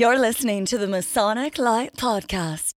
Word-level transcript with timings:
You're 0.00 0.18
listening 0.18 0.64
to 0.64 0.78
the 0.78 0.86
Masonic 0.86 1.58
Light 1.58 1.94
Podcast. 1.94 2.72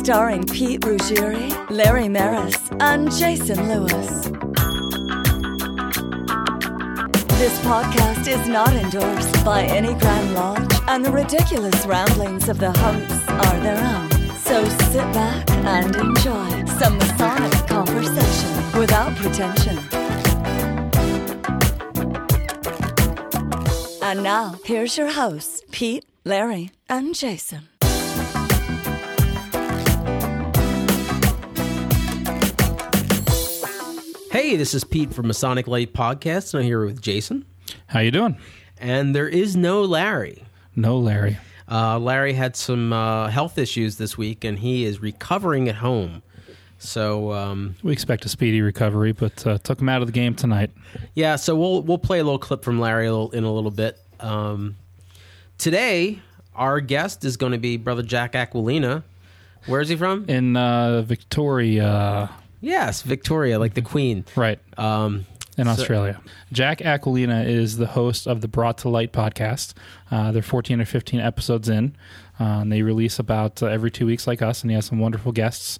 Starring 0.00 0.44
Pete 0.44 0.80
Ruggieri, 0.82 1.68
Larry 1.68 2.08
Maris, 2.08 2.56
and 2.78 3.10
Jason 3.10 3.58
Lewis. 3.66 4.28
This 7.40 7.58
podcast 7.66 8.28
is 8.28 8.46
not 8.46 8.72
endorsed 8.74 9.44
by 9.44 9.64
any 9.64 9.94
Grand 9.94 10.34
Lodge, 10.34 10.80
and 10.86 11.04
the 11.04 11.10
ridiculous 11.10 11.84
ramblings 11.84 12.48
of 12.48 12.60
the 12.60 12.70
hosts 12.70 13.28
are 13.28 13.58
their 13.58 13.84
own. 13.96 14.36
So 14.36 14.64
sit 14.92 15.12
back 15.12 15.50
and 15.50 15.96
enjoy 15.96 16.64
some 16.78 16.96
Masonic 16.96 17.66
conversation 17.66 18.78
without 18.78 19.16
pretension. 19.16 20.01
And 24.12 24.22
now, 24.22 24.56
here's 24.66 24.98
your 24.98 25.10
hosts, 25.10 25.62
Pete, 25.70 26.04
Larry, 26.26 26.70
and 26.86 27.14
Jason. 27.14 27.70
Hey, 34.30 34.56
this 34.56 34.74
is 34.74 34.84
Pete 34.84 35.14
from 35.14 35.28
Masonic 35.28 35.66
Light 35.66 35.94
Podcast, 35.94 36.52
and 36.52 36.60
I'm 36.60 36.66
here 36.66 36.84
with 36.84 37.00
Jason. 37.00 37.46
How 37.86 38.00
you 38.00 38.10
doing? 38.10 38.36
And 38.76 39.14
there 39.14 39.28
is 39.28 39.56
no 39.56 39.80
Larry. 39.80 40.44
No, 40.76 40.98
Larry. 40.98 41.38
Uh, 41.70 41.98
Larry 41.98 42.34
had 42.34 42.54
some 42.54 42.92
uh, 42.92 43.28
health 43.28 43.56
issues 43.56 43.96
this 43.96 44.18
week, 44.18 44.44
and 44.44 44.58
he 44.58 44.84
is 44.84 45.00
recovering 45.00 45.70
at 45.70 45.76
home. 45.76 46.22
So 46.82 47.32
um, 47.32 47.76
We 47.82 47.92
expect 47.92 48.24
a 48.24 48.28
speedy 48.28 48.60
recovery, 48.60 49.12
but 49.12 49.46
uh, 49.46 49.58
took 49.58 49.80
him 49.80 49.88
out 49.88 50.02
of 50.02 50.08
the 50.08 50.12
game 50.12 50.34
tonight. 50.34 50.70
yeah, 51.14 51.36
so 51.36 51.54
we'll 51.54 51.82
we'll 51.82 51.96
play 51.96 52.18
a 52.18 52.24
little 52.24 52.40
clip 52.40 52.64
from 52.64 52.80
Larry 52.80 53.06
a 53.06 53.12
little, 53.12 53.30
in 53.30 53.44
a 53.44 53.52
little 53.52 53.70
bit. 53.70 53.98
Um, 54.22 54.76
today, 55.58 56.20
our 56.54 56.80
guest 56.80 57.24
is 57.24 57.36
going 57.36 57.52
to 57.52 57.58
be 57.58 57.76
Brother 57.76 58.02
Jack 58.02 58.32
Aquilina. 58.34 59.02
Where 59.66 59.80
is 59.80 59.88
he 59.88 59.96
from? 59.96 60.28
In 60.28 60.56
uh, 60.56 61.02
Victoria, 61.02 62.30
Yes, 62.60 63.02
Victoria, 63.02 63.58
like 63.58 63.74
the 63.74 63.82
Queen. 63.82 64.24
right, 64.36 64.58
Um, 64.78 65.26
in 65.58 65.64
So- 65.64 65.70
Australia. 65.72 66.20
Jack 66.52 66.78
Aquilina 66.80 67.44
is 67.44 67.76
the 67.76 67.86
host 67.88 68.26
of 68.26 68.40
the 68.40 68.48
Brought 68.48 68.78
to 68.78 68.88
Light 68.88 69.12
podcast. 69.12 69.74
Uh, 70.10 70.30
they're 70.32 70.42
14 70.42 70.80
or 70.80 70.84
15 70.84 71.20
episodes 71.20 71.68
in. 71.68 71.94
Uh, 72.40 72.60
and 72.62 72.72
they 72.72 72.82
release 72.82 73.18
about 73.18 73.62
uh, 73.62 73.66
every 73.66 73.90
two 73.90 74.06
weeks, 74.06 74.26
like 74.26 74.42
us, 74.42 74.62
and 74.62 74.70
he 74.70 74.74
has 74.74 74.86
some 74.86 74.98
wonderful 74.98 75.32
guests. 75.32 75.78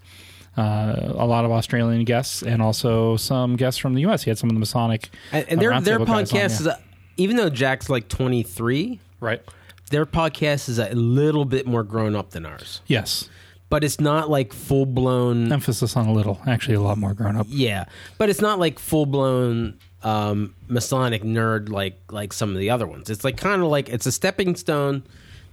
Uh, 0.56 1.12
a 1.16 1.26
lot 1.26 1.44
of 1.44 1.50
Australian 1.50 2.04
guests 2.04 2.42
and 2.42 2.60
also 2.60 3.16
some 3.16 3.56
guests 3.56 3.78
from 3.78 3.94
the 3.94 4.02
U.S. 4.02 4.22
He 4.24 4.30
had 4.30 4.36
some 4.38 4.50
of 4.50 4.54
the 4.54 4.60
Masonic 4.60 5.08
and, 5.32 5.48
and 5.48 5.60
their 5.60 5.80
their 5.80 5.98
guys 5.98 6.08
on, 6.08 6.24
podcast 6.24 6.34
yeah. 6.34 6.44
is, 6.44 6.68
even 7.16 7.36
though 7.36 7.50
Jack's 7.50 7.88
like 7.88 8.08
23, 8.08 9.00
right. 9.20 9.42
their 9.90 10.06
podcast 10.06 10.68
is 10.68 10.78
a 10.78 10.90
little 10.94 11.44
bit 11.44 11.66
more 11.66 11.82
grown 11.82 12.14
up 12.16 12.30
than 12.30 12.46
ours. 12.46 12.80
Yes, 12.86 13.28
But 13.68 13.84
it's 13.84 14.00
not 14.00 14.28
like 14.30 14.52
full 14.52 14.86
blown. 14.86 15.50
emphasis 15.52 15.96
on 15.96 16.06
a 16.06 16.12
little. 16.12 16.40
Actually, 16.46 16.74
a 16.74 16.80
lot 16.80 16.98
more 16.98 17.14
grown 17.14 17.36
up. 17.36 17.46
Yeah, 17.48 17.84
but 18.18 18.28
it's 18.28 18.40
not 18.40 18.58
like 18.58 18.78
full 18.78 19.06
blown 19.06 19.78
um, 20.02 20.54
Masonic 20.68 21.22
nerd 21.22 21.68
like 21.68 21.98
like 22.10 22.32
some 22.32 22.50
of 22.50 22.58
the 22.58 22.70
other 22.70 22.86
ones. 22.86 23.08
It's 23.08 23.24
like 23.24 23.36
kind 23.36 23.62
of 23.62 23.68
like 23.68 23.88
it's 23.88 24.04
a 24.06 24.12
stepping 24.12 24.56
stone 24.56 25.04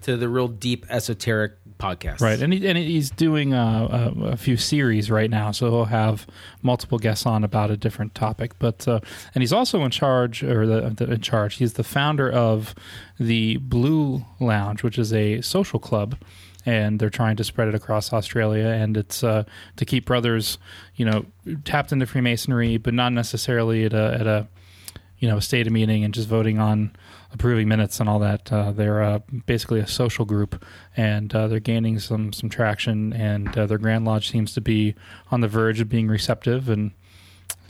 to 0.02 0.18
the 0.18 0.28
real 0.30 0.48
deep 0.48 0.86
esoteric 0.90 1.54
podcast. 1.80 2.22
Right, 2.22 2.40
and 2.40 2.54
he, 2.54 2.68
and 2.68 2.78
he's 2.78 3.10
doing 3.10 3.54
uh, 3.54 4.14
a, 4.18 4.26
a 4.32 4.38
few 4.38 4.58
series 4.58 5.10
right 5.10 5.30
now, 5.30 5.52
so 5.52 5.70
he'll 5.70 5.86
have 5.86 6.28
multiple 6.62 7.00
guests 7.00 7.26
on 7.26 7.44
about 7.44 7.72
a 7.72 7.78
different 7.78 8.14
topic. 8.14 8.58
But 8.60 8.88
uh, 8.88 9.00
and 9.34 9.42
he's 9.42 9.54
also 9.54 9.84
in 9.84 9.92
charge, 9.92 10.44
or 10.44 10.68
the, 10.68 10.90
the 10.90 11.14
in 11.14 11.22
charge. 11.22 11.56
He's 11.56 11.74
the 11.74 11.84
founder 11.84 12.30
of 12.30 12.76
the 13.20 13.58
Blue 13.58 14.26
Lounge, 14.40 14.84
which 14.84 15.00
is 15.00 15.14
a 15.14 15.42
social 15.42 15.80
club, 15.80 16.18
and 16.66 17.00
they're 17.00 17.10
trying 17.10 17.38
to 17.38 17.44
spread 17.44 17.70
it 17.70 17.76
across 17.76 18.14
Australia. 18.14 18.68
And 18.68 18.98
it's 18.98 19.24
uh, 19.24 19.46
to 19.78 19.86
keep 19.86 20.06
brothers, 20.06 20.58
you 20.96 21.06
know, 21.06 21.26
tapped 21.64 21.92
into 21.92 22.06
Freemasonry, 22.06 22.78
but 22.78 22.94
not 22.94 23.14
necessarily 23.14 23.86
at 23.86 23.94
a 23.94 24.18
at 24.20 24.28
a 24.28 24.48
you 25.20 25.28
know, 25.28 25.38
a 25.38 25.42
state 25.42 25.70
meeting 25.70 26.04
and 26.04 26.14
just 26.14 26.28
voting 26.28 26.60
on 26.60 26.96
approving 27.32 27.68
minutes 27.68 28.00
and 28.00 28.10
all 28.10 28.20
that. 28.20 28.52
Uh, 28.52 28.72
they're 28.72 29.02
uh, 29.02 29.20
basically 29.46 29.80
a 29.80 29.88
social 29.88 30.26
group, 30.26 30.64
and 30.98 31.34
uh, 31.34 31.48
they're 31.48 31.60
gaining 31.60 32.00
some 32.00 32.34
some 32.34 32.50
traction. 32.50 33.14
And 33.14 33.56
uh, 33.58 33.66
their 33.66 33.78
Grand 33.78 34.06
Lodge 34.06 34.30
seems 34.30 34.54
to 34.54 34.62
be 34.62 34.96
on 35.32 35.42
the 35.42 35.48
verge 35.48 35.80
of 35.80 35.90
being 35.90 36.08
receptive. 36.08 36.70
And 36.70 36.92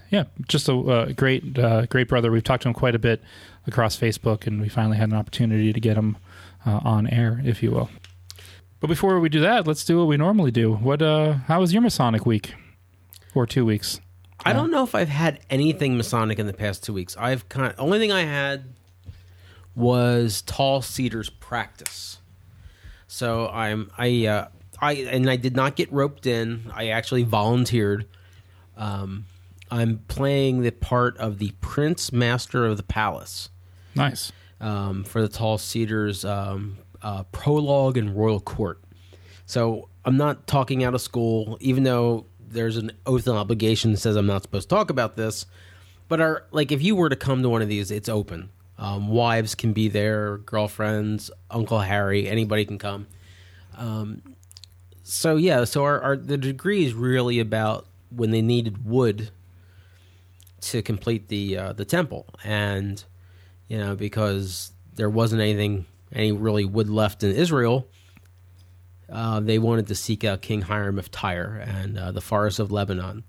yeah, 0.10 0.26
just 0.48 0.70
a 0.70 0.78
uh, 0.78 1.12
great 1.12 1.58
uh, 1.58 1.86
great 1.86 2.08
brother. 2.08 2.32
We've 2.32 2.44
talked 2.44 2.64
to 2.64 2.70
him 2.70 2.74
quite 2.74 2.96
a 2.96 3.00
bit 3.00 3.22
across 3.68 3.98
Facebook, 3.98 4.48
and 4.48 4.62
we 4.62 4.70
finally 4.70 4.98
had 4.98 5.10
an 5.10 5.16
opportunity 5.16 5.74
to 5.74 5.80
get 5.80 5.98
him 5.98 6.18
uh, 6.66 6.80
on 6.84 7.08
air, 7.08 7.42
if 7.44 7.62
you 7.62 7.72
will. 7.72 7.90
But 8.80 8.88
before 8.88 9.20
we 9.20 9.30
do 9.30 9.42
that, 9.42 9.68
let's 9.68 9.84
do 9.84 9.98
what 10.00 10.08
we 10.08 10.18
normally 10.18 10.52
do. 10.52 10.74
What? 10.74 11.02
Uh, 11.02 11.34
how 11.48 11.60
was 11.60 11.74
your 11.74 11.82
Masonic 11.82 12.26
week 12.26 12.54
or 13.36 13.46
two 13.46 13.66
weeks? 13.66 14.00
I 14.46 14.54
don't 14.54 14.72
know 14.72 14.84
if 14.86 14.96
I've 14.96 15.10
had 15.10 15.42
anything 15.50 15.98
Masonic 15.98 16.40
in 16.40 16.48
the 16.48 16.54
past 16.54 16.82
two 16.84 16.94
weeks. 16.94 17.18
I've 17.18 17.50
kind 17.50 17.68
of, 17.68 17.76
only 17.78 18.00
thing 18.00 18.14
I 18.14 18.22
had 18.22 18.74
was 19.76 20.42
Tall 20.42 20.82
Cedars 20.82 21.30
practice. 21.30 22.18
So 23.08 23.48
I'm 23.48 23.92
I 23.98 24.26
uh, 24.28 24.48
I 24.80 24.94
and 24.94 25.30
I 25.30 25.36
did 25.36 25.56
not 25.56 25.76
get 25.76 25.92
roped 25.92 26.26
in. 26.28 26.72
I 26.74 26.90
actually 26.90 27.24
volunteered. 27.24 28.08
Um, 28.78 29.26
I'm 29.72 30.00
playing 30.08 30.62
the 30.62 30.72
part 30.72 31.18
of 31.18 31.38
the 31.38 31.52
Prince 31.62 32.12
Master 32.12 32.66
of 32.66 32.78
the 32.78 32.84
Palace 32.84 33.50
Nice. 33.94 34.32
um, 34.62 35.04
for 35.04 35.22
the 35.22 35.28
Tall 35.28 35.58
Cedars 35.58 36.26
um, 36.26 36.78
uh, 37.02 37.24
prologue 37.24 37.98
and 37.98 38.16
royal 38.16 38.40
court. 38.40 38.82
So 39.46 39.90
I'm 40.06 40.18
not 40.18 40.48
talking 40.48 40.84
out 40.84 40.96
of 40.96 41.02
school, 41.02 41.58
even 41.60 41.84
though 41.84 42.26
there's 42.40 42.78
an 42.78 42.92
oath 43.06 43.28
and 43.28 43.38
obligation 43.38 43.92
that 43.92 43.98
says 43.98 44.16
I'm 44.16 44.26
not 44.26 44.42
supposed 44.44 44.70
to 44.70 44.76
talk 44.76 44.90
about 44.90 45.18
this. 45.18 45.46
But 46.08 46.22
our 46.22 46.46
like, 46.52 46.72
if 46.72 46.82
you 46.82 46.96
were 46.96 47.10
to 47.10 47.16
come 47.16 47.44
to 47.44 47.50
one 47.50 47.62
of 47.62 47.68
these, 47.68 47.92
it's 47.92 48.10
open. 48.10 48.50
Um, 48.80 49.10
wives 49.10 49.56
can 49.56 49.74
be 49.74 49.90
there, 49.90 50.38
girlfriends, 50.38 51.30
Uncle 51.52 51.80
Harry, 51.80 52.30
anybody 52.30 52.64
can 52.64 52.78
come. 52.78 53.08
Um, 53.78 54.22
so 55.04 55.36
yeah, 55.36 55.66
so 55.66 55.84
our, 55.84 56.00
our 56.00 56.16
the 56.16 56.38
degree 56.38 56.86
is 56.86 56.94
really 56.94 57.40
about 57.40 57.88
when 58.10 58.32
they 58.32 58.42
needed 58.42 58.86
wood 58.86 59.32
to 60.62 60.82
complete 60.82 61.28
the 61.28 61.58
uh, 61.58 61.74
the 61.74 61.84
temple, 61.84 62.28
and 62.44 63.04
you 63.68 63.78
know 63.78 63.96
because 63.96 64.72
there 64.96 65.10
wasn't 65.10 65.42
anything 65.42 65.86
any 66.14 66.32
really 66.32 66.64
wood 66.64 66.90
left 66.90 67.22
in 67.22 67.36
Israel. 67.36 67.88
Uh, 69.12 69.42
they 69.42 69.60
wanted 69.60 69.88
to 69.88 69.96
seek 69.96 70.24
out 70.24 70.42
King 70.42 70.62
Hiram 70.62 70.98
of 70.98 71.12
Tyre 71.12 71.64
and 71.68 71.98
uh, 71.98 72.12
the 72.12 72.22
forests 72.22 72.60
of 72.60 72.72
Lebanon. 72.72 73.24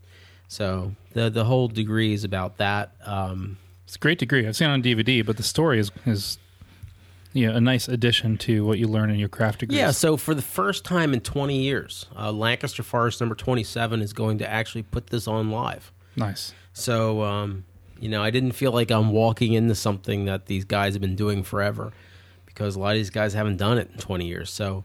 So 0.47 0.95
the 1.13 1.29
the 1.29 1.45
whole 1.45 1.67
degree 1.67 2.13
is 2.13 2.23
about 2.23 2.59
that. 2.59 2.93
Um, 3.05 3.59
It's 3.91 3.97
a 3.97 3.99
great 3.99 4.21
degree. 4.21 4.47
I've 4.47 4.55
seen 4.55 4.71
it 4.71 4.73
on 4.73 4.85
DVD, 4.85 5.27
but 5.27 5.37
the 5.37 5.43
story 5.43 5.81
is 5.81 5.91
is 6.07 6.39
you 7.33 7.49
know, 7.49 7.57
a 7.57 7.61
nice 7.61 7.89
addition 7.89 8.39
to 8.39 8.65
what 8.65 8.79
you 8.79 8.87
learn 8.87 9.11
in 9.11 9.19
your 9.19 9.29
craft 9.29 9.59
degree. 9.59 9.79
yeah. 9.79 9.91
So 9.91 10.17
for 10.17 10.33
the 10.33 10.43
first 10.43 10.85
time 10.85 11.13
in 11.13 11.19
20 11.23 11.61
years, 11.61 12.07
uh, 12.17 12.31
Lancaster 12.31 12.85
Forest 12.85 13.19
Number 13.19 13.35
27 13.35 14.01
is 14.01 14.13
going 14.13 14.39
to 14.39 14.49
actually 14.49 14.85
put 14.85 15.09
this 15.09 15.27
on 15.27 15.51
live. 15.51 15.91
Nice. 16.15 16.55
So, 16.73 17.23
um, 17.25 17.65
you 17.99 18.09
know, 18.09 18.23
I 18.23 18.31
didn't 18.31 18.53
feel 18.53 18.71
like 18.71 18.93
I'm 18.93 19.11
walking 19.11 19.55
into 19.55 19.75
something 19.75 20.27
that 20.27 20.47
these 20.47 20.65
guys 20.65 20.95
have 20.95 21.01
been 21.01 21.17
doing 21.17 21.43
forever 21.43 21.93
because 22.47 22.77
a 22.77 22.79
lot 22.79 22.91
of 22.91 22.99
these 22.99 23.11
guys 23.11 23.35
haven't 23.35 23.57
done 23.57 23.77
it 23.77 23.91
in 23.93 23.99
20 23.99 24.25
years. 24.25 24.51
So, 24.51 24.85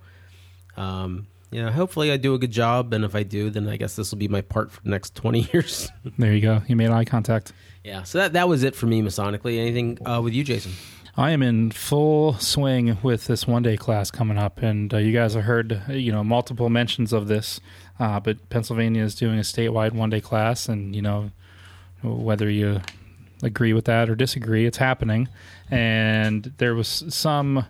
um, 0.77 1.27
you 1.51 1.61
know, 1.61 1.69
hopefully 1.69 2.11
I 2.11 2.17
do 2.17 2.33
a 2.33 2.39
good 2.39 2.49
job. 2.49 2.91
And 2.91 3.05
if 3.05 3.13
I 3.13 3.21
do, 3.21 3.51
then 3.51 3.69
I 3.69 3.77
guess 3.77 3.95
this 3.95 4.09
will 4.09 4.17
be 4.17 4.27
my 4.27 4.41
part 4.41 4.71
for 4.71 4.81
the 4.81 4.89
next 4.89 5.13
20 5.13 5.49
years. 5.53 5.91
There 6.17 6.33
you 6.33 6.41
go. 6.41 6.63
You 6.67 6.75
made 6.75 6.89
eye 6.89 7.05
contact. 7.05 7.53
Yeah. 7.85 8.03
So 8.03 8.17
that, 8.17 8.33
that 8.33 8.49
was 8.49 8.63
it 8.63 8.75
for 8.75 8.87
me, 8.87 9.01
Masonically. 9.01 9.59
Anything 9.59 9.99
uh, 10.05 10.19
with 10.21 10.33
you, 10.33 10.43
Jason? 10.43 10.73
I 11.15 11.31
am 11.31 11.41
in 11.41 11.71
full 11.71 12.33
swing 12.39 12.97
with 13.01 13.27
this 13.27 13.47
one 13.47 13.63
day 13.63 13.77
class 13.77 14.11
coming 14.11 14.37
up, 14.37 14.61
and 14.61 14.93
uh, 14.93 14.97
you 14.97 15.13
guys 15.13 15.35
have 15.35 15.43
heard 15.43 15.83
uh, 15.87 15.93
you 15.93 16.11
know 16.11 16.23
multiple 16.23 16.69
mentions 16.69 17.13
of 17.13 17.27
this. 17.27 17.61
Uh, 17.99 18.19
but 18.19 18.49
Pennsylvania 18.49 19.03
is 19.03 19.15
doing 19.15 19.37
a 19.37 19.43
statewide 19.43 19.93
one 19.93 20.09
day 20.09 20.19
class, 20.19 20.67
and 20.67 20.95
you 20.95 21.01
know 21.01 21.31
whether 22.01 22.49
you 22.49 22.81
agree 23.43 23.73
with 23.73 23.85
that 23.85 24.09
or 24.09 24.15
disagree, 24.15 24.65
it's 24.65 24.77
happening. 24.77 25.29
And 25.69 26.53
there 26.57 26.75
was 26.75 27.05
some, 27.09 27.65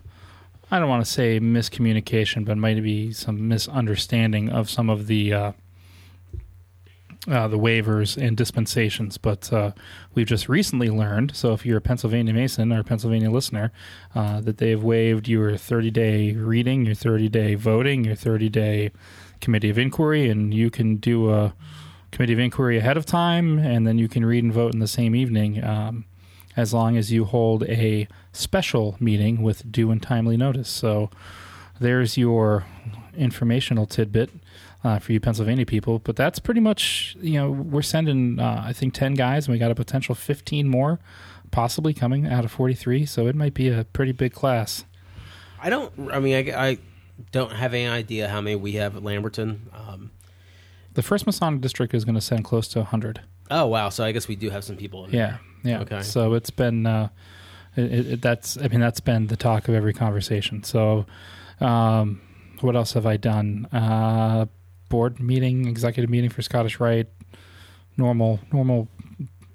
I 0.70 0.78
don't 0.78 0.88
want 0.88 1.04
to 1.04 1.10
say 1.10 1.38
miscommunication, 1.38 2.44
but 2.44 2.56
might 2.56 2.82
be 2.82 3.12
some 3.12 3.48
misunderstanding 3.48 4.48
of 4.48 4.70
some 4.70 4.90
of 4.90 5.06
the. 5.06 5.54
Uh, 7.28 7.48
the 7.48 7.58
waivers 7.58 8.16
and 8.16 8.36
dispensations, 8.36 9.18
but 9.18 9.52
uh, 9.52 9.72
we've 10.14 10.28
just 10.28 10.48
recently 10.48 10.90
learned. 10.90 11.34
So, 11.34 11.52
if 11.52 11.66
you're 11.66 11.78
a 11.78 11.80
Pennsylvania 11.80 12.32
Mason 12.32 12.72
or 12.72 12.78
a 12.78 12.84
Pennsylvania 12.84 13.32
listener, 13.32 13.72
uh, 14.14 14.40
that 14.42 14.58
they've 14.58 14.80
waived 14.80 15.26
your 15.26 15.56
30 15.56 15.90
day 15.90 16.32
reading, 16.34 16.86
your 16.86 16.94
30 16.94 17.28
day 17.28 17.56
voting, 17.56 18.04
your 18.04 18.14
30 18.14 18.48
day 18.48 18.92
committee 19.40 19.70
of 19.70 19.76
inquiry, 19.76 20.30
and 20.30 20.54
you 20.54 20.70
can 20.70 20.98
do 20.98 21.32
a 21.32 21.52
committee 22.12 22.32
of 22.32 22.38
inquiry 22.38 22.78
ahead 22.78 22.96
of 22.96 23.04
time, 23.04 23.58
and 23.58 23.88
then 23.88 23.98
you 23.98 24.08
can 24.08 24.24
read 24.24 24.44
and 24.44 24.52
vote 24.52 24.72
in 24.72 24.78
the 24.78 24.86
same 24.86 25.16
evening. 25.16 25.64
Um, 25.64 26.04
as 26.56 26.72
long 26.72 26.96
as 26.96 27.12
you 27.12 27.24
hold 27.24 27.64
a 27.64 28.08
special 28.32 28.96
meeting 28.98 29.42
with 29.42 29.70
due 29.70 29.90
and 29.90 30.02
timely 30.02 30.36
notice. 30.36 30.68
So 30.68 31.10
there's 31.78 32.16
your 32.16 32.64
informational 33.14 33.86
tidbit 33.86 34.30
uh, 34.86 34.98
for 34.98 35.12
you 35.12 35.20
Pennsylvania 35.20 35.66
people. 35.66 35.98
But 35.98 36.16
that's 36.16 36.38
pretty 36.38 36.60
much, 36.60 37.16
you 37.20 37.34
know, 37.34 37.50
we're 37.50 37.82
sending, 37.82 38.38
uh, 38.38 38.62
I 38.64 38.72
think, 38.72 38.94
10 38.94 39.14
guys, 39.14 39.46
and 39.46 39.52
we 39.52 39.58
got 39.58 39.70
a 39.70 39.74
potential 39.74 40.14
15 40.14 40.68
more 40.68 41.00
possibly 41.50 41.94
coming 41.94 42.26
out 42.26 42.44
of 42.44 42.50
43. 42.52 43.06
So 43.06 43.26
it 43.26 43.34
might 43.34 43.54
be 43.54 43.68
a 43.68 43.84
pretty 43.84 44.12
big 44.12 44.32
class. 44.32 44.84
I 45.60 45.70
don't. 45.70 45.92
I 46.12 46.20
mean, 46.20 46.34
I, 46.54 46.68
I 46.70 46.78
don't 47.32 47.52
have 47.52 47.72
any 47.74 47.86
idea 47.88 48.28
how 48.28 48.40
many 48.40 48.56
we 48.56 48.72
have 48.72 48.96
at 48.96 49.02
Lamberton. 49.02 49.70
Um, 49.72 50.10
The 50.94 51.02
first 51.02 51.26
Masonic 51.26 51.60
district 51.60 51.94
is 51.94 52.04
going 52.04 52.14
to 52.14 52.20
send 52.20 52.44
close 52.44 52.68
to 52.68 52.80
100. 52.80 53.20
oh 53.50 53.66
wow! 53.66 53.88
So 53.88 54.04
I 54.04 54.12
guess 54.12 54.28
we 54.28 54.36
do 54.36 54.50
have 54.50 54.64
some 54.64 54.76
people. 54.76 55.06
In 55.06 55.12
Yeah, 55.12 55.38
yeah. 55.62 55.80
Okay. 55.80 56.02
So 56.02 56.34
it's 56.34 56.50
been 56.50 56.86
uh, 56.86 57.08
it, 57.76 58.06
it, 58.06 58.22
that's 58.22 58.58
I 58.58 58.68
mean 58.68 58.80
that's 58.80 59.00
been 59.00 59.28
the 59.28 59.36
talk 59.36 59.68
of 59.68 59.74
every 59.74 59.94
conversation. 59.94 60.62
So 60.62 61.06
um, 61.60 62.20
what 62.60 62.76
else 62.76 62.92
have 62.92 63.06
I 63.06 63.16
done? 63.16 63.66
Uh, 63.72 64.46
board 64.88 65.20
meeting, 65.20 65.66
executive 65.66 66.10
meeting 66.10 66.30
for 66.30 66.42
Scottish 66.42 66.80
Rite, 66.80 67.08
normal 67.96 68.40
normal 68.52 68.88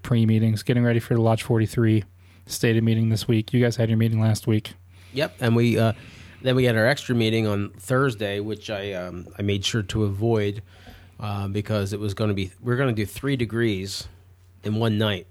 pre 0.03 0.25
meetings, 0.25 0.63
getting 0.63 0.83
ready 0.83 0.99
for 0.99 1.13
the 1.13 1.21
Lodge 1.21 1.43
Forty 1.43 1.65
Three 1.65 2.03
stated 2.45 2.83
meeting 2.83 3.09
this 3.09 3.27
week. 3.27 3.53
You 3.53 3.61
guys 3.61 3.75
had 3.75 3.89
your 3.89 3.97
meeting 3.97 4.19
last 4.19 4.47
week. 4.47 4.73
Yep, 5.13 5.35
and 5.39 5.55
we 5.55 5.77
uh, 5.77 5.93
then 6.41 6.55
we 6.55 6.65
had 6.65 6.75
our 6.77 6.85
extra 6.85 7.15
meeting 7.15 7.47
on 7.47 7.69
Thursday, 7.77 8.39
which 8.39 8.69
I 8.69 8.93
um, 8.93 9.27
I 9.37 9.41
made 9.41 9.65
sure 9.65 9.83
to 9.83 10.03
avoid 10.03 10.63
uh, 11.19 11.47
because 11.47 11.93
it 11.93 11.99
was 11.99 12.13
going 12.13 12.29
to 12.29 12.33
be 12.33 12.51
we 12.61 12.73
are 12.73 12.77
going 12.77 12.93
to 12.93 12.95
do 12.95 13.05
three 13.05 13.35
degrees 13.35 14.07
in 14.63 14.75
one 14.75 14.97
night, 14.97 15.27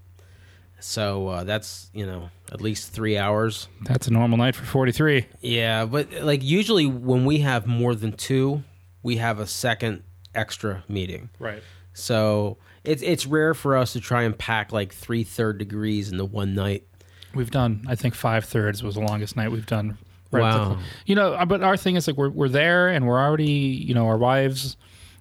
so 0.79 1.27
uh, 1.27 1.43
that's 1.43 1.89
you 1.93 2.05
know 2.05 2.29
at 2.51 2.61
least 2.61 2.91
three 2.91 3.17
hours. 3.17 3.67
That's 3.81 4.07
a 4.07 4.13
normal 4.13 4.37
night 4.37 4.55
for 4.55 4.65
Forty 4.65 4.91
Three. 4.91 5.25
Yeah, 5.41 5.85
but 5.85 6.11
like 6.21 6.43
usually 6.43 6.85
when 6.85 7.25
we 7.25 7.39
have 7.39 7.67
more 7.67 7.95
than 7.95 8.13
two, 8.13 8.63
we 9.03 9.17
have 9.17 9.39
a 9.39 9.47
second 9.47 10.03
extra 10.35 10.83
meeting. 10.87 11.29
Right. 11.39 11.63
So 11.93 12.57
it's 12.83 13.01
it's 13.01 13.25
rare 13.25 13.53
for 13.53 13.75
us 13.77 13.93
to 13.93 13.99
try 13.99 14.23
and 14.23 14.37
pack 14.37 14.71
like 14.71 14.93
three 14.93 15.23
third 15.23 15.57
degrees 15.57 16.11
into 16.11 16.25
one 16.25 16.55
night. 16.55 16.85
We've 17.33 17.51
done, 17.51 17.85
I 17.87 17.95
think, 17.95 18.13
five 18.15 18.45
thirds 18.45 18.83
was 18.83 18.95
the 18.95 19.01
longest 19.01 19.35
night 19.35 19.51
we've 19.51 19.65
done. 19.65 19.97
Right 20.31 20.51
the 20.53 20.69
Wow. 20.69 20.77
you 21.05 21.15
know, 21.15 21.33
uh, 21.33 21.45
but 21.45 21.61
our 21.61 21.75
thing 21.77 21.95
is 21.95 22.07
like 22.07 22.17
we're 22.17 22.29
we're 22.29 22.49
there 22.49 22.87
and 22.87 23.05
we're 23.05 23.19
already, 23.19 23.51
you 23.51 23.93
know, 23.93 24.07
our 24.07 24.17
wives 24.17 24.77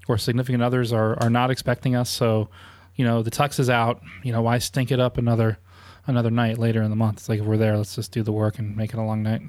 or 0.08 0.18
significant 0.18 0.62
others 0.62 0.92
are 0.92 1.20
are 1.22 1.30
not 1.30 1.50
expecting 1.50 1.96
us. 1.96 2.08
So, 2.10 2.48
you 2.94 3.04
know, 3.04 3.22
the 3.22 3.30
tux 3.30 3.58
is 3.58 3.68
out. 3.68 4.02
You 4.22 4.32
know, 4.32 4.42
why 4.42 4.58
stink 4.58 4.92
it 4.92 5.00
up 5.00 5.18
another 5.18 5.58
another 6.06 6.30
night 6.30 6.58
later 6.58 6.82
in 6.82 6.90
the 6.90 6.96
month? 6.96 7.18
It's 7.18 7.28
like 7.28 7.40
if 7.40 7.46
we're 7.46 7.56
there, 7.56 7.76
let's 7.76 7.96
just 7.96 8.12
do 8.12 8.22
the 8.22 8.32
work 8.32 8.58
and 8.58 8.76
make 8.76 8.92
it 8.92 8.98
a 8.98 9.02
long 9.02 9.22
night. 9.22 9.42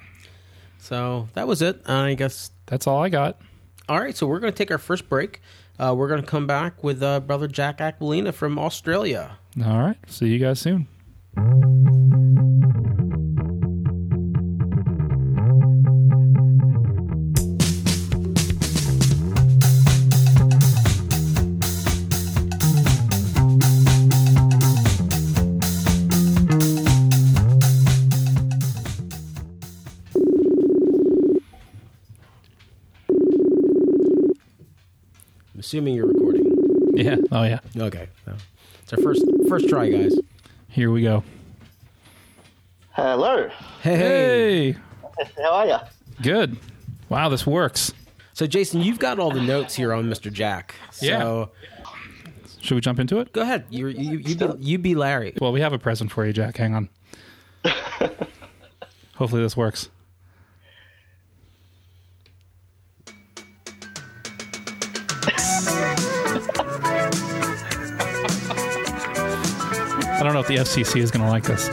So 0.80 1.30
that 1.36 1.48
was 1.48 1.62
it. 1.62 1.88
I 1.88 2.16
guess 2.16 2.52
That's 2.66 2.88
all 2.88 3.04
I 3.04 3.10
got. 3.10 3.40
All 3.90 4.00
right, 4.00 4.16
so 4.16 4.28
we're 4.28 4.40
going 4.40 4.54
to 4.54 4.58
take 4.58 4.72
our 4.72 4.78
first 4.78 5.10
break. 5.10 5.42
Uh, 5.80 5.94
we're 5.98 6.08
going 6.08 6.22
to 6.22 6.28
come 6.28 6.48
back 6.48 6.84
with 6.84 7.02
uh, 7.02 7.20
brother 7.20 7.48
Jack 7.48 7.80
Aquilina 7.80 8.32
from 8.34 8.60
Australia. 8.60 9.38
All 9.66 9.80
right. 9.80 9.98
See 10.08 10.28
you 10.28 10.40
guys 10.40 10.60
soon. 10.60 10.88
Assuming 35.72 35.96
you're 35.96 36.08
recording. 36.08 36.44
Yeah. 36.96 37.16
Oh 37.32 37.44
yeah. 37.44 37.60
Okay, 37.78 38.10
so 38.26 38.34
it's 38.84 38.92
our 38.92 39.00
first 39.02 39.24
first 39.48 39.70
try, 39.70 39.90
guys. 39.90 40.14
Here 40.68 40.92
we 40.92 41.02
go. 41.02 41.24
Hello. 42.92 43.50
Hey. 43.82 44.76
How 45.38 45.52
are 45.54 45.68
you? 45.68 45.78
Good. 46.22 46.58
Wow, 47.08 47.30
this 47.30 47.48
works. 47.48 47.94
So, 48.34 48.48
Jason, 48.48 48.82
you've 48.82 49.00
got 49.00 49.18
all 49.18 49.32
the 49.32 49.42
notes 49.42 49.74
here 49.74 49.94
on 49.94 50.10
Mr. 50.10 50.32
Jack. 50.32 50.76
So, 50.92 51.52
Should 52.60 52.76
we 52.76 52.82
jump 52.82 53.00
into 53.00 53.20
it? 53.20 53.32
go 53.32 53.42
ahead. 53.42 53.64
You 53.70 53.88
you 53.88 54.18
you 54.18 54.36
be, 54.36 54.48
you 54.60 54.78
be 54.78 54.94
Larry. 54.96 55.34
Well, 55.40 55.54
we 55.54 55.62
have 55.62 55.72
a 55.72 55.80
present 55.80 56.12
for 56.12 56.26
you, 56.26 56.34
Jack. 56.34 56.58
Hang 56.58 56.76
on. 56.76 56.90
Hopefully 59.16 59.42
this 59.42 59.56
works. 59.56 59.88
I 70.42 70.44
don't 70.44 70.56
know 70.56 70.62
if 70.62 70.76
the 70.76 70.82
FCC 70.82 71.02
is 71.04 71.12
going 71.12 71.24
to 71.24 71.30
like 71.30 71.44
this. 71.44 71.70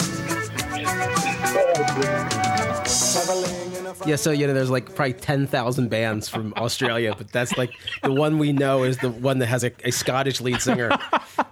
Yeah, 4.06 4.16
so 4.16 4.30
you 4.30 4.46
know, 4.46 4.52
there's 4.52 4.68
like 4.68 4.94
probably 4.94 5.14
ten 5.14 5.46
thousand 5.46 5.88
bands 5.88 6.28
from 6.28 6.52
Australia, 6.56 7.14
but 7.16 7.32
that's 7.32 7.56
like 7.56 7.70
the 8.02 8.12
one 8.12 8.38
we 8.38 8.52
know 8.52 8.82
is 8.82 8.98
the 8.98 9.08
one 9.10 9.38
that 9.38 9.46
has 9.46 9.64
a, 9.64 9.72
a 9.84 9.90
Scottish 9.90 10.42
lead 10.42 10.60
singer. 10.60 10.90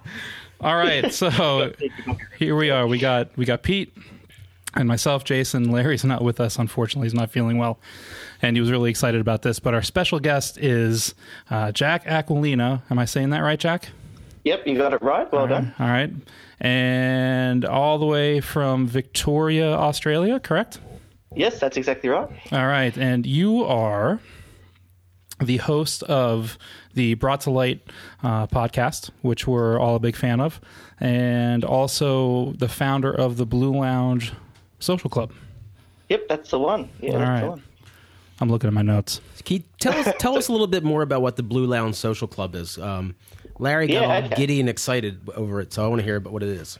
All 0.60 0.76
right, 0.76 1.10
so 1.12 1.72
here 2.38 2.54
we 2.54 2.68
are. 2.68 2.86
We 2.86 2.98
got 2.98 3.34
we 3.36 3.46
got 3.46 3.62
Pete 3.62 3.96
and 4.74 4.86
myself, 4.86 5.24
Jason. 5.24 5.70
Larry's 5.70 6.04
not 6.04 6.22
with 6.22 6.38
us, 6.38 6.58
unfortunately. 6.58 7.06
He's 7.06 7.14
not 7.14 7.30
feeling 7.30 7.56
well, 7.56 7.78
and 8.42 8.58
he 8.58 8.60
was 8.60 8.70
really 8.70 8.90
excited 8.90 9.22
about 9.22 9.40
this. 9.40 9.58
But 9.58 9.72
our 9.72 9.82
special 9.82 10.20
guest 10.20 10.58
is 10.58 11.14
uh, 11.50 11.72
Jack 11.72 12.04
Aquilina. 12.04 12.82
Am 12.90 12.98
I 12.98 13.06
saying 13.06 13.30
that 13.30 13.40
right, 13.40 13.58
Jack? 13.58 13.88
Yep, 14.46 14.64
you 14.68 14.76
got 14.78 14.92
it 14.92 15.02
right. 15.02 15.30
Well 15.32 15.48
done. 15.48 15.74
All 15.80 15.88
right, 15.88 16.08
and 16.60 17.64
all 17.64 17.98
the 17.98 18.06
way 18.06 18.40
from 18.40 18.86
Victoria, 18.86 19.72
Australia, 19.72 20.38
correct? 20.38 20.78
Yes, 21.34 21.58
that's 21.58 21.76
exactly 21.76 22.10
right. 22.10 22.28
All 22.52 22.66
right, 22.68 22.96
and 22.96 23.26
you 23.26 23.64
are 23.64 24.20
the 25.40 25.56
host 25.56 26.04
of 26.04 26.58
the 26.94 27.14
Brought 27.14 27.40
to 27.40 27.50
Light 27.50 27.80
uh, 28.22 28.46
podcast, 28.46 29.10
which 29.22 29.48
we're 29.48 29.80
all 29.80 29.96
a 29.96 29.98
big 29.98 30.14
fan 30.14 30.38
of, 30.40 30.60
and 31.00 31.64
also 31.64 32.52
the 32.52 32.68
founder 32.68 33.12
of 33.12 33.38
the 33.38 33.46
Blue 33.46 33.72
Lounge 33.76 34.32
Social 34.78 35.10
Club. 35.10 35.32
Yep, 36.08 36.28
that's 36.28 36.50
the 36.52 36.60
one. 36.60 36.88
Yeah, 37.00 37.14
All 37.14 37.18
that's 37.18 37.28
right. 37.28 37.40
the 37.40 37.50
one. 37.50 37.62
I'm 38.40 38.48
looking 38.48 38.68
at 38.68 38.74
my 38.74 38.82
notes. 38.82 39.20
Can 39.44 39.56
you 39.56 39.62
tell 39.80 39.92
us 39.94 40.14
tell 40.20 40.38
us 40.38 40.46
a 40.46 40.52
little 40.52 40.68
bit 40.68 40.84
more 40.84 41.02
about 41.02 41.20
what 41.20 41.34
the 41.34 41.42
Blue 41.42 41.66
Lounge 41.66 41.96
Social 41.96 42.28
Club 42.28 42.54
is? 42.54 42.78
Um, 42.78 43.16
Larry 43.58 43.86
got 43.86 44.02
Yeah, 44.02 44.16
all 44.16 44.24
okay. 44.24 44.34
giddy 44.36 44.60
and 44.60 44.68
excited 44.68 45.20
over 45.34 45.60
it, 45.60 45.72
so 45.72 45.84
I 45.84 45.88
want 45.88 46.00
to 46.00 46.04
hear 46.04 46.16
about 46.16 46.32
what 46.32 46.42
it 46.42 46.48
is. 46.50 46.78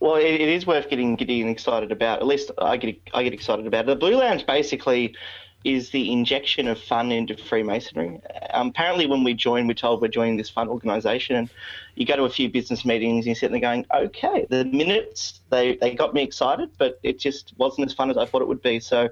Well, 0.00 0.16
it, 0.16 0.24
it 0.24 0.48
is 0.48 0.66
worth 0.66 0.90
getting 0.90 1.16
giddy 1.16 1.40
and 1.40 1.50
excited 1.50 1.90
about. 1.90 2.20
At 2.20 2.26
least 2.26 2.50
I 2.58 2.76
get 2.76 3.00
I 3.14 3.22
get 3.22 3.32
excited 3.32 3.66
about 3.66 3.84
it. 3.84 3.86
The 3.86 3.96
Blue 3.96 4.16
Lounge 4.16 4.46
basically 4.46 5.14
is 5.64 5.88
the 5.90 6.12
injection 6.12 6.68
of 6.68 6.78
fun 6.78 7.10
into 7.10 7.34
Freemasonry. 7.38 8.20
Um, 8.52 8.68
apparently, 8.68 9.06
when 9.06 9.24
we 9.24 9.32
join, 9.32 9.66
we're 9.66 9.72
told 9.72 10.02
we're 10.02 10.08
joining 10.08 10.36
this 10.36 10.50
fun 10.50 10.68
organisation, 10.68 11.36
and 11.36 11.48
you 11.94 12.04
go 12.04 12.16
to 12.16 12.24
a 12.24 12.28
few 12.28 12.50
business 12.50 12.84
meetings 12.84 13.20
and 13.20 13.26
you're 13.26 13.34
sitting 13.34 13.58
there 13.58 13.70
going, 13.70 13.86
"Okay." 13.94 14.46
The 14.50 14.66
minutes 14.66 15.40
they 15.48 15.76
they 15.76 15.94
got 15.94 16.12
me 16.12 16.22
excited, 16.22 16.70
but 16.76 17.00
it 17.02 17.18
just 17.18 17.54
wasn't 17.56 17.86
as 17.86 17.94
fun 17.94 18.10
as 18.10 18.18
I 18.18 18.26
thought 18.26 18.42
it 18.42 18.48
would 18.48 18.62
be. 18.62 18.80
So 18.80 19.08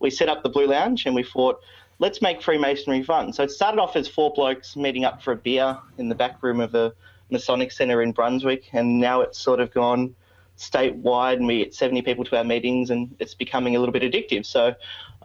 we 0.00 0.10
set 0.10 0.28
up 0.28 0.42
the 0.42 0.48
Blue 0.48 0.66
Lounge 0.66 1.06
and 1.06 1.14
we 1.14 1.22
thought. 1.22 1.60
Let's 2.02 2.20
make 2.20 2.42
Freemasonry 2.42 3.04
fun. 3.04 3.32
So 3.32 3.44
it 3.44 3.52
started 3.52 3.80
off 3.80 3.94
as 3.94 4.08
four 4.08 4.32
blokes 4.32 4.74
meeting 4.74 5.04
up 5.04 5.22
for 5.22 5.30
a 5.30 5.36
beer 5.36 5.78
in 5.98 6.08
the 6.08 6.16
back 6.16 6.42
room 6.42 6.58
of 6.58 6.74
a 6.74 6.92
Masonic 7.30 7.70
Centre 7.70 8.02
in 8.02 8.10
Brunswick, 8.10 8.64
and 8.72 8.98
now 8.98 9.20
it's 9.20 9.38
sort 9.38 9.60
of 9.60 9.72
gone 9.72 10.16
statewide, 10.58 11.34
and 11.34 11.46
we 11.46 11.58
get 11.58 11.76
70 11.76 12.02
people 12.02 12.24
to 12.24 12.36
our 12.36 12.42
meetings, 12.42 12.90
and 12.90 13.14
it's 13.20 13.34
becoming 13.34 13.76
a 13.76 13.78
little 13.78 13.92
bit 13.92 14.02
addictive. 14.02 14.44
So 14.44 14.74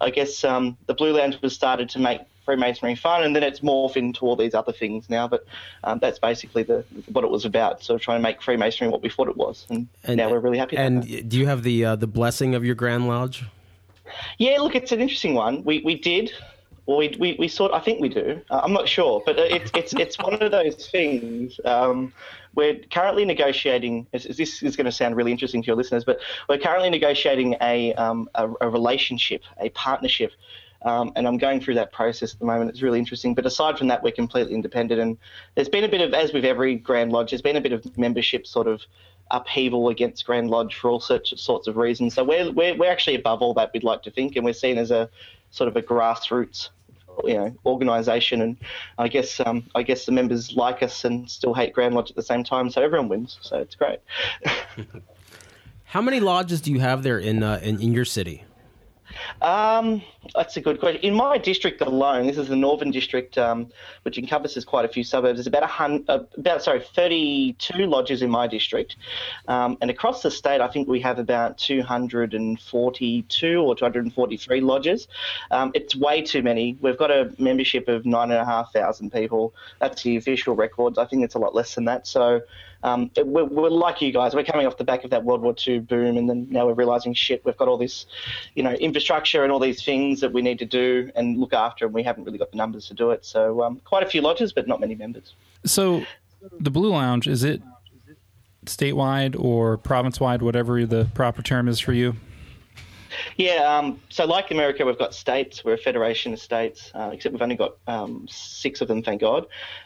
I 0.01 0.11
guess 0.11 0.43
um, 0.43 0.77
the 0.85 0.93
Blue 0.93 1.17
Lounge 1.17 1.41
was 1.41 1.55
started 1.55 1.89
to 1.89 1.99
make 1.99 2.21
Freemasonry 2.45 2.93
fun, 2.93 3.23
and 3.23 3.35
then 3.35 3.41
it's 3.41 3.61
morphed 3.61 3.97
into 3.97 4.27
all 4.27 4.35
these 4.35 4.53
other 4.53 4.71
things 4.71 5.09
now. 5.09 5.27
But 5.27 5.47
um, 5.83 5.97
that's 5.97 6.19
basically 6.19 6.61
the 6.61 6.85
what 7.11 7.23
it 7.23 7.31
was 7.31 7.43
about. 7.43 7.83
So 7.83 7.97
trying 7.97 8.19
to 8.19 8.23
make 8.23 8.39
Freemasonry 8.39 8.91
what 8.91 9.01
we 9.01 9.09
thought 9.09 9.29
it 9.29 9.35
was, 9.35 9.65
and, 9.71 9.87
now 10.05 10.29
we're 10.29 10.39
really 10.39 10.59
happy. 10.59 10.77
And 10.77 11.01
that. 11.01 11.27
do 11.27 11.39
you 11.39 11.47
have 11.47 11.63
the 11.63 11.85
uh, 11.85 11.95
the 11.95 12.05
blessing 12.05 12.53
of 12.53 12.63
your 12.63 12.75
Grand 12.75 13.07
Lodge? 13.07 13.45
Yeah, 14.37 14.59
look, 14.59 14.75
it's 14.75 14.91
an 14.91 15.01
interesting 15.01 15.33
one. 15.33 15.63
We 15.63 15.81
we 15.83 15.95
did. 15.95 16.31
Well, 16.87 16.97
we, 16.97 17.15
we, 17.19 17.35
we 17.37 17.49
sort 17.49 17.73
I 17.73 17.79
think 17.79 17.99
we 17.99 18.07
do. 18.07 18.41
Uh, 18.49 18.61
I'm 18.63 18.71
not 18.71 18.87
sure, 18.87 19.21
but 19.25 19.37
it's 19.37 19.69
it's 19.75 19.93
it's 19.93 20.17
one 20.17 20.41
of 20.41 20.51
those 20.51 20.87
things. 20.87 21.59
Um, 21.65 22.13
we're 22.55 22.79
currently 22.89 23.25
negotiating. 23.25 24.07
This 24.13 24.63
is 24.63 24.75
going 24.77 24.85
to 24.85 24.91
sound 24.91 25.17
really 25.17 25.33
interesting 25.33 25.61
to 25.61 25.67
your 25.67 25.75
listeners, 25.75 26.05
but 26.05 26.19
we're 26.47 26.57
currently 26.57 26.89
negotiating 26.89 27.57
a 27.61 27.93
um, 27.95 28.29
a, 28.35 28.49
a 28.61 28.69
relationship, 28.69 29.43
a 29.59 29.67
partnership, 29.71 30.31
um, 30.83 31.11
and 31.17 31.27
I'm 31.27 31.37
going 31.37 31.59
through 31.59 31.75
that 31.75 31.91
process 31.91 32.33
at 32.33 32.39
the 32.39 32.45
moment. 32.45 32.69
It's 32.69 32.81
really 32.81 32.99
interesting. 32.99 33.35
But 33.35 33.45
aside 33.45 33.77
from 33.77 33.89
that, 33.89 34.01
we're 34.01 34.13
completely 34.13 34.55
independent, 34.55 35.01
and 35.01 35.17
there's 35.55 35.69
been 35.69 35.83
a 35.83 35.89
bit 35.89 35.99
of, 35.99 36.13
as 36.13 36.31
with 36.31 36.45
every 36.45 36.75
Grand 36.75 37.11
Lodge, 37.11 37.31
there's 37.31 37.41
been 37.41 37.57
a 37.57 37.61
bit 37.61 37.73
of 37.73 37.97
membership 37.97 38.47
sort 38.47 38.67
of 38.67 38.81
upheaval 39.29 39.89
against 39.89 40.25
Grand 40.25 40.49
Lodge 40.49 40.75
for 40.75 40.89
all 40.89 41.01
sorts 41.01 41.33
sorts 41.35 41.67
of 41.67 41.75
reasons. 41.75 42.13
So 42.13 42.23
we're, 42.23 42.49
we're 42.49 42.77
we're 42.77 42.91
actually 42.91 43.15
above 43.15 43.41
all 43.41 43.53
that. 43.55 43.71
We'd 43.73 43.83
like 43.83 44.03
to 44.03 44.11
think, 44.11 44.37
and 44.37 44.45
we're 44.45 44.53
seen 44.53 44.77
as 44.77 44.89
a 44.89 45.09
sort 45.51 45.67
of 45.67 45.75
a 45.75 45.81
grassroots 45.81 46.69
you 47.23 47.33
know 47.33 47.55
organization 47.65 48.41
and 48.41 48.57
I 48.97 49.07
guess 49.07 49.39
um, 49.39 49.63
I 49.75 49.83
guess 49.83 50.05
the 50.05 50.11
members 50.11 50.53
like 50.55 50.83
us 50.83 51.05
and 51.05 51.29
still 51.29 51.53
hate 51.53 51.73
Grand 51.73 51.95
Lodge 51.95 52.09
at 52.09 52.15
the 52.15 52.23
same 52.23 52.43
time 52.43 52.69
so 52.69 52.81
everyone 52.81 53.09
wins 53.09 53.37
so 53.41 53.57
it's 53.57 53.75
great 53.75 53.99
How 55.91 56.01
many 56.01 56.19
lodges 56.19 56.59
do 56.59 56.71
you 56.71 56.81
have 56.81 57.01
there 57.01 57.17
in 57.17 57.41
uh, 57.43 57.61
in, 57.63 57.81
in 57.81 57.93
your 57.93 58.03
city? 58.03 58.43
Um, 59.41 60.01
that's 60.35 60.57
a 60.57 60.61
good 60.61 60.79
question. 60.79 61.01
In 61.01 61.13
my 61.13 61.37
district 61.37 61.81
alone, 61.81 62.27
this 62.27 62.37
is 62.37 62.47
the 62.47 62.55
Northern 62.55 62.91
District, 62.91 63.37
um, 63.37 63.69
which 64.03 64.17
encompasses 64.17 64.65
quite 64.65 64.85
a 64.85 64.87
few 64.87 65.03
suburbs. 65.03 65.37
There's 65.37 65.47
about 65.47 65.63
a 65.63 65.67
hundred, 65.67 66.09
uh, 66.09 66.23
about 66.37 66.63
sorry, 66.63 66.81
32 66.81 67.85
lodges 67.85 68.21
in 68.21 68.29
my 68.29 68.47
district, 68.47 68.97
um, 69.47 69.77
and 69.81 69.89
across 69.89 70.21
the 70.21 70.31
state, 70.31 70.61
I 70.61 70.67
think 70.67 70.87
we 70.87 70.99
have 71.01 71.19
about 71.19 71.57
242 71.57 73.61
or 73.61 73.75
243 73.75 74.61
lodges. 74.61 75.07
Um, 75.51 75.71
it's 75.73 75.95
way 75.95 76.21
too 76.21 76.41
many. 76.41 76.77
We've 76.81 76.97
got 76.97 77.11
a 77.11 77.33
membership 77.37 77.87
of 77.87 78.05
nine 78.05 78.31
and 78.31 78.39
a 78.39 78.45
half 78.45 78.73
thousand 78.73 79.11
people. 79.11 79.53
That's 79.79 80.03
the 80.03 80.17
official 80.17 80.55
records. 80.55 80.97
I 80.97 81.05
think 81.05 81.23
it's 81.23 81.35
a 81.35 81.39
lot 81.39 81.55
less 81.55 81.75
than 81.75 81.85
that. 81.85 82.07
So 82.07 82.41
um, 82.83 83.11
we're, 83.17 83.45
we're, 83.45 83.69
like 83.69 84.01
you 84.01 84.11
guys. 84.11 84.35
We're 84.35 84.43
coming 84.43 84.67
off 84.67 84.77
the 84.77 84.83
back 84.83 85.03
of 85.03 85.09
that 85.11 85.23
World 85.23 85.41
War 85.41 85.55
II 85.65 85.79
boom, 85.79 86.17
and 86.17 86.29
then 86.29 86.47
now 86.49 86.67
we're 86.67 86.73
realizing 86.73 87.13
shit. 87.13 87.43
We've 87.45 87.57
got 87.57 87.67
all 87.67 87.77
this, 87.77 88.05
you 88.55 88.63
know, 88.63 88.71
infrastructure 88.71 89.43
and 89.43 89.51
all 89.51 89.59
these 89.59 89.83
things 89.83 90.19
that 90.21 90.31
we 90.31 90.41
need 90.41 90.59
to 90.59 90.65
do 90.65 91.11
and 91.15 91.37
look 91.39 91.53
after, 91.53 91.85
and 91.85 91.93
we 91.93 92.03
haven't 92.03 92.23
really 92.23 92.37
got 92.37 92.51
the 92.51 92.57
numbers 92.57 92.87
to 92.87 92.93
do 92.93 93.11
it. 93.11 93.25
So 93.25 93.63
um, 93.63 93.81
quite 93.83 94.03
a 94.03 94.07
few 94.07 94.21
lodges, 94.21 94.53
but 94.53 94.67
not 94.67 94.79
many 94.79 94.95
members. 94.95 95.33
So 95.65 96.03
the 96.59 96.71
Blue 96.71 96.91
Lounge 96.91 97.27
is 97.27 97.43
it 97.43 97.61
statewide 98.65 99.39
or 99.39 99.77
province 99.77 100.19
wide, 100.19 100.41
whatever 100.41 100.85
the 100.85 101.05
proper 101.13 101.41
term 101.41 101.67
is 101.67 101.79
for 101.79 101.93
you? 101.93 102.15
Yeah, 103.37 103.77
um, 103.77 104.01
so 104.09 104.25
like 104.25 104.49
America, 104.49 104.83
we've 104.83 104.97
got 104.97 105.13
states. 105.13 105.63
We're 105.63 105.75
a 105.75 105.77
federation 105.77 106.33
of 106.33 106.39
states, 106.39 106.91
uh, 106.95 107.11
except 107.13 107.33
we've 107.33 107.41
only 107.41 107.55
got 107.55 107.75
um, 107.85 108.27
six 108.27 108.81
of 108.81 108.87
them, 108.87 109.03
thank 109.03 109.21
God. 109.21 109.45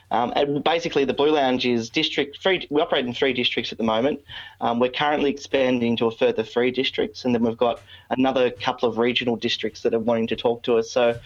Um, 0.09 0.31
and 0.37 0.63
basically, 0.63 1.03
the 1.03 1.13
Blue 1.13 1.31
Lounge 1.31 1.65
is 1.65 1.89
district. 1.89 2.41
Three, 2.41 2.65
we 2.69 2.81
operate 2.81 3.05
in 3.05 3.13
three 3.13 3.33
districts 3.33 3.73
at 3.73 3.77
the 3.77 3.83
moment. 3.83 4.21
Um, 4.61 4.79
we're 4.79 4.89
currently 4.89 5.31
expanding 5.31 5.97
to 5.97 6.05
a 6.05 6.11
further 6.11 6.43
three 6.43 6.71
districts, 6.71 7.25
and 7.25 7.35
then 7.35 7.43
we've 7.43 7.57
got 7.57 7.81
another 8.09 8.51
couple 8.51 8.87
of 8.87 8.97
regional 8.97 9.35
districts 9.35 9.81
that 9.81 9.93
are 9.93 9.99
wanting 9.99 10.27
to 10.27 10.37
talk 10.37 10.63
to 10.63 10.77
us. 10.77 10.89
So, 10.89 11.19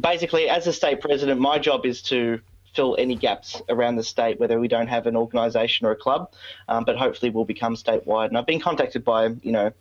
basically, 0.00 0.48
as 0.48 0.68
a 0.68 0.72
state 0.72 1.00
president, 1.00 1.40
my 1.40 1.58
job 1.58 1.86
is 1.86 2.02
to 2.02 2.40
fill 2.72 2.96
any 2.98 3.16
gaps 3.16 3.62
around 3.68 3.96
the 3.96 4.02
state, 4.04 4.38
whether 4.38 4.60
we 4.60 4.68
don't 4.68 4.88
have 4.88 5.06
an 5.06 5.16
organisation 5.16 5.86
or 5.86 5.92
a 5.92 5.96
club, 5.96 6.32
um, 6.68 6.84
but 6.84 6.96
hopefully 6.96 7.30
we'll 7.30 7.44
become 7.44 7.74
statewide. 7.74 8.28
And 8.28 8.38
I've 8.38 8.46
been 8.46 8.60
contacted 8.60 9.04
by, 9.04 9.26
you 9.42 9.52
know, 9.52 9.72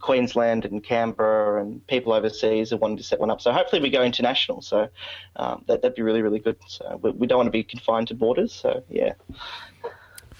Queensland 0.00 0.64
and 0.64 0.82
Canberra 0.82 1.62
and 1.62 1.86
people 1.86 2.12
overseas 2.12 2.72
are 2.72 2.76
wanting 2.76 2.96
to 2.96 3.02
set 3.02 3.20
one 3.20 3.30
up. 3.30 3.40
So 3.40 3.52
hopefully 3.52 3.82
we 3.82 3.90
go 3.90 4.02
international. 4.02 4.62
So 4.62 4.88
um, 5.36 5.64
that, 5.66 5.82
would 5.82 5.94
be 5.94 6.02
really, 6.02 6.22
really 6.22 6.38
good. 6.38 6.56
So 6.66 6.98
we, 7.02 7.10
we, 7.10 7.26
don't 7.26 7.38
want 7.38 7.46
to 7.48 7.52
be 7.52 7.62
confined 7.62 8.08
to 8.08 8.14
borders. 8.14 8.52
So 8.52 8.82
yeah. 8.88 9.14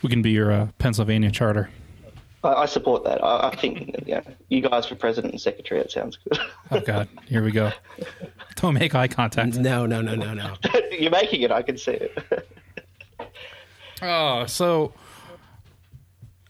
We 0.03 0.11
can 0.11 0.23
be 0.23 0.31
your 0.31 0.53
uh, 0.53 0.69
Pennsylvania 0.79 1.31
charter. 1.31 1.71
I, 2.45 2.63
I 2.63 2.67
support 2.67 3.05
that. 3.05 3.23
I, 3.23 3.49
I, 3.49 3.57
think 3.57 3.95
yeah, 4.07 4.21
you 4.49 4.61
guys 4.61 4.87
for 4.87 4.95
president 4.95 5.33
and 5.33 5.41
secretary, 5.41 5.81
that 5.81 5.91
sounds 5.91 6.17
good. 6.17 6.39
oh, 6.71 6.81
God. 6.81 7.09
Here 7.27 7.43
we 7.43 7.51
go. 7.51 7.73
Don't 8.57 8.75
make 8.75 8.95
eye 8.95 9.09
contact. 9.09 9.57
No, 9.57 9.87
no, 9.87 10.01
no, 10.01 10.15
no, 10.15 10.35
no. 10.35 10.55
You're 10.91 11.11
making 11.11 11.43
it. 11.43 11.51
I 11.51 11.63
can 11.63 11.77
see 11.77 11.93
it. 11.93 12.49
oh, 14.03 14.47
so 14.47 14.93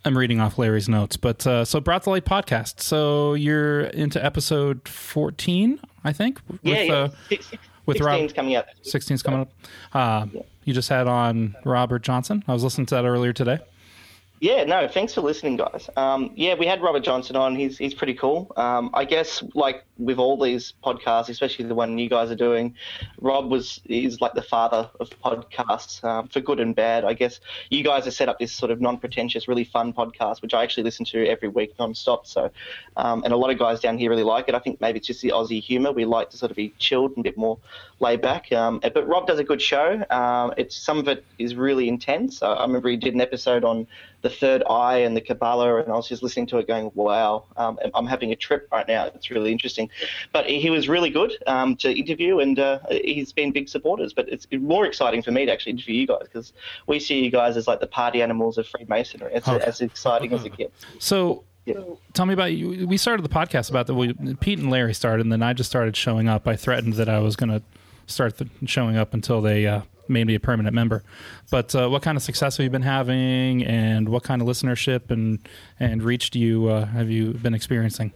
I'm 0.07 0.17
reading 0.17 0.39
off 0.39 0.57
Larry's 0.57 0.89
notes, 0.89 1.17
but 1.17 1.45
uh, 1.49 1.65
so 1.65 1.81
Brought 1.81 2.05
to 2.05 2.11
Light 2.11 2.25
podcast. 2.25 2.81
So 2.81 3.35
you're 3.35 3.81
into 3.87 4.25
episode 4.25 4.89
14, 4.89 5.81
I 6.05 6.13
think. 6.13 6.41
With, 6.47 6.61
yeah, 6.63 6.83
yeah. 6.83 6.93
Uh, 6.95 7.09
Six, 7.29 7.51
with 7.87 7.97
16's 7.97 8.07
Rob, 8.07 8.35
coming 8.37 8.55
up. 8.55 8.69
16's 8.85 9.25
coming 9.25 9.41
up. 9.41 9.53
Uh, 9.93 10.27
yeah. 10.33 10.43
You 10.63 10.75
just 10.75 10.89
had 10.91 11.09
on 11.09 11.57
Robert 11.65 12.05
Johnson. 12.05 12.45
I 12.47 12.53
was 12.53 12.63
listening 12.63 12.87
to 12.87 12.95
that 12.95 13.05
earlier 13.05 13.33
today. 13.33 13.59
Yeah, 14.39 14.65
no, 14.65 14.87
thanks 14.87 15.15
for 15.15 15.23
listening, 15.23 15.57
guys. 15.57 15.89
Um, 15.97 16.31
yeah, 16.35 16.55
we 16.55 16.67
had 16.67 16.83
Robert 16.83 17.03
Johnson 17.03 17.37
on. 17.37 17.57
He's 17.57 17.79
he's 17.79 17.95
pretty 17.95 18.13
cool. 18.13 18.53
Um, 18.57 18.91
I 18.93 19.07
guess 19.07 19.43
like 19.55 19.85
with 19.97 20.19
all 20.19 20.39
these 20.39 20.75
podcasts, 20.85 21.31
especially 21.31 21.65
the 21.65 21.75
one 21.75 21.97
you 21.97 22.11
guys 22.11 22.31
are 22.31 22.37
doing, 22.37 22.75
Rob 23.19 23.51
was 23.51 23.81
is 23.87 24.21
like 24.21 24.35
the 24.35 24.43
father 24.43 24.91
of 25.01 25.09
podcasts 25.25 26.05
um, 26.05 26.29
for 26.29 26.41
good 26.41 26.61
and 26.61 26.75
bad. 26.75 27.07
I 27.07 27.15
guess 27.15 27.41
you 27.71 27.83
guys 27.83 28.05
have 28.05 28.13
set 28.13 28.29
up 28.29 28.39
this 28.39 28.53
sort 28.53 28.71
of 28.71 28.79
non-pretentious, 28.79 29.49
really 29.49 29.65
fun 29.65 29.95
podcast, 29.95 30.43
which 30.43 30.53
I 30.53 30.63
actually 30.63 30.83
listen 30.83 31.07
to 31.07 31.27
every 31.27 31.49
week 31.49 31.75
non-stop. 31.79 32.27
So, 32.27 32.51
um, 32.99 33.25
and 33.25 33.33
a 33.33 33.39
lot 33.39 33.51
of 33.51 33.59
guys 33.59 33.81
down 33.81 33.97
here 33.97 34.11
really 34.11 34.23
like 34.23 34.51
it. 34.51 34.55
I 34.55 34.59
think 34.59 34.83
maybe 34.83 34.99
it's 34.99 35.07
just 35.07 35.23
the 35.23 35.31
Aussie 35.31 35.63
humour. 35.63 35.93
We 35.93 36.05
like 36.05 36.29
to 36.31 36.37
sort 36.37 36.51
of 36.51 36.59
be 36.59 36.75
chilled 36.79 37.13
and 37.17 37.25
a 37.25 37.31
bit 37.31 37.39
more 37.39 37.59
laid 38.01 38.21
back. 38.21 38.53
Um, 38.53 38.81
but 38.83 39.09
Rob 39.09 39.27
does 39.27 39.39
a 39.39 39.45
good 39.45 39.63
show. 39.63 40.05
Um, 40.11 40.53
it's 40.59 40.77
some 40.77 40.99
of 40.99 41.09
it 41.09 41.25
is 41.39 41.55
really 41.55 41.89
intense. 41.89 42.43
I, 42.43 42.53
I 42.53 42.67
remember 42.67 42.91
he 42.91 42.99
did 42.99 43.15
an 43.15 43.23
episode 43.23 43.65
on 43.65 43.87
the 44.23 44.31
third 44.31 44.63
eye 44.69 44.99
and 44.99 45.17
the 45.17 45.21
Kabbalah, 45.21 45.77
and 45.77 45.93
I 45.93 45.97
was 45.97 46.09
just 46.09 46.23
listening 46.23 46.47
to 46.49 46.59
it, 46.59 46.67
going, 46.67 46.91
"Wow, 46.95 47.45
um, 47.57 47.79
I'm 47.95 48.07
having 48.07 48.33
a 48.33 48.37
trip 48.37 48.69
right 48.73 48.87
now. 48.87 49.07
It's 49.07 49.31
really 49.31 49.53
interesting." 49.53 49.89
But 50.33 50.49
he 50.49 50.71
was 50.71 50.89
really 50.89 51.11
good 51.11 51.33
um, 51.47 51.77
to 51.77 51.93
interview, 51.97 52.41
and 52.41 52.59
uh, 52.59 52.81
he's 52.91 53.33
been 53.33 53.53
big 53.53 53.69
supporters. 53.69 54.13
But 54.13 54.29
it's 54.29 54.47
more 54.53 54.87
exciting 54.87 55.23
for 55.23 55.31
me 55.31 55.47
to 55.47 55.53
actually 55.53 55.73
interview 55.73 55.95
you 55.95 56.07
guys 56.07 56.23
because 56.23 56.53
we 56.87 56.99
see 56.99 57.23
you 57.23 57.31
guys 57.31 57.57
as 57.57 57.67
like 57.67 57.81
the 57.81 57.87
party 57.87 58.23
animals 58.23 58.59
of 58.59 58.67
Freemasonry. 58.67 59.33
It's 59.35 59.49
okay. 59.49 59.65
as 59.65 59.81
exciting 59.81 60.33
as 60.33 60.45
it 60.45 60.57
gets. 60.57 60.85
So. 60.99 61.45
Yeah. 61.65 61.81
Tell 62.13 62.27
me 62.27 62.33
about 62.33 62.53
you. 62.53 62.87
We 62.87 62.97
started 62.97 63.25
the 63.25 63.29
podcast 63.29 63.71
about 63.71 63.89
that. 63.89 63.95
We, 63.95 64.15
Pete 64.35 64.61
and 64.61 64.71
Larry 64.71 64.95
started, 64.95 65.27
and 65.27 65.33
then 65.33 65.43
I 65.43 65.53
just 65.53 65.69
started 65.69 65.97
showing 65.97 66.29
up. 66.29 66.47
I 66.47 66.55
threatened 66.55 66.95
that 66.95 67.09
I 67.09 67.19
was 67.19 67.35
going 67.35 67.51
to 67.51 67.61
start 68.07 68.39
the, 68.39 68.49
showing 68.67 68.97
up 68.97 69.13
until 69.15 69.41
they 69.41 69.67
uh, 69.67 69.81
made 70.09 70.27
me 70.27 70.35
a 70.35 70.41
permanent 70.41 70.75
member. 70.75 71.03
But 71.51 71.75
uh, 71.75 71.89
what 71.89 72.03
kind 72.03 72.17
of 72.17 72.23
success 72.23 72.57
have 72.57 72.65
you 72.65 72.71
been 72.71 72.83
having, 72.83 73.65
and 73.65 74.09
what 74.09 74.23
kind 74.23 74.43
of 74.43 74.49
listenership 74.49 75.11
and 75.11 75.39
and 75.79 76.03
reach 76.03 76.31
do 76.31 76.39
you 76.39 76.69
uh, 76.69 76.87
have 76.87 77.11
you 77.11 77.33
been 77.33 77.55
experiencing? 77.55 78.13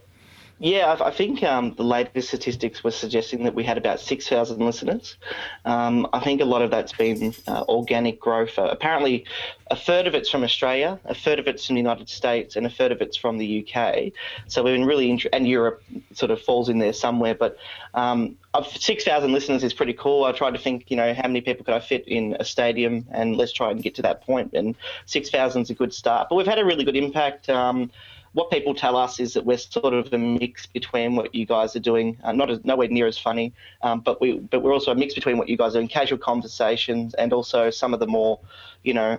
Yeah, 0.63 0.95
I 1.01 1.09
think 1.09 1.41
um, 1.41 1.73
the 1.73 1.83
latest 1.83 2.27
statistics 2.27 2.83
were 2.83 2.91
suggesting 2.91 3.45
that 3.45 3.55
we 3.55 3.63
had 3.63 3.79
about 3.79 3.99
6,000 3.99 4.63
listeners. 4.63 5.17
Um, 5.65 6.07
I 6.13 6.19
think 6.19 6.39
a 6.39 6.45
lot 6.45 6.61
of 6.61 6.69
that's 6.69 6.93
been 6.93 7.33
uh, 7.47 7.63
organic 7.67 8.19
growth. 8.19 8.59
Uh, 8.59 8.67
apparently, 8.69 9.25
a 9.71 9.75
third 9.75 10.05
of 10.05 10.13
it's 10.13 10.29
from 10.29 10.43
Australia, 10.43 10.99
a 11.05 11.15
third 11.15 11.39
of 11.39 11.47
it's 11.47 11.65
from 11.65 11.77
the 11.77 11.81
United 11.81 12.09
States, 12.09 12.55
and 12.55 12.67
a 12.67 12.69
third 12.69 12.91
of 12.91 13.01
it's 13.01 13.17
from 13.17 13.39
the 13.39 13.67
UK. 13.67 14.11
So 14.45 14.61
we've 14.61 14.75
been 14.75 14.85
really, 14.85 15.09
int- 15.09 15.25
and 15.33 15.47
Europe 15.47 15.81
sort 16.13 16.29
of 16.29 16.39
falls 16.39 16.69
in 16.69 16.77
there 16.77 16.93
somewhere. 16.93 17.33
But 17.33 17.57
um, 17.95 18.37
6,000 18.59 19.31
listeners 19.31 19.63
is 19.63 19.73
pretty 19.73 19.93
cool. 19.93 20.25
I 20.25 20.33
tried 20.33 20.51
to 20.51 20.59
think, 20.59 20.91
you 20.91 20.97
know, 20.97 21.13
how 21.13 21.27
many 21.27 21.41
people 21.41 21.63
could 21.63 21.73
I 21.73 21.79
fit 21.79 22.07
in 22.07 22.35
a 22.39 22.43
stadium, 22.43 23.05
and 23.11 23.37
let's 23.37 23.53
try 23.53 23.71
and 23.71 23.81
get 23.81 23.95
to 23.95 24.01
that 24.01 24.21
point. 24.21 24.53
And 24.53 24.75
6,000 25.05 25.61
is 25.61 25.69
a 25.69 25.73
good 25.73 25.93
start. 25.93 26.27
But 26.29 26.35
we've 26.35 26.47
had 26.47 26.59
a 26.59 26.65
really 26.65 26.83
good 26.83 26.97
impact. 26.97 27.49
Um, 27.49 27.91
what 28.33 28.49
people 28.49 28.73
tell 28.73 28.95
us 28.95 29.19
is 29.19 29.33
that 29.33 29.45
we're 29.45 29.57
sort 29.57 29.93
of 29.93 30.11
a 30.13 30.17
mix 30.17 30.65
between 30.65 31.15
what 31.15 31.35
you 31.35 31.45
guys 31.45 31.75
are 31.75 31.81
doing, 31.81 32.17
uh, 32.23 32.31
not 32.31 32.49
as 32.49 32.63
nowhere 32.63 32.87
near 32.87 33.07
as 33.07 33.17
funny, 33.17 33.53
um, 33.81 33.99
but 33.99 34.21
we 34.21 34.39
but 34.39 34.61
we're 34.61 34.73
also 34.73 34.91
a 34.91 34.95
mix 34.95 35.13
between 35.13 35.37
what 35.37 35.49
you 35.49 35.57
guys 35.57 35.75
are 35.75 35.79
doing, 35.79 35.87
casual 35.87 36.17
conversations, 36.17 37.13
and 37.15 37.33
also 37.33 37.69
some 37.69 37.93
of 37.93 37.99
the 37.99 38.07
more, 38.07 38.39
you 38.83 38.93
know, 38.93 39.17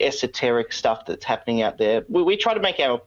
esoteric 0.00 0.72
stuff 0.72 1.06
that's 1.06 1.24
happening 1.24 1.62
out 1.62 1.78
there. 1.78 2.04
We, 2.08 2.22
we 2.22 2.36
try 2.36 2.54
to 2.54 2.60
make 2.60 2.80
our 2.80 3.00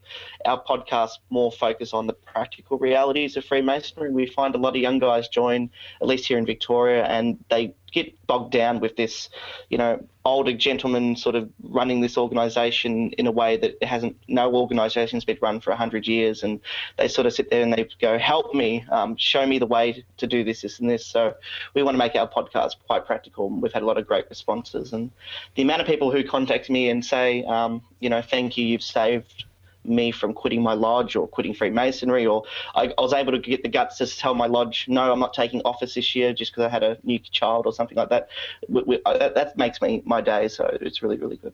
our 0.45 0.63
podcast 0.63 1.17
more 1.29 1.51
focused 1.51 1.93
on 1.93 2.07
the 2.07 2.13
practical 2.13 2.77
realities 2.77 3.35
of 3.35 3.45
Freemasonry. 3.45 4.11
We 4.11 4.27
find 4.27 4.55
a 4.55 4.57
lot 4.57 4.75
of 4.75 4.81
young 4.81 4.99
guys 4.99 5.27
join, 5.27 5.69
at 6.01 6.07
least 6.07 6.27
here 6.27 6.37
in 6.37 6.45
Victoria, 6.45 7.05
and 7.05 7.43
they 7.49 7.75
get 7.91 8.13
bogged 8.27 8.51
down 8.51 8.79
with 8.79 8.95
this, 8.95 9.29
you 9.69 9.77
know, 9.77 10.05
older 10.25 10.53
gentleman 10.53 11.15
sort 11.15 11.35
of 11.35 11.49
running 11.63 12.01
this 12.01 12.17
organisation 12.17 13.11
in 13.13 13.25
a 13.27 13.31
way 13.31 13.55
that 13.55 13.81
hasn't 13.81 14.15
no 14.27 14.53
organisation's 14.53 15.23
been 15.23 15.37
run 15.41 15.59
for 15.61 15.73
hundred 15.73 16.05
years, 16.05 16.43
and 16.43 16.59
they 16.97 17.07
sort 17.07 17.25
of 17.25 17.33
sit 17.33 17.49
there 17.49 17.61
and 17.61 17.71
they 17.73 17.87
go, 18.01 18.17
"Help 18.17 18.53
me, 18.53 18.85
um, 18.91 19.15
show 19.17 19.45
me 19.45 19.57
the 19.57 19.65
way 19.65 20.03
to 20.17 20.27
do 20.27 20.43
this, 20.43 20.61
this, 20.61 20.79
and 20.79 20.89
this." 20.89 21.05
So 21.05 21.33
we 21.73 21.81
want 21.81 21.95
to 21.95 21.99
make 21.99 22.15
our 22.15 22.29
podcast 22.29 22.73
quite 22.85 23.05
practical. 23.05 23.49
We've 23.49 23.71
had 23.71 23.83
a 23.83 23.85
lot 23.85 23.97
of 23.97 24.05
great 24.05 24.29
responses, 24.29 24.91
and 24.91 25.09
the 25.55 25.61
amount 25.61 25.81
of 25.81 25.87
people 25.87 25.96
who 25.99 26.23
contact 26.23 26.69
me 26.69 26.89
and 26.89 27.03
say, 27.03 27.43
um, 27.43 27.81
"You 27.99 28.09
know, 28.09 28.21
thank 28.21 28.57
you, 28.57 28.65
you've 28.65 28.83
saved." 28.83 29.45
me 29.87 30.11
from 30.11 30.33
quitting 30.33 30.61
my 30.61 30.73
lodge 30.73 31.15
or 31.15 31.27
quitting 31.27 31.53
Freemasonry, 31.53 32.25
or 32.25 32.43
I, 32.75 32.93
I, 32.97 33.01
was 33.01 33.13
able 33.13 33.31
to 33.31 33.39
get 33.39 33.63
the 33.63 33.69
guts 33.69 33.97
to 33.99 34.07
tell 34.07 34.33
my 34.33 34.45
lodge, 34.45 34.85
no, 34.87 35.11
I'm 35.11 35.19
not 35.19 35.33
taking 35.33 35.61
office 35.61 35.93
this 35.93 36.15
year 36.15 36.33
just 36.33 36.51
because 36.51 36.65
I 36.65 36.69
had 36.69 36.83
a 36.83 36.97
new 37.03 37.19
child 37.19 37.65
or 37.65 37.73
something 37.73 37.97
like 37.97 38.09
that. 38.09 38.29
We, 38.67 38.83
we, 38.83 39.01
that. 39.05 39.35
That 39.35 39.57
makes 39.57 39.81
me 39.81 40.01
my 40.05 40.21
day, 40.21 40.47
so 40.47 40.77
it's 40.81 41.01
really, 41.01 41.17
really 41.17 41.37
good. 41.37 41.53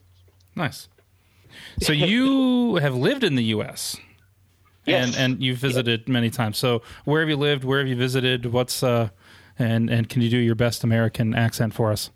Nice. 0.56 0.90
So 1.82 1.94
you 1.94 2.76
have 2.82 2.96
lived 2.96 3.24
in 3.24 3.36
the 3.36 3.44
U.S. 3.46 3.98
Yes. 4.86 5.16
and 5.16 5.34
and 5.34 5.44
you've 5.44 5.60
visited 5.60 6.10
many 6.10 6.30
times. 6.30 6.58
So 6.58 6.82
where 7.06 7.22
have 7.22 7.30
you 7.30 7.38
lived? 7.38 7.64
Where 7.64 7.80
have 7.80 7.88
you 7.88 7.96
visited? 7.96 8.48
What's 8.48 8.84
uh, 8.84 9.10
and 9.58 9.90
and 9.90 10.10
can 10.10 10.22
you 10.22 10.30
do 10.30 10.38
your 10.38 10.56
best 10.56 10.84
American 10.84 11.34
accent 11.34 11.74
for 11.74 11.92
us? 11.92 12.10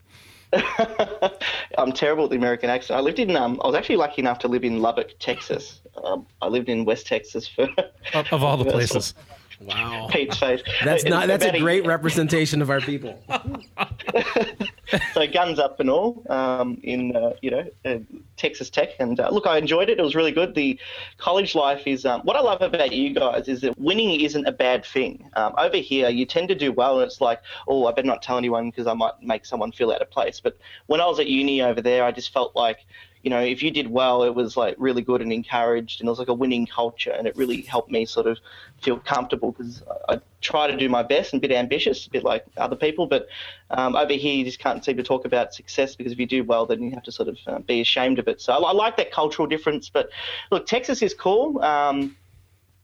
I'm 1.77 1.91
terrible 1.91 2.25
at 2.25 2.29
the 2.29 2.35
American 2.37 2.69
accent. 2.69 2.97
I 2.97 3.01
lived 3.01 3.19
in. 3.19 3.35
Um, 3.35 3.59
I 3.63 3.67
was 3.67 3.75
actually 3.75 3.97
lucky 3.97 4.21
enough 4.21 4.39
to 4.39 4.47
live 4.47 4.63
in 4.63 4.81
Lubbock, 4.81 5.13
Texas. 5.19 5.81
Um, 6.03 6.25
I 6.41 6.47
lived 6.47 6.69
in 6.69 6.85
West 6.85 7.07
Texas 7.07 7.47
for. 7.47 7.69
of, 8.13 8.31
of 8.31 8.43
all 8.43 8.57
the 8.57 8.65
places. 8.71 9.13
Wow. 9.61 10.07
Pete's 10.11 10.37
face. 10.37 10.61
That's 10.83 11.03
It's 11.03 11.09
not. 11.09 11.27
That's 11.27 11.43
about 11.43 11.55
a 11.55 11.59
great 11.59 11.85
representation 11.85 12.61
of 12.61 12.69
our 12.69 12.79
people. 12.79 13.19
so 15.13 15.27
guns 15.27 15.59
up 15.59 15.79
and 15.79 15.89
all 15.89 16.23
um, 16.29 16.79
in 16.83 17.15
uh, 17.15 17.33
you 17.41 17.51
know 17.51 17.65
uh, 17.85 17.97
Texas 18.35 18.69
Tech, 18.69 18.89
and 18.99 19.19
uh, 19.19 19.29
look, 19.29 19.47
I 19.47 19.57
enjoyed 19.57 19.89
it. 19.89 19.99
It 19.99 20.03
was 20.03 20.15
really 20.15 20.31
good. 20.31 20.53
The 20.53 20.79
college 21.17 21.55
life 21.55 21.83
is 21.85 22.05
um, 22.05 22.21
what 22.21 22.35
I 22.35 22.41
love 22.41 22.61
about 22.61 22.91
you 22.91 23.13
guys 23.13 23.47
is 23.47 23.61
that 23.61 23.77
winning 23.79 24.21
isn't 24.21 24.45
a 24.45 24.51
bad 24.51 24.85
thing. 24.85 25.29
Um, 25.35 25.53
over 25.57 25.77
here, 25.77 26.09
you 26.09 26.25
tend 26.25 26.49
to 26.49 26.55
do 26.55 26.71
well, 26.71 26.99
and 26.99 27.07
it's 27.07 27.21
like, 27.21 27.41
oh, 27.67 27.87
I 27.87 27.91
better 27.91 28.07
not 28.07 28.21
tell 28.21 28.37
anyone 28.37 28.69
because 28.69 28.87
I 28.87 28.93
might 28.93 29.21
make 29.21 29.45
someone 29.45 29.71
feel 29.71 29.91
out 29.91 30.01
of 30.01 30.11
place. 30.11 30.39
But 30.39 30.57
when 30.85 31.01
I 31.01 31.05
was 31.07 31.19
at 31.19 31.27
uni 31.27 31.61
over 31.61 31.81
there, 31.81 32.03
I 32.03 32.11
just 32.11 32.31
felt 32.31 32.55
like 32.55 32.85
you 33.27 33.29
know, 33.29 33.41
if 33.41 33.61
you 33.61 33.71
did 33.71 33.91
well, 33.91 34.23
it 34.23 34.33
was 34.33 34.55
like 34.55 34.75
really 34.77 35.01
good 35.01 35.21
and 35.21 35.33
encouraged, 35.33 35.99
and 35.99 36.07
it 36.07 36.09
was 36.09 36.17
like 36.17 36.29
a 36.29 36.33
winning 36.33 36.65
culture, 36.65 37.11
and 37.11 37.27
it 37.27 37.35
really 37.35 37.59
helped 37.59 37.91
me 37.91 38.05
sort 38.05 38.25
of 38.25 38.37
feel 38.81 38.99
comfortable 38.99 39.51
because 39.51 39.83
I, 40.07 40.21
try 40.39 40.65
to 40.65 40.77
do 40.77 40.87
my 40.87 41.03
best 41.03 41.33
and 41.33 41.43
a 41.43 41.45
bit 41.45 41.53
ambitious, 41.53 42.07
a 42.07 42.09
bit 42.09 42.23
like 42.23 42.45
other 42.55 42.77
people. 42.77 43.05
But 43.05 43.27
um, 43.69 43.97
over 43.97 44.13
here, 44.13 44.33
you 44.33 44.45
just 44.45 44.59
can't 44.59 44.85
seem 44.85 44.95
to 44.95 45.03
talk 45.03 45.25
about 45.25 45.53
success 45.53 45.93
because 45.93 46.13
if 46.13 46.19
you 46.19 46.25
do 46.25 46.45
well, 46.45 46.65
then 46.65 46.81
you 46.81 46.91
have 46.91 47.03
to 47.03 47.11
sort 47.11 47.27
of 47.27 47.37
uh, 47.47 47.59
be 47.59 47.81
ashamed 47.81 48.17
of 48.17 48.29
it. 48.29 48.39
So 48.39 48.53
I, 48.53 48.69
I, 48.69 48.71
like 48.71 48.95
that 48.95 49.11
cultural 49.11 49.45
difference. 49.45 49.89
But 49.89 50.09
look, 50.49 50.65
Texas 50.65 51.01
is 51.01 51.13
cool. 51.13 51.61
Um, 51.61 52.15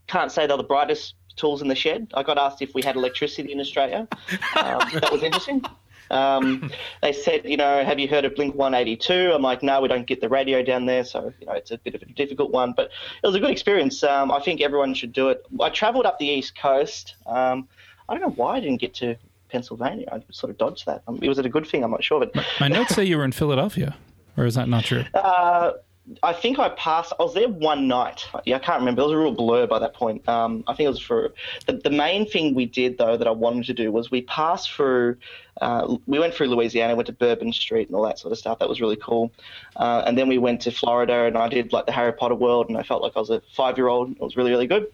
can't 0.07 0.29
say 0.29 0.45
they're 0.45 0.57
the 0.57 0.63
brightest 0.63 1.13
tools 1.37 1.61
in 1.61 1.69
the 1.69 1.75
shed. 1.75 2.11
I 2.15 2.23
got 2.23 2.37
asked 2.37 2.61
if 2.61 2.73
we 2.73 2.81
had 2.81 2.97
electricity 2.97 3.53
in 3.53 3.61
Australia. 3.61 4.09
Um, 4.57 4.81
that 4.93 5.09
was 5.09 5.23
interesting. 5.23 5.63
Um, 6.13 6.71
they 7.01 7.11
said, 7.11 7.45
you 7.45 7.57
know, 7.57 7.83
have 7.83 7.99
you 7.99 8.07
heard 8.07 8.25
of 8.25 8.35
Blink 8.35 8.55
182? 8.55 9.33
I'm 9.33 9.41
like, 9.41 9.63
no, 9.63 9.81
we 9.81 9.87
don't 9.87 10.05
get 10.05 10.21
the 10.21 10.29
radio 10.29 10.63
down 10.63 10.85
there, 10.85 11.03
so 11.03 11.33
you 11.39 11.45
know, 11.45 11.53
it's 11.53 11.71
a 11.71 11.77
bit 11.77 11.95
of 11.95 12.01
a 12.01 12.05
difficult 12.05 12.51
one. 12.51 12.73
But 12.73 12.91
it 13.21 13.27
was 13.27 13.35
a 13.35 13.39
good 13.39 13.51
experience. 13.51 14.03
Um, 14.03 14.31
I 14.31 14.39
think 14.39 14.61
everyone 14.61 14.93
should 14.93 15.13
do 15.13 15.29
it. 15.29 15.45
I 15.59 15.69
travelled 15.69 16.05
up 16.05 16.19
the 16.19 16.27
east 16.27 16.57
coast. 16.57 17.15
Um, 17.25 17.67
I 18.07 18.13
don't 18.13 18.21
know 18.21 18.35
why 18.35 18.57
I 18.57 18.59
didn't 18.59 18.79
get 18.79 18.93
to 18.95 19.15
Pennsylvania. 19.49 20.07
I 20.11 20.23
sort 20.31 20.51
of 20.51 20.57
dodged 20.57 20.85
that. 20.85 21.03
Um, 21.07 21.19
was 21.19 21.39
it 21.39 21.45
a 21.45 21.49
good 21.49 21.67
thing? 21.67 21.83
I'm 21.83 21.91
not 21.91 22.03
sure. 22.03 22.19
But 22.19 22.45
my 22.59 22.67
notes 22.67 22.95
say 22.95 23.03
you 23.03 23.17
were 23.17 23.25
in 23.25 23.31
Philadelphia, 23.31 23.95
or 24.37 24.45
is 24.45 24.55
that 24.55 24.69
not 24.69 24.83
true? 24.83 25.05
Uh, 25.13 25.73
I 26.21 26.33
think 26.33 26.59
I 26.59 26.69
passed. 26.69 27.13
I 27.17 27.23
was 27.23 27.33
there 27.33 27.47
one 27.47 27.87
night. 27.87 28.27
Yeah, 28.45 28.57
I 28.57 28.59
can't 28.59 28.79
remember. 28.79 29.01
It 29.01 29.05
was 29.05 29.13
a 29.13 29.17
real 29.17 29.31
blur 29.31 29.67
by 29.67 29.79
that 29.79 29.93
point. 29.93 30.27
Um, 30.27 30.63
I 30.67 30.73
think 30.73 30.87
it 30.87 30.89
was 30.89 30.99
for 30.99 31.33
the, 31.65 31.73
the 31.73 31.89
main 31.89 32.29
thing 32.29 32.53
we 32.55 32.65
did 32.65 32.97
though 32.97 33.15
that 33.15 33.25
I 33.25 33.31
wanted 33.31 33.65
to 33.65 33.73
do 33.73 33.91
was 33.91 34.11
we 34.11 34.21
passed 34.23 34.71
through. 34.71 35.15
Uh, 35.61 35.97
we 36.05 36.19
went 36.19 36.33
through 36.33 36.47
Louisiana, 36.47 36.95
went 36.95 37.05
to 37.07 37.13
Bourbon 37.13 37.53
Street 37.53 37.87
and 37.87 37.95
all 37.95 38.03
that 38.03 38.19
sort 38.19 38.33
of 38.33 38.37
stuff. 38.37 38.59
That 38.59 38.67
was 38.67 38.81
really 38.81 38.97
cool. 38.97 39.31
Uh, 39.77 40.03
and 40.05 40.17
then 40.17 40.27
we 40.27 40.37
went 40.37 40.61
to 40.61 40.71
Florida 40.71 41.23
and 41.23 41.37
I 41.37 41.47
did 41.47 41.71
like 41.71 41.85
the 41.85 41.93
Harry 41.93 42.11
Potter 42.11 42.35
world 42.35 42.67
and 42.67 42.77
I 42.77 42.83
felt 42.83 43.01
like 43.01 43.13
I 43.15 43.19
was 43.19 43.29
a 43.29 43.41
five 43.55 43.77
year 43.77 43.87
old. 43.87 44.11
It 44.11 44.19
was 44.19 44.35
really 44.35 44.51
really 44.51 44.67
good. 44.67 44.87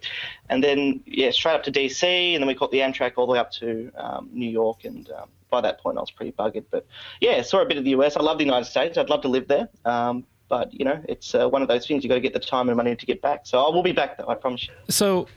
And 0.49 0.63
then 0.63 1.01
yeah, 1.05 1.31
straight 1.31 1.55
up 1.55 1.63
to 1.63 1.71
DC 1.71 2.03
and 2.03 2.41
then 2.41 2.47
we 2.47 2.53
caught 2.53 2.71
the 2.71 2.79
Amtrak 2.79 3.13
all 3.15 3.25
the 3.25 3.33
way 3.33 3.39
up 3.39 3.51
to 3.53 3.91
um, 3.97 4.29
New 4.31 4.49
York 4.49 4.85
and. 4.85 5.09
Um, 5.11 5.29
by 5.49 5.61
that 5.61 5.79
point, 5.81 5.97
I 5.97 6.01
was 6.01 6.11
pretty 6.11 6.31
buggered, 6.31 6.65
but 6.69 6.85
yeah, 7.21 7.41
saw 7.41 7.63
a 7.63 7.65
bit 7.65 7.77
of 7.77 7.83
the 7.83 7.89
US. 7.95 8.15
I 8.15 8.21
love 8.21 8.37
the 8.37 8.43
United 8.43 8.65
States. 8.65 8.99
I'd 8.99 9.09
love 9.09 9.21
to 9.23 9.29
live 9.29 9.47
there. 9.47 9.67
But 10.49 10.73
you 10.73 10.83
know, 10.83 11.01
it's 11.07 11.33
uh, 11.35 11.47
one 11.47 11.61
of 11.61 11.67
those 11.67 11.87
things 11.87 12.03
you've 12.03 12.09
got 12.09 12.15
to 12.15 12.21
get 12.21 12.33
the 12.33 12.39
time 12.39 12.67
and 12.67 12.75
money 12.75 12.95
to 12.95 13.05
get 13.05 13.21
back. 13.21 13.41
So 13.45 13.63
I 13.63 13.73
will 13.73 13.83
be 13.83 13.91
back, 13.91 14.17
though. 14.17 14.27
I 14.27 14.35
promise 14.35 14.67
you. 14.67 14.73
So, 14.89 15.27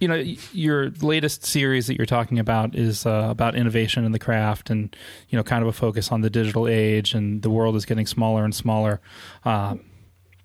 you 0.00 0.06
know, 0.06 0.22
your 0.52 0.90
latest 1.02 1.44
series 1.44 1.88
that 1.88 1.96
you're 1.96 2.06
talking 2.06 2.38
about 2.38 2.74
is 2.74 3.04
uh, 3.04 3.26
about 3.28 3.56
innovation 3.56 4.04
in 4.04 4.12
the 4.12 4.18
craft, 4.18 4.70
and 4.70 4.94
you 5.28 5.36
know, 5.36 5.42
kind 5.42 5.62
of 5.62 5.68
a 5.68 5.72
focus 5.72 6.12
on 6.12 6.20
the 6.20 6.30
digital 6.30 6.68
age, 6.68 7.12
and 7.12 7.42
the 7.42 7.50
world 7.50 7.74
is 7.76 7.84
getting 7.84 8.06
smaller 8.06 8.44
and 8.44 8.54
smaller. 8.54 9.00
Uh, 9.44 9.76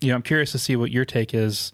you 0.01 0.09
know, 0.09 0.15
I'm 0.15 0.23
curious 0.23 0.51
to 0.53 0.59
see 0.59 0.75
what 0.75 0.91
your 0.91 1.05
take 1.05 1.33
is. 1.33 1.71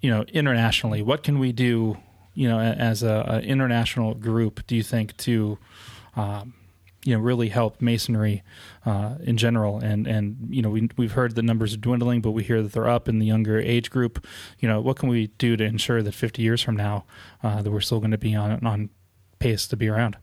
You 0.00 0.10
know, 0.10 0.22
internationally, 0.32 1.02
what 1.02 1.22
can 1.22 1.38
we 1.38 1.52
do? 1.52 1.98
You 2.34 2.48
know, 2.48 2.58
as 2.58 3.02
a, 3.02 3.40
international 3.44 4.14
group, 4.14 4.66
do 4.66 4.74
you 4.74 4.82
think 4.82 5.16
to 5.18 5.56
um, 6.16 6.54
you 7.04 7.14
know 7.14 7.20
really 7.20 7.48
help 7.48 7.80
masonry 7.80 8.42
uh, 8.84 9.16
in 9.22 9.36
general. 9.36 9.78
And 9.78 10.06
and 10.06 10.36
you 10.50 10.62
know 10.62 10.70
we 10.70 10.88
we've 10.96 11.12
heard 11.12 11.34
the 11.34 11.42
numbers 11.42 11.74
are 11.74 11.78
dwindling, 11.78 12.20
but 12.20 12.32
we 12.32 12.42
hear 12.42 12.62
that 12.62 12.72
they're 12.72 12.88
up 12.88 13.08
in 13.08 13.18
the 13.18 13.26
younger 13.26 13.60
age 13.60 13.90
group. 13.90 14.26
You 14.58 14.68
know 14.68 14.80
what 14.80 14.96
can 14.96 15.08
we 15.08 15.28
do 15.38 15.56
to 15.56 15.64
ensure 15.64 16.02
that 16.02 16.12
50 16.12 16.42
years 16.42 16.62
from 16.62 16.76
now 16.76 17.04
uh, 17.42 17.62
that 17.62 17.70
we're 17.70 17.80
still 17.80 18.00
going 18.00 18.10
to 18.10 18.18
be 18.18 18.34
on 18.34 18.64
on 18.66 18.90
pace 19.38 19.66
to 19.68 19.76
be 19.76 19.88
around? 19.88 20.16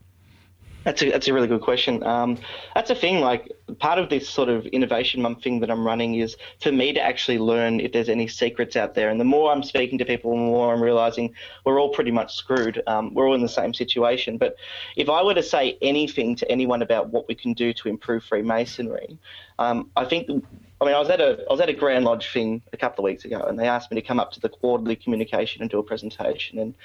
That's 0.84 1.02
a, 1.04 1.12
that's 1.12 1.28
a 1.28 1.34
really 1.34 1.48
good 1.48 1.62
question. 1.62 2.04
Um, 2.04 2.40
that's 2.74 2.90
a 2.90 2.96
thing. 2.96 3.22
Like 3.22 3.52
part 3.80 4.00
of 4.00 4.10
this 4.10 4.28
sort 4.28 4.50
of 4.50 4.66
innovation 4.68 5.22
month 5.22 5.44
thing 5.44 5.60
that 5.60 5.70
I'm 5.70 5.86
running 5.86 6.16
is 6.16 6.36
for 6.60 6.72
me 6.72 6.92
to 6.94 7.00
actually 7.00 7.38
learn 7.38 7.80
if 7.80 7.92
there's 7.92 8.10
any 8.10 8.28
secrets 8.28 8.76
out 8.76 8.96
there. 8.96 9.10
And 9.10 9.20
the 9.20 9.26
more 9.26 9.52
I'm 9.52 9.62
speaking 9.62 10.00
to 10.00 10.06
people, 10.06 10.32
the 10.32 10.38
more 10.38 10.74
I'm 10.74 10.82
realizing 10.82 11.36
we're 11.66 11.80
all 11.80 11.90
pretty 11.90 12.12
much 12.12 12.36
screwed. 12.36 12.82
Um, 12.88 13.14
we're 13.14 13.28
all 13.28 13.36
in 13.36 13.44
the 13.44 13.50
same 13.50 13.74
situation. 13.74 14.38
But 14.38 14.56
if 14.96 15.08
I 15.08 15.22
were 15.22 15.36
to 15.36 15.44
say 15.44 15.78
anything 15.82 16.36
to 16.38 16.52
anyone 16.52 16.82
about 16.82 17.10
what 17.10 17.28
we 17.28 17.36
can 17.36 17.54
do 17.54 17.74
to 17.74 17.90
improve 17.90 18.24
Freemasonry, 18.24 19.20
um, 19.60 19.92
I 19.96 20.06
think 20.06 20.44
I 20.82 20.86
mean, 20.86 20.96
I 20.96 21.00
was 21.00 21.10
at 21.12 21.22
a 21.22 21.46
I 21.48 21.52
was 21.52 21.62
at 21.62 21.70
a 21.70 21.74
Grand 21.74 22.06
Lodge 22.06 22.34
thing 22.34 22.64
a 22.74 22.78
couple 22.78 23.06
of 23.06 23.10
weeks 23.10 23.24
ago, 23.24 23.40
and 23.48 23.60
they 23.60 23.68
asked 23.68 23.92
me 23.92 24.02
to 24.02 24.06
come 24.06 24.20
up 24.20 24.32
to 24.32 24.40
the 24.40 24.50
quarterly 24.50 24.96
communication 24.96 25.62
and 25.62 25.70
do 25.70 25.78
a 25.78 25.84
presentation. 25.84 26.58
And 26.58 26.76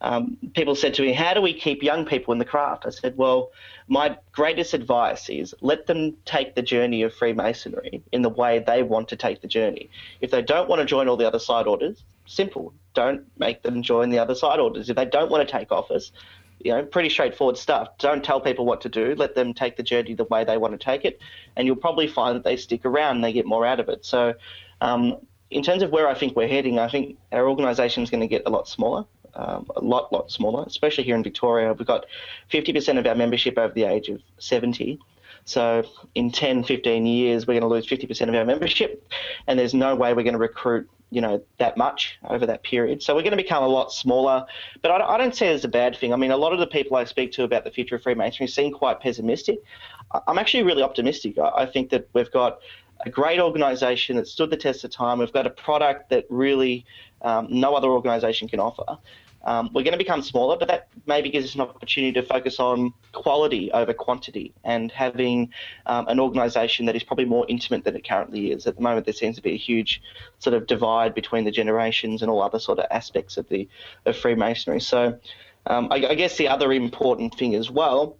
um, 0.00 0.36
people 0.54 0.74
said 0.74 0.92
to 0.94 1.02
me, 1.02 1.12
"How 1.12 1.34
do 1.34 1.40
we 1.40 1.54
keep 1.54 1.80
young 1.80 2.04
people 2.04 2.32
in 2.32 2.40
the 2.40 2.44
craft?" 2.44 2.84
I 2.84 2.90
said, 2.90 3.16
"Well, 3.16 3.52
my 3.86 4.18
greatest 4.32 4.74
advice 4.74 5.30
is 5.30 5.54
let 5.60 5.86
them 5.86 6.16
take 6.24 6.56
the 6.56 6.62
journey 6.62 7.02
of 7.02 7.14
Freemasonry 7.14 8.02
in 8.10 8.22
the 8.22 8.28
way 8.28 8.58
they 8.58 8.82
want 8.82 9.08
to 9.10 9.16
take 9.16 9.40
the 9.40 9.48
journey. 9.48 9.88
If 10.20 10.32
they 10.32 10.42
don't 10.42 10.68
want 10.68 10.80
to 10.80 10.86
join 10.86 11.08
all 11.08 11.16
the 11.16 11.26
other 11.26 11.38
side 11.38 11.68
orders, 11.68 12.02
simple, 12.26 12.74
don't 12.92 13.24
make 13.38 13.62
them 13.62 13.82
join 13.82 14.10
the 14.10 14.18
other 14.18 14.34
side 14.34 14.58
orders. 14.58 14.90
If 14.90 14.96
they 14.96 15.04
don't 15.04 15.30
want 15.30 15.46
to 15.46 15.52
take 15.58 15.70
office, 15.70 16.10
you 16.64 16.72
know, 16.72 16.82
pretty 16.82 17.10
straightforward 17.10 17.58
stuff. 17.58 17.88
Don't 17.98 18.24
tell 18.24 18.40
people 18.40 18.64
what 18.64 18.80
to 18.80 18.88
do. 18.88 19.14
Let 19.16 19.34
them 19.34 19.52
take 19.52 19.76
the 19.76 19.82
journey 19.82 20.14
the 20.14 20.24
way 20.24 20.44
they 20.44 20.56
want 20.56 20.72
to 20.72 20.82
take 20.82 21.04
it, 21.04 21.20
and 21.54 21.66
you'll 21.66 21.76
probably 21.76 22.08
find 22.08 22.34
that 22.34 22.42
they 22.42 22.56
stick 22.56 22.84
around 22.86 23.16
and 23.16 23.24
they 23.24 23.32
get 23.32 23.46
more 23.46 23.66
out 23.66 23.80
of 23.80 23.88
it. 23.90 24.04
So, 24.04 24.34
um, 24.80 25.18
in 25.50 25.62
terms 25.62 25.82
of 25.82 25.90
where 25.90 26.08
I 26.08 26.14
think 26.14 26.34
we're 26.34 26.48
heading, 26.48 26.78
I 26.78 26.88
think 26.88 27.18
our 27.30 27.48
organisation 27.48 28.02
is 28.02 28.10
going 28.10 28.22
to 28.22 28.26
get 28.26 28.42
a 28.46 28.50
lot 28.50 28.66
smaller. 28.66 29.04
Um, 29.36 29.66
a 29.74 29.80
lot, 29.80 30.12
lot 30.12 30.30
smaller, 30.30 30.64
especially 30.64 31.02
here 31.02 31.16
in 31.16 31.22
Victoria. 31.24 31.72
We've 31.72 31.86
got 31.86 32.06
50% 32.52 32.98
of 33.00 33.06
our 33.06 33.16
membership 33.16 33.58
over 33.58 33.74
the 33.74 33.82
age 33.82 34.08
of 34.08 34.22
70. 34.38 35.00
So 35.44 35.82
in 36.14 36.30
10, 36.30 36.62
15 36.62 37.04
years, 37.04 37.44
we're 37.44 37.54
going 37.54 37.62
to 37.62 37.66
lose 37.68 37.86
50% 37.86 38.28
of 38.28 38.34
our 38.34 38.44
membership, 38.44 39.06
and 39.48 39.58
there's 39.58 39.74
no 39.74 39.96
way 39.96 40.14
we're 40.14 40.22
going 40.22 40.34
to 40.34 40.38
recruit 40.38 40.88
you 41.14 41.20
know 41.20 41.42
that 41.58 41.76
much 41.76 42.18
over 42.28 42.44
that 42.46 42.62
period. 42.62 43.02
So 43.02 43.14
we're 43.14 43.22
going 43.22 43.30
to 43.30 43.42
become 43.42 43.62
a 43.62 43.68
lot 43.68 43.92
smaller. 43.92 44.46
But 44.82 44.90
I, 44.90 45.14
I 45.14 45.18
don't 45.18 45.34
see 45.34 45.46
it 45.46 45.52
as 45.52 45.64
a 45.64 45.68
bad 45.68 45.96
thing. 45.96 46.12
I 46.12 46.16
mean, 46.16 46.32
a 46.32 46.36
lot 46.36 46.52
of 46.52 46.58
the 46.58 46.66
people 46.66 46.96
I 46.96 47.04
speak 47.04 47.32
to 47.32 47.44
about 47.44 47.64
the 47.64 47.70
future 47.70 47.96
of 47.96 48.02
Freemasonry 48.02 48.48
seem 48.48 48.72
quite 48.72 49.00
pessimistic. 49.00 49.58
I'm 50.26 50.38
actually 50.38 50.64
really 50.64 50.82
optimistic. 50.82 51.38
I, 51.38 51.50
I 51.62 51.66
think 51.66 51.90
that 51.90 52.08
we've 52.12 52.30
got 52.30 52.58
a 53.06 53.10
great 53.10 53.40
organisation 53.40 54.16
that 54.16 54.26
stood 54.26 54.50
the 54.50 54.56
test 54.56 54.84
of 54.84 54.90
time. 54.90 55.18
We've 55.18 55.32
got 55.32 55.46
a 55.46 55.50
product 55.50 56.10
that 56.10 56.26
really 56.30 56.84
um, 57.22 57.46
no 57.50 57.74
other 57.74 57.88
organisation 57.88 58.48
can 58.48 58.60
offer. 58.60 58.98
Um, 59.44 59.70
we're 59.72 59.82
going 59.82 59.92
to 59.92 59.98
become 59.98 60.22
smaller, 60.22 60.56
but 60.56 60.68
that 60.68 60.88
maybe 61.06 61.30
gives 61.30 61.46
us 61.46 61.54
an 61.54 61.60
opportunity 61.60 62.12
to 62.12 62.22
focus 62.26 62.58
on 62.58 62.92
quality 63.12 63.70
over 63.72 63.92
quantity 63.92 64.52
and 64.64 64.90
having 64.90 65.50
um, 65.86 66.08
an 66.08 66.18
organisation 66.18 66.86
that 66.86 66.96
is 66.96 67.02
probably 67.02 67.26
more 67.26 67.44
intimate 67.48 67.84
than 67.84 67.94
it 67.94 68.06
currently 68.06 68.52
is. 68.52 68.66
At 68.66 68.76
the 68.76 68.82
moment, 68.82 69.06
there 69.06 69.14
seems 69.14 69.36
to 69.36 69.42
be 69.42 69.52
a 69.52 69.58
huge 69.58 70.02
sort 70.38 70.54
of 70.54 70.66
divide 70.66 71.14
between 71.14 71.44
the 71.44 71.50
generations 71.50 72.22
and 72.22 72.30
all 72.30 72.42
other 72.42 72.58
sort 72.58 72.78
of 72.78 72.86
aspects 72.90 73.36
of 73.36 73.48
the 73.48 73.68
of 74.06 74.16
Freemasonry. 74.16 74.80
So, 74.80 75.18
um, 75.66 75.88
I, 75.90 75.96
I 76.06 76.14
guess 76.14 76.36
the 76.36 76.48
other 76.48 76.72
important 76.72 77.34
thing 77.34 77.54
as 77.54 77.70
well 77.70 78.16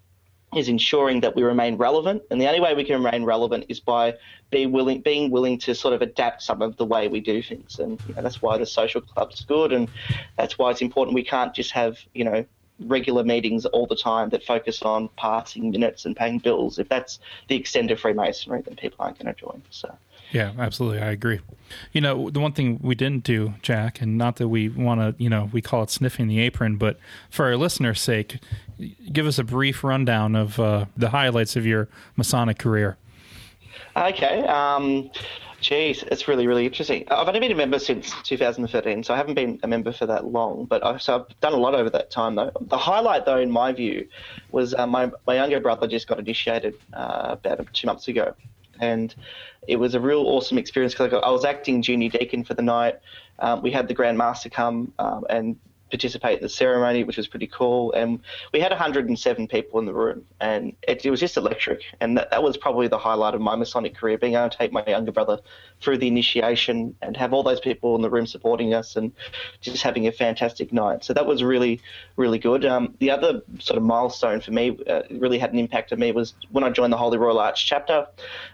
is 0.57 0.69
ensuring 0.69 1.21
that 1.21 1.35
we 1.35 1.43
remain 1.43 1.77
relevant. 1.77 2.23
And 2.31 2.41
the 2.41 2.47
only 2.47 2.61
way 2.61 2.75
we 2.75 2.85
can 2.85 3.03
remain 3.03 3.25
relevant 3.25 3.67
is 3.69 3.81
by 3.81 4.15
being 4.51 4.73
willing, 4.73 5.01
being 5.01 5.31
willing 5.31 5.59
to 5.59 5.75
sort 5.75 5.95
of 5.95 6.03
adapt 6.03 6.43
some 6.43 6.63
of 6.63 6.77
the 6.77 6.85
way 6.85 7.09
we 7.09 7.21
do 7.21 7.43
things. 7.43 7.79
And 7.79 8.01
you 8.09 8.15
know, 8.15 8.23
that's 8.23 8.41
why 8.43 8.59
the 8.59 8.67
social 8.67 9.01
club's 9.01 9.45
good, 9.45 9.73
and 9.73 9.89
that's 10.37 10.59
why 10.59 10.71
it's 10.71 10.83
important. 10.83 11.15
We 11.15 11.25
can't 11.25 11.55
just 11.55 11.73
have 11.73 11.99
you 12.15 12.25
know 12.25 12.45
regular 12.81 13.23
meetings 13.23 13.67
all 13.67 13.87
the 13.87 13.97
time 13.97 14.31
that 14.31 14.43
focus 14.45 14.83
on 14.83 15.09
passing 15.17 15.71
minutes 15.71 16.07
and 16.07 16.17
paying 16.17 16.39
bills. 16.39 16.79
If 16.79 16.89
that's 16.89 17.21
the 17.49 17.57
extent 17.57 17.91
of 17.91 18.01
Freemasonry, 18.01 18.63
then 18.63 18.77
people 18.77 18.97
aren't 19.01 19.19
going 19.19 19.33
to 19.33 19.41
join. 19.41 19.63
So. 19.71 19.97
Yeah, 20.33 20.53
absolutely. 20.59 21.01
I 21.01 21.11
agree. 21.11 21.41
You 21.93 22.01
know, 22.01 22.31
the 22.31 22.41
one 22.41 22.53
thing 22.53 22.81
we 22.83 22.95
didn't 22.95 23.25
do, 23.25 23.55
Jack, 23.63 24.01
and 24.01 24.19
not 24.19 24.37
that 24.37 24.49
we 24.49 24.69
want 24.69 25.01
to, 25.01 25.23
you 25.23 25.31
know, 25.31 25.49
we 25.53 25.63
call 25.63 25.83
it 25.83 25.91
sniffing 25.91 26.29
the 26.29 26.41
apron, 26.41 26.77
but 26.77 26.99
for 27.31 27.47
our 27.47 27.57
listeners' 27.57 28.01
sake, 28.01 28.39
give 29.13 29.27
us 29.27 29.39
a 29.39 29.45
brief 29.45 29.85
rundown 29.85 30.35
of 30.35 30.59
uh, 30.59 30.87
the 30.97 31.11
highlights 31.11 31.57
of 31.57 31.67
your 31.67 31.89
Masonic 32.17 32.59
career. 32.59 32.97
Okay. 33.97 34.47
Um, 34.47 35.11
geez, 35.61 36.05
it's 36.11 36.29
really, 36.29 36.47
really 36.47 36.67
interesting. 36.67 37.05
I've 37.11 37.27
only 37.27 37.41
been 37.41 37.53
a 37.53 37.57
member 37.57 37.79
since 37.79 38.13
2013, 38.25 39.03
so 39.03 39.15
I 39.15 39.17
haven't 39.17 39.35
been 39.35 39.59
a 39.63 39.69
member 39.69 39.93
for 39.93 40.07
that 40.07 40.27
long. 40.27 40.67
But 40.67 40.85
I've, 40.85 41.01
so 41.01 41.17
I've 41.17 41.41
done 41.41 41.55
a 41.55 41.59
lot 41.59 41.75
over 41.75 41.91
that 41.91 42.11
time, 42.11 42.35
though. 42.35 42.53
The 42.61 42.77
highlight, 42.77 43.25
though, 43.25 43.39
in 43.39 43.51
my 43.51 43.73
view, 43.73 44.07
was 44.51 44.75
uh, 44.75 44.87
my 44.87 45.11
my 45.27 45.37
younger 45.37 45.61
brother 45.61 45.87
just 45.87 46.07
got 46.07 46.19
initiated 46.19 46.75
uh, 46.93 47.37
about 47.45 47.67
two 47.73 47.87
months 47.87 48.09
ago, 48.09 48.35
and 48.81 49.15
it 49.67 49.77
was 49.77 49.95
a 49.95 50.01
real 50.01 50.21
awesome 50.21 50.59
experience 50.59 50.95
because 50.95 51.21
I 51.23 51.31
was 51.31 51.45
acting 51.45 51.83
junior 51.83 52.09
deacon 52.09 52.45
for 52.45 52.55
the 52.55 52.63
night. 52.63 52.99
Um, 53.39 53.63
we 53.63 53.71
had 53.71 53.89
the 53.89 53.95
Grand 53.95 54.19
Master 54.19 54.49
come 54.49 54.93
um, 54.99 55.25
and 55.29 55.57
participate 55.95 56.39
in 56.39 56.43
the 56.43 56.49
ceremony, 56.49 57.05
which 57.05 57.17
was 57.17 57.29
pretty 57.29 57.47
cool. 57.47 57.93
And 57.93 58.19
we 58.53 58.59
had 58.59 58.73
107 58.73 59.47
people 59.47 59.79
in 59.79 59.87
the 59.87 59.95
room, 59.95 60.25
and 60.41 60.75
it, 60.89 61.07
it 61.07 61.11
was 61.11 61.21
just 61.21 61.37
electric. 61.37 61.83
And 62.01 62.19
that, 62.19 62.33
that, 62.33 62.43
was 62.43 62.57
probably 62.57 62.89
the 62.89 62.99
highlight 62.99 63.35
of 63.35 63.41
my 63.41 63.55
Masonic 63.55 63.95
career, 63.95 64.19
being 64.19 64.35
able 64.35 64.51
to 64.51 64.59
take 64.59 64.73
my 64.73 64.85
younger 64.85 65.13
brother 65.13 65.39
through 65.81 65.99
the 65.99 66.09
initiation 66.09 66.97
and 67.01 67.17
have 67.17 67.33
all 67.33 67.45
those 67.45 67.61
people 67.61 67.95
in 67.95 68.03
the 68.03 68.11
room 68.11 68.27
supporting 68.27 68.75
us 68.75 68.97
and 68.97 69.13
just 69.61 69.85
having 69.85 70.09
a 70.09 70.13
fantastic 70.13 70.73
night. 70.73 71.05
So 71.05 71.13
that 71.13 71.27
was 71.27 71.45
really, 71.45 71.81
really 72.17 72.41
good. 72.41 72.65
Um, 72.65 72.97
the 72.99 73.13
other 73.13 73.43
sort 73.61 73.77
of 73.79 73.85
milestone 73.85 74.41
for 74.41 74.51
me, 74.51 74.77
uh, 74.89 75.03
really 75.13 75.39
had 75.39 75.53
an 75.53 75.61
impact 75.61 75.93
on 75.93 76.01
me, 76.01 76.11
was 76.11 76.35
when 76.51 76.65
I 76.65 76.71
joined 76.71 76.93
the 76.93 76.97
Holy 76.97 77.19
Royal 77.19 77.39
Arch 77.39 77.67
chapter. 77.67 78.09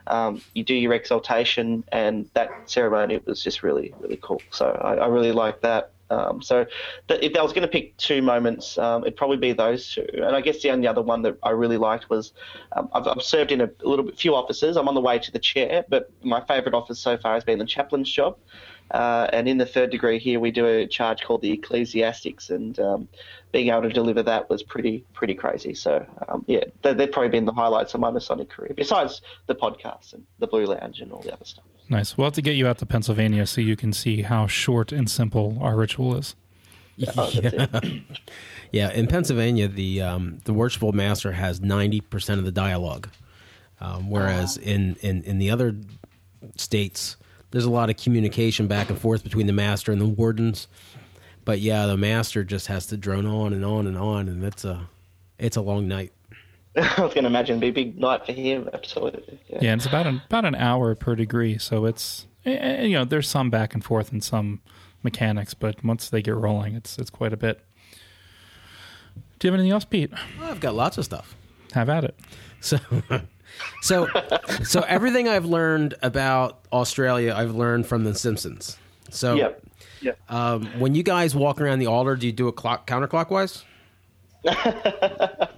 Um, 0.08 0.42
you 0.52 0.62
do 0.62 0.74
your 0.74 0.92
exaltation, 0.92 1.84
and 1.90 2.28
that 2.34 2.50
ceremony 2.66 3.18
was 3.24 3.42
just 3.42 3.62
really, 3.62 3.94
really 3.98 4.18
cool. 4.20 4.42
So 4.50 4.66
I, 4.66 4.96
I 4.96 5.06
really 5.06 5.32
liked 5.32 5.62
that. 5.62 5.92
Um, 6.10 6.42
so 6.42 6.66
if 7.08 7.36
I 7.36 7.42
was 7.42 7.52
going 7.52 7.62
to 7.62 7.68
pick 7.68 7.96
two 7.96 8.20
moments, 8.20 8.76
um, 8.78 9.02
it'd 9.02 9.16
probably 9.16 9.36
be 9.36 9.52
those 9.52 9.94
two. 9.94 10.06
And 10.12 10.36
I 10.36 10.40
guess 10.40 10.60
the 10.62 10.70
only 10.70 10.88
other 10.88 11.02
one 11.02 11.22
that 11.22 11.38
I 11.42 11.50
really 11.50 11.76
liked 11.76 12.10
was 12.10 12.32
um, 12.72 12.88
I've, 12.92 13.06
I've, 13.06 13.22
served 13.22 13.52
in 13.52 13.60
a, 13.60 13.70
little 13.82 14.04
bit 14.04 14.18
few 14.18 14.34
offices. 14.34 14.76
I'm 14.76 14.88
on 14.88 14.94
the 14.94 15.00
way 15.00 15.18
to 15.18 15.30
the 15.30 15.38
chair, 15.38 15.84
but 15.88 16.10
my 16.22 16.40
favourite 16.40 16.74
office 16.74 16.98
so 16.98 17.16
far 17.16 17.34
has 17.34 17.44
been 17.44 17.58
the 17.58 17.64
chaplain's 17.64 18.10
job. 18.10 18.36
Uh, 18.90 19.28
and 19.32 19.48
in 19.48 19.56
the 19.56 19.66
third 19.66 19.90
degree 19.90 20.18
here, 20.18 20.40
we 20.40 20.50
do 20.50 20.66
a 20.66 20.86
charge 20.86 21.22
called 21.22 21.42
the 21.42 21.52
Ecclesiastes, 21.52 22.50
and 22.50 22.78
um, 22.80 23.08
being 23.52 23.68
able 23.68 23.82
to 23.82 23.88
deliver 23.88 24.22
that 24.22 24.50
was 24.50 24.64
pretty 24.64 25.04
pretty 25.14 25.34
crazy. 25.34 25.74
So 25.74 26.04
um, 26.26 26.44
yeah, 26.48 26.64
they, 26.82 26.94
have 26.94 27.12
probably 27.12 27.28
been 27.28 27.44
the 27.44 27.52
highlights 27.52 27.94
of 27.94 28.00
my 28.00 28.10
Masonic 28.10 28.48
career, 28.48 28.72
besides 28.74 29.22
the 29.46 29.54
podcast 29.54 30.14
and 30.14 30.26
the 30.40 30.48
Blue 30.48 30.66
Lounge 30.66 31.00
and 31.00 31.12
all 31.12 31.20
the 31.20 31.32
other 31.32 31.44
stuff. 31.44 31.64
Nice. 31.90 32.16
We'll 32.16 32.26
have 32.26 32.34
to 32.34 32.42
get 32.42 32.54
you 32.54 32.68
out 32.68 32.78
to 32.78 32.86
Pennsylvania 32.86 33.44
so 33.46 33.60
you 33.60 33.74
can 33.74 33.92
see 33.92 34.22
how 34.22 34.46
short 34.46 34.92
and 34.92 35.10
simple 35.10 35.58
our 35.60 35.76
ritual 35.76 36.16
is. 36.16 36.36
Oh, 37.16 37.30
yeah. 37.32 37.66
yeah, 38.72 38.92
in 38.92 39.06
Pennsylvania, 39.06 39.68
the 39.68 40.02
um, 40.02 40.40
the 40.44 40.52
worshipful 40.52 40.92
master 40.92 41.32
has 41.32 41.58
ninety 41.58 42.02
percent 42.02 42.38
of 42.38 42.44
the 42.44 42.52
dialogue, 42.52 43.08
um, 43.80 44.10
whereas 44.10 44.58
uh-huh. 44.58 44.70
in, 44.70 44.96
in 45.00 45.22
in 45.22 45.38
the 45.38 45.50
other 45.50 45.76
states, 46.56 47.16
there's 47.52 47.64
a 47.64 47.70
lot 47.70 47.88
of 47.88 47.96
communication 47.96 48.66
back 48.66 48.90
and 48.90 48.98
forth 48.98 49.24
between 49.24 49.46
the 49.46 49.54
master 49.54 49.92
and 49.92 50.00
the 50.00 50.06
wardens. 50.06 50.68
But 51.46 51.60
yeah, 51.60 51.86
the 51.86 51.96
master 51.96 52.44
just 52.44 52.66
has 52.66 52.84
to 52.88 52.98
drone 52.98 53.24
on 53.24 53.54
and 53.54 53.64
on 53.64 53.86
and 53.86 53.96
on, 53.96 54.28
and 54.28 54.44
it's 54.44 54.66
a 54.66 54.86
it's 55.38 55.56
a 55.56 55.62
long 55.62 55.88
night. 55.88 56.12
I 56.76 57.00
was 57.00 57.14
going 57.14 57.24
to 57.24 57.26
imagine 57.26 57.62
it'd 57.62 57.74
be 57.74 57.80
a 57.80 57.84
big 57.84 57.98
night 57.98 58.24
for 58.26 58.32
him. 58.32 58.68
Absolutely. 58.72 59.40
Yeah, 59.48 59.58
yeah 59.62 59.74
it's 59.74 59.86
about 59.86 60.06
an, 60.06 60.22
about 60.26 60.44
an 60.44 60.54
hour 60.54 60.94
per 60.94 61.14
degree, 61.16 61.58
so 61.58 61.84
it's 61.84 62.26
eh, 62.44 62.52
eh, 62.52 62.82
you 62.84 62.94
know 62.94 63.04
there's 63.04 63.28
some 63.28 63.50
back 63.50 63.74
and 63.74 63.84
forth 63.84 64.12
and 64.12 64.22
some 64.22 64.60
mechanics, 65.02 65.54
but 65.54 65.82
once 65.84 66.08
they 66.08 66.22
get 66.22 66.36
rolling, 66.36 66.74
it's 66.74 66.98
it's 66.98 67.10
quite 67.10 67.32
a 67.32 67.36
bit. 67.36 67.64
Do 69.38 69.48
you 69.48 69.52
have 69.52 69.58
anything 69.58 69.72
else, 69.72 69.84
Pete? 69.84 70.12
Well, 70.38 70.50
I've 70.50 70.60
got 70.60 70.74
lots 70.74 70.98
of 70.98 71.04
stuff. 71.04 71.34
Have 71.72 71.88
at 71.88 72.04
it. 72.04 72.14
So, 72.60 72.78
so, 73.82 74.06
so 74.62 74.82
everything 74.82 75.28
I've 75.28 75.46
learned 75.46 75.94
about 76.02 76.60
Australia, 76.72 77.34
I've 77.34 77.54
learned 77.54 77.86
from 77.86 78.04
The 78.04 78.14
Simpsons. 78.14 78.76
So, 79.08 79.36
yep. 79.36 79.62
Yep. 80.02 80.18
Um, 80.30 80.66
when 80.78 80.94
you 80.94 81.02
guys 81.02 81.34
walk 81.34 81.60
around 81.60 81.78
the 81.78 81.86
altar, 81.86 82.16
do 82.16 82.26
you 82.26 82.32
do 82.32 82.48
it 82.48 82.56
clock 82.56 82.86
counterclockwise? 82.86 83.64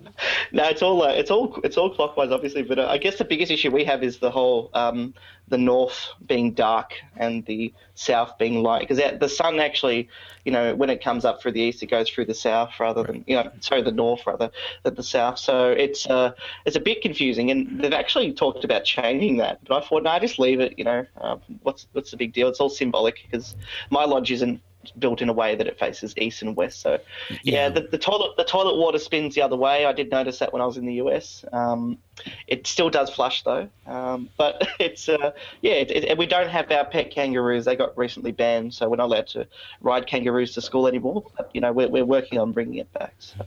no, 0.53 0.69
it's 0.69 0.83
all 0.83 1.03
uh, 1.03 1.09
it's 1.09 1.31
all 1.31 1.59
it's 1.65 1.79
all 1.79 1.95
clockwise, 1.95 2.31
obviously. 2.31 2.63
But 2.63 2.79
uh, 2.79 2.87
I 2.87 2.99
guess 2.99 3.17
the 3.17 3.25
biggest 3.25 3.51
issue 3.51 3.71
we 3.71 3.85
have 3.85 4.03
is 4.03 4.19
the 4.19 4.31
whole 4.31 4.71
um, 4.75 5.15
the 5.49 5.57
north 5.57 6.09
being 6.27 6.53
dark 6.53 6.93
and 7.17 7.45
the 7.47 7.73
south 7.95 8.37
being 8.39 8.63
light, 8.63 8.87
because 8.87 9.03
the 9.19 9.29
sun 9.29 9.61
actually, 9.61 10.09
you 10.45 10.53
know, 10.53 10.75
when 10.75 10.91
it 10.91 11.03
comes 11.03 11.25
up 11.25 11.41
through 11.41 11.53
the 11.53 11.61
east, 11.61 11.83
it 11.83 11.87
goes 11.87 12.09
through 12.09 12.27
the 12.27 12.35
south 12.35 12.71
rather 12.79 13.03
than 13.03 13.25
you 13.27 13.37
know, 13.37 13.51
sorry, 13.61 13.83
the 13.83 13.93
north 13.93 14.27
rather 14.27 14.51
than 14.83 14.95
the 14.95 15.03
south. 15.03 15.39
So 15.39 15.71
it's 15.71 16.07
uh, 16.07 16.33
it's 16.67 16.77
a 16.77 16.81
bit 16.81 17.01
confusing, 17.01 17.51
and 17.51 17.81
they've 17.81 17.93
actually 17.93 18.33
talked 18.33 18.65
about 18.65 18.85
changing 18.85 19.39
that. 19.39 19.61
But 19.67 19.83
I 19.83 19.87
thought, 19.87 20.03
no, 20.03 20.11
I 20.11 20.19
just 20.19 20.39
leave 20.39 20.61
it. 20.61 20.79
You 20.79 20.85
know, 20.85 21.07
uh, 21.21 21.37
what's 21.63 21.87
what's 21.93 22.11
the 22.11 22.17
big 22.19 22.33
deal? 22.33 22.49
It's 22.49 22.61
all 22.61 22.71
symbolic 22.71 23.21
because 23.31 23.57
my 23.91 24.05
lodge 24.05 24.31
isn't 24.31 24.61
built 24.99 25.23
in 25.23 25.29
a 25.29 25.33
way 25.33 25.55
that 25.55 25.67
it 25.67 25.79
faces 25.79 26.15
east 26.17 26.43
and 26.43 26.57
west. 26.57 26.81
So, 26.81 26.99
yeah, 27.31 27.37
yeah 27.43 27.69
the, 27.69 27.83
the, 27.83 27.99
toilet 27.99 28.37
the 28.37 28.45
toilet 28.45 28.77
water 28.77 28.99
spins 28.99 29.35
the 29.35 29.43
other 29.43 29.57
way. 29.57 29.87
I 29.87 29.93
did 29.93 30.11
notice 30.11 30.39
that 30.39 30.53
when 30.53 30.63
I 30.63 30.67
was 30.67 30.77
in 30.77 30.87
the 30.87 30.95
US. 30.95 31.45
Um, 31.53 31.99
it 32.47 32.67
still 32.67 32.91
does 32.91 33.11
flush 33.11 33.43
though, 33.43 33.69
um, 33.87 34.29
but 34.37 34.67
it's 34.81 35.09
uh, 35.09 35.33
yeah. 35.61 35.73
It, 35.73 35.91
it, 35.91 36.19
we 36.19 36.27
don't 36.27 36.49
have 36.49 36.71
our 36.71 36.85
pet 36.85 37.11
kangaroos. 37.11 37.65
They 37.65 37.77
got 37.77 37.97
recently 37.97 38.33
banned, 38.33 38.75
so 38.75 38.89
we're 38.89 38.97
not 38.97 39.07
allowed 39.07 39.27
to 39.29 39.47
ride 39.81 40.07
kangaroos 40.07 40.53
to 40.55 40.61
school 40.61 40.87
anymore. 40.87 41.25
But, 41.37 41.51
you 41.55 41.61
know, 41.61 41.73
we're, 41.73 41.89
we're 41.89 42.05
working 42.05 42.39
on 42.39 42.53
bringing 42.53 42.77
it 42.77 42.93
back. 42.93 43.15
So. 43.19 43.47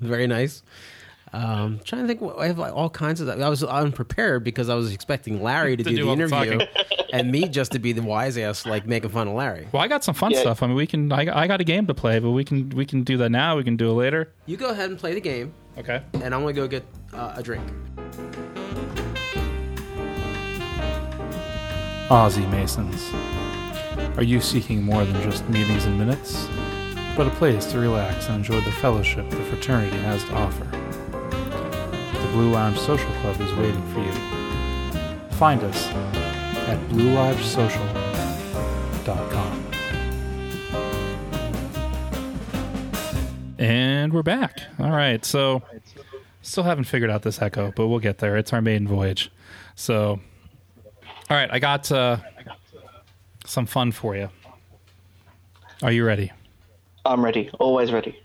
Very 0.00 0.26
nice. 0.26 0.62
Um, 1.36 1.80
trying 1.84 2.06
to 2.06 2.08
think, 2.08 2.34
I 2.38 2.46
have 2.46 2.56
like 2.56 2.72
all 2.72 2.88
kinds 2.88 3.20
of 3.20 3.26
that. 3.26 3.42
I 3.42 3.50
was 3.50 3.62
unprepared 3.62 4.42
because 4.42 4.70
I 4.70 4.74
was 4.74 4.90
expecting 4.90 5.42
Larry 5.42 5.76
to, 5.76 5.84
to 5.84 5.90
do, 5.90 5.96
do, 5.96 6.04
the 6.06 6.10
interview 6.12 6.60
and 7.12 7.30
me 7.30 7.46
just 7.46 7.72
to 7.72 7.78
be 7.78 7.92
the 7.92 8.00
wise 8.00 8.38
ass, 8.38 8.64
like 8.64 8.86
making 8.86 9.10
fun 9.10 9.28
of 9.28 9.34
Larry. 9.34 9.68
Well, 9.70 9.82
I 9.82 9.88
got 9.88 10.02
some 10.02 10.14
fun 10.14 10.30
yeah. 10.30 10.40
stuff. 10.40 10.62
I 10.62 10.66
mean, 10.66 10.76
we 10.76 10.86
can. 10.86 11.12
I, 11.12 11.42
I 11.42 11.46
got 11.46 11.60
a 11.60 11.64
game 11.64 11.86
to 11.88 11.94
play, 11.94 12.20
but 12.20 12.30
we 12.30 12.42
can 12.42 12.70
we 12.70 12.86
can 12.86 13.02
do 13.02 13.18
that 13.18 13.28
now. 13.28 13.54
We 13.54 13.64
can 13.64 13.76
do 13.76 13.90
it 13.90 13.94
later. 13.94 14.32
You 14.46 14.56
go 14.56 14.70
ahead 14.70 14.88
and 14.88 14.98
play 14.98 15.12
the 15.12 15.20
game. 15.20 15.52
Okay. 15.76 16.02
And 16.14 16.34
I'm 16.34 16.40
gonna 16.40 16.54
go 16.54 16.66
get 16.66 16.86
uh, 17.12 17.34
a 17.36 17.42
drink. 17.42 17.64
Aussie 22.08 22.50
Masons. 22.50 23.12
Are 24.16 24.24
you 24.24 24.40
seeking 24.40 24.82
more 24.82 25.04
than 25.04 25.22
just 25.22 25.46
meetings 25.50 25.84
and 25.84 25.98
minutes, 25.98 26.48
but 27.14 27.26
a 27.26 27.30
place 27.30 27.66
to 27.72 27.78
relax 27.78 28.28
and 28.28 28.36
enjoy 28.36 28.62
the 28.62 28.72
fellowship 28.72 29.28
the 29.28 29.36
fraternity 29.36 29.98
has 29.98 30.24
to 30.24 30.34
offer? 30.34 30.85
Blue 32.36 32.50
Lounge 32.50 32.78
Social 32.78 33.10
Club 33.22 33.40
is 33.40 33.50
waiting 33.54 33.82
for 33.94 34.00
you. 34.00 34.12
Find 35.38 35.62
us 35.62 35.86
at 36.68 36.78
bluelodgesocial.com. 36.90 39.64
And 43.58 44.12
we're 44.12 44.22
back. 44.22 44.60
All 44.78 44.90
right, 44.90 45.24
so 45.24 45.62
still 46.42 46.64
haven't 46.64 46.84
figured 46.84 47.08
out 47.08 47.22
this 47.22 47.40
echo, 47.40 47.72
but 47.74 47.86
we'll 47.86 48.00
get 48.00 48.18
there. 48.18 48.36
It's 48.36 48.52
our 48.52 48.60
maiden 48.60 48.86
voyage. 48.86 49.32
So, 49.74 50.20
all 51.30 51.36
right, 51.38 51.48
I 51.50 51.58
got 51.58 51.90
uh, 51.90 52.18
some 53.46 53.64
fun 53.64 53.92
for 53.92 54.14
you. 54.14 54.28
Are 55.82 55.90
you 55.90 56.04
ready? 56.04 56.32
I'm 57.06 57.24
ready. 57.24 57.48
Always 57.58 57.92
ready 57.92 58.20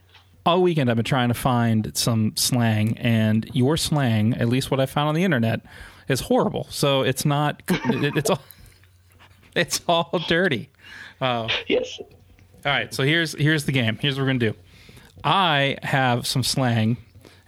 all 0.45 0.62
weekend 0.62 0.89
I've 0.89 0.95
been 0.95 1.06
trying 1.06 1.27
to 1.30 1.34
find 1.34 1.95
some 1.95 2.34
slang, 2.36 2.97
and 2.97 3.49
your 3.54 3.77
slang, 3.77 4.34
at 4.36 4.47
least 4.49 4.71
what 4.71 4.80
I 4.80 4.86
found 4.86 5.10
on 5.10 5.15
the 5.15 5.23
internet, 5.23 5.62
is 6.08 6.21
horrible. 6.21 6.67
So 6.69 7.01
it's 7.01 7.25
not. 7.25 7.62
it, 7.69 8.15
it's 8.17 8.30
all. 8.30 8.41
It's 9.54 9.82
all 9.86 10.23
dirty. 10.30 10.69
Uh, 11.19 11.49
yes. 11.67 11.99
All 11.99 12.71
right. 12.71 12.93
So 12.93 13.04
here's 13.04 13.34
here's 13.38 13.65
the 13.65 13.73
game. 13.73 13.97
Here's 13.99 14.15
what 14.15 14.21
we're 14.21 14.27
gonna 14.27 14.39
do. 14.39 14.54
I 15.25 15.75
have 15.84 16.25
some 16.25 16.41
slang 16.41 16.95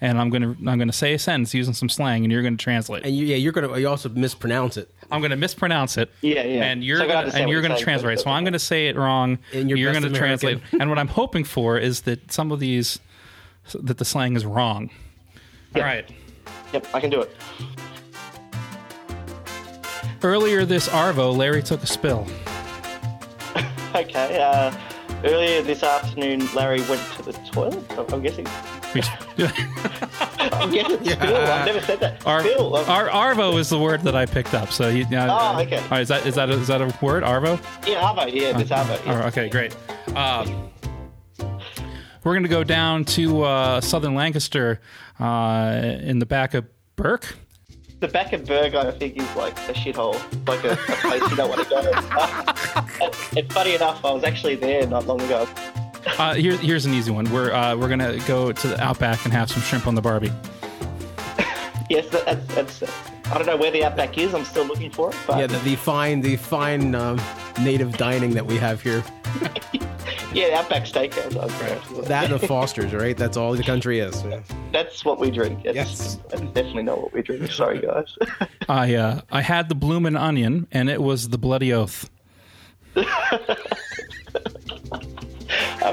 and 0.02 0.20
I'm 0.20 0.30
gonna 0.30 0.56
I'm 0.68 0.78
gonna 0.78 0.94
say 0.94 1.14
a 1.14 1.20
sentence 1.20 1.54
using 1.54 1.74
some 1.74 1.90
slang, 1.90 2.24
and 2.24 2.32
you're 2.32 2.44
gonna 2.44 2.58
translate. 2.58 3.06
And 3.06 3.16
you, 3.16 3.26
yeah, 3.26 3.36
you're 3.36 3.54
gonna 3.54 3.78
you 3.78 3.88
also 3.88 4.10
mispronounce 4.10 4.78
it. 4.78 4.90
I'm 5.12 5.22
gonna 5.22 5.36
mispronounce 5.36 5.98
it. 5.98 6.10
Yeah, 6.22 6.44
yeah. 6.44 6.64
And 6.64 6.84
you're 6.84 6.98
so 6.98 7.08
gonna, 7.08 7.32
and 7.34 7.50
you're 7.50 7.62
gonna 7.62 7.78
translate. 7.78 8.20
So 8.20 8.30
I'm 8.30 8.44
gonna 8.44 8.60
say 8.60 8.88
it 8.88 8.96
wrong. 8.96 9.40
And 9.54 9.70
you're, 9.70 9.78
you're 9.78 9.94
gonna 9.94 10.08
American. 10.08 10.60
translate. 10.60 10.62
and 10.80 10.90
what 10.90 11.00
I'm 11.00 11.08
hoping 11.08 11.44
for 11.44 11.78
is 11.78 12.02
that 12.02 12.32
some 12.32 12.52
of 12.52 12.60
these 12.60 13.00
that 13.74 13.98
the 13.98 14.06
slang 14.06 14.36
is 14.36 14.46
wrong. 14.46 14.90
Yep. 15.76 15.84
All 15.84 15.90
right. 15.90 16.10
Yep, 16.74 16.88
I 16.94 17.00
can 17.00 17.10
do 17.10 17.22
it. 17.22 17.36
Earlier 20.22 20.66
this 20.66 20.88
Arvo, 20.88 21.36
Larry 21.36 21.62
took 21.62 21.84
a 21.84 21.88
spill. 21.88 22.28
okay. 23.96 24.42
Uh, 24.42 24.74
earlier 25.24 25.62
this 25.62 25.84
afternoon, 25.84 26.48
Larry 26.54 26.82
went 26.82 27.02
to 27.16 27.24
the 27.24 27.34
toilet. 27.52 27.84
I'm 28.12 28.22
guessing. 28.22 28.46
I'm 28.48 28.94
guessing 30.72 31.04
yeah. 31.04 31.16
spill. 31.16 31.36
I've 31.38 31.66
never 31.66 31.82
said 31.82 32.00
that. 32.02 32.26
Ar- 32.26 32.42
spill. 32.42 32.76
Ar- 32.76 33.10
arvo 33.10 33.58
is 33.58 33.70
the 33.70 33.80
word 33.80 34.02
that 34.02 34.16
I 34.16 34.26
picked 34.26 34.54
up. 34.54 34.72
So 34.72 34.90
you. 34.90 35.06
Uh, 35.06 35.28
oh, 35.30 35.62
okay. 35.62 35.78
All 35.78 35.90
right, 35.90 36.02
is 36.02 36.10
that 36.10 36.26
is 36.26 36.36
that 36.36 36.50
a, 36.50 36.54
is 36.54 36.68
that 36.68 36.82
a 36.82 36.94
word? 37.02 37.24
Arvo. 37.24 37.60
Yeah, 37.88 38.02
arvo. 38.02 38.32
Yeah, 38.32 38.60
it's 38.60 38.72
uh, 38.72 38.84
arvo. 38.84 39.06
Yeah. 39.06 39.28
Okay, 39.28 39.50
great. 39.50 39.76
Um, 40.16 40.70
we're 42.24 42.34
going 42.34 42.44
to 42.44 42.50
go 42.50 42.64
down 42.64 43.06
to 43.06 43.44
uh, 43.44 43.82
southern 43.82 44.16
Lancaster 44.16 44.82
uh, 45.20 45.98
in 46.02 46.20
the 46.20 46.26
back 46.26 46.54
of 46.54 46.66
Bourke. 46.96 47.36
The 48.04 48.10
back 48.10 48.34
of 48.34 48.46
Bourke, 48.46 48.76
I 48.76 48.92
think, 48.92 49.16
is 49.16 49.34
like 49.34 49.54
a 49.70 49.74
shithole, 49.74 50.16
like 50.46 50.62
a, 50.66 50.74
a 50.74 50.96
place 50.98 51.22
you 51.32 51.38
don't 51.38 51.48
want 51.48 51.64
to 51.64 51.70
go. 51.70 51.80
and, 53.02 53.16
and 53.38 53.54
funny 53.54 53.76
enough, 53.76 54.04
I 54.04 54.12
was 54.12 54.26
actually 54.26 54.56
there 54.56 54.86
not 54.86 55.08
long 55.08 55.22
ago. 55.22 55.48
Uh, 56.20 56.34
here, 56.34 56.58
here's 56.58 56.86
an 56.86 56.94
easy 56.94 57.12
one. 57.12 57.32
We're 57.32 57.54
uh, 57.54 57.78
we're 57.78 57.88
gonna 57.88 58.20
go 58.28 58.52
to 58.52 58.68
the 58.68 58.84
Outback 58.84 59.24
and 59.24 59.32
have 59.32 59.50
some 59.50 59.62
shrimp 59.62 59.88
on 59.88 59.96
the 59.96 60.02
Barbie. 60.02 60.34
Yes, 61.90 62.10
that, 62.10 62.26
that's, 62.26 62.80
that's. 62.82 63.02
I 63.28 63.38
don't 63.38 63.48
know 63.48 63.56
where 63.56 63.72
the 63.72 63.86
outback 63.86 64.18
is. 64.18 64.34
I'm 64.34 64.44
still 64.44 64.66
looking 64.66 64.92
for 64.92 65.12
it. 65.12 65.16
But 65.26 65.40
Yeah, 65.40 65.48
the, 65.48 65.60
the 65.60 65.78
fine, 65.78 66.20
the 66.20 66.36
fine 66.36 66.96
um, 66.96 67.22
native 67.62 67.96
dining 67.96 68.32
that 68.32 68.46
we 68.46 68.58
have 68.58 68.82
here. 68.82 69.02
yeah, 70.34 70.48
the 70.50 70.56
outback 70.56 70.84
steakhouse. 70.84 71.38
I 71.38 71.96
was 71.96 72.08
That 72.08 72.32
and 72.32 72.40
the 72.40 72.48
Fosters, 72.48 72.94
right? 72.94 73.16
That's 73.16 73.38
all 73.38 73.54
the 73.54 73.64
country 73.64 74.00
is. 74.00 74.24
That's 74.72 75.06
what 75.06 75.20
we 75.20 75.32
drink. 75.32 75.62
Yes. 75.64 75.76
Yes. 75.76 76.20
That's 76.30 76.42
definitely 76.42 76.84
not 76.84 77.02
what 77.02 77.14
we 77.14 77.22
drink. 77.22 77.52
Sorry, 77.52 77.80
guys. 77.80 78.16
I 78.70 78.96
uh, 78.96 79.22
I 79.32 79.42
had 79.42 79.70
the 79.70 79.76
bloomin' 79.76 80.16
onion, 80.16 80.68
and 80.72 80.90
it 80.90 81.02
was 81.02 81.30
the 81.30 81.38
bloody 81.38 81.72
oath. 81.74 82.10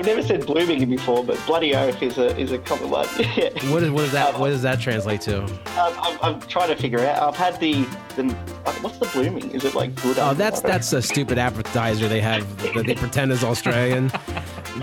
I've 0.00 0.06
never 0.06 0.22
said 0.22 0.46
blooming 0.46 0.88
before, 0.88 1.22
but 1.22 1.38
bloody 1.46 1.74
oath 1.74 2.02
is 2.02 2.16
a 2.16 2.34
is 2.38 2.52
a 2.52 2.58
common 2.58 2.88
one. 2.88 3.06
yeah. 3.18 3.50
What, 3.70 3.82
is, 3.82 3.90
what 3.90 4.00
does 4.00 4.12
that? 4.12 4.40
What 4.40 4.48
does 4.48 4.62
that 4.62 4.80
translate 4.80 5.20
to? 5.22 5.42
Um, 5.42 5.52
I'm, 5.76 6.18
I'm 6.22 6.40
trying 6.40 6.70
to 6.70 6.76
figure 6.76 7.00
out. 7.00 7.22
I've 7.22 7.36
had 7.36 7.60
the, 7.60 7.82
the 8.16 8.32
what's 8.80 8.96
the 8.96 9.10
blooming? 9.12 9.50
Is 9.50 9.62
it 9.62 9.74
like 9.74 9.94
good? 9.96 10.18
Oh, 10.18 10.32
that's 10.32 10.64
I 10.64 10.68
that's 10.68 10.94
a 10.94 11.02
stupid 11.02 11.36
appetizer 11.36 12.08
they 12.08 12.22
have 12.22 12.48
that 12.62 12.86
they 12.86 12.94
pretend 12.94 13.30
is 13.30 13.44
Australian, 13.44 14.10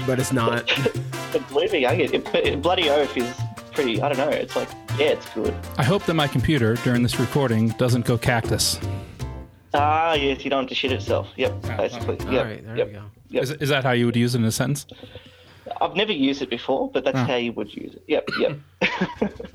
but 0.06 0.20
it's 0.20 0.32
not. 0.32 0.68
the 1.32 1.44
blooming. 1.50 1.88
I 1.88 1.96
get 1.96 2.14
it, 2.14 2.36
it, 2.36 2.62
bloody 2.62 2.88
oath 2.92 3.18
is 3.18 3.36
pretty. 3.72 4.00
I 4.00 4.10
don't 4.10 4.20
know. 4.20 4.30
It's 4.30 4.56
like 4.56 4.70
yeah, 5.00 5.08
it's 5.08 5.28
good. 5.34 5.56
I 5.80 5.84
hope 5.84 6.04
that 6.04 6.14
my 6.14 6.28
computer 6.28 6.76
during 6.76 7.02
this 7.02 7.20
recording 7.20 7.70
doesn't 7.70 8.06
go 8.06 8.20
cactus. 8.20 8.80
Ah, 9.74 10.14
yes, 10.14 10.44
you 10.44 10.52
don't 10.52 10.62
have 10.62 10.70
to 10.70 10.76
shit 10.76 10.92
itself. 10.92 11.28
Yep, 11.38 11.62
basically. 11.64 12.20
All 12.20 12.34
yep, 12.34 12.46
right, 12.46 12.64
there 12.64 12.78
yep, 12.78 12.88
we 12.88 12.94
go. 12.94 13.04
Yep. 13.30 13.44
Is, 13.44 13.52
is 13.52 13.70
that 13.70 13.84
how 13.84 13.92
you 13.92 14.06
would 14.06 14.16
use 14.16 14.36
it 14.36 14.40
in 14.40 14.46
a 14.46 14.52
sentence? 14.52 14.86
I've 15.82 15.96
never 15.96 16.14
used 16.14 16.42
it 16.42 16.50
before, 16.50 16.90
but 16.92 17.04
that's 17.04 17.18
Oh. 17.18 17.24
how 17.26 17.36
you 17.36 17.52
would 17.54 17.74
use 17.76 17.94
it. 17.94 18.04
Yep, 18.08 18.30
yep. 18.40 18.58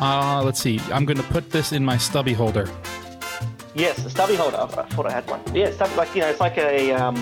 Uh, 0.00 0.42
let's 0.44 0.60
see. 0.60 0.78
I'm 0.92 1.06
going 1.06 1.16
to 1.16 1.22
put 1.24 1.50
this 1.50 1.72
in 1.72 1.82
my 1.82 1.96
stubby 1.96 2.34
holder. 2.34 2.68
yes, 3.74 4.02
the 4.02 4.10
stubby 4.10 4.34
holder. 4.36 4.58
I 4.58 4.66
thought 4.66 5.06
I 5.06 5.10
had 5.10 5.26
one. 5.28 5.40
Yeah, 5.54 5.70
stubby, 5.70 5.94
like 5.96 6.14
you 6.14 6.20
know, 6.20 6.28
it's 6.28 6.40
like 6.40 6.58
a 6.58 6.92
um, 6.92 7.16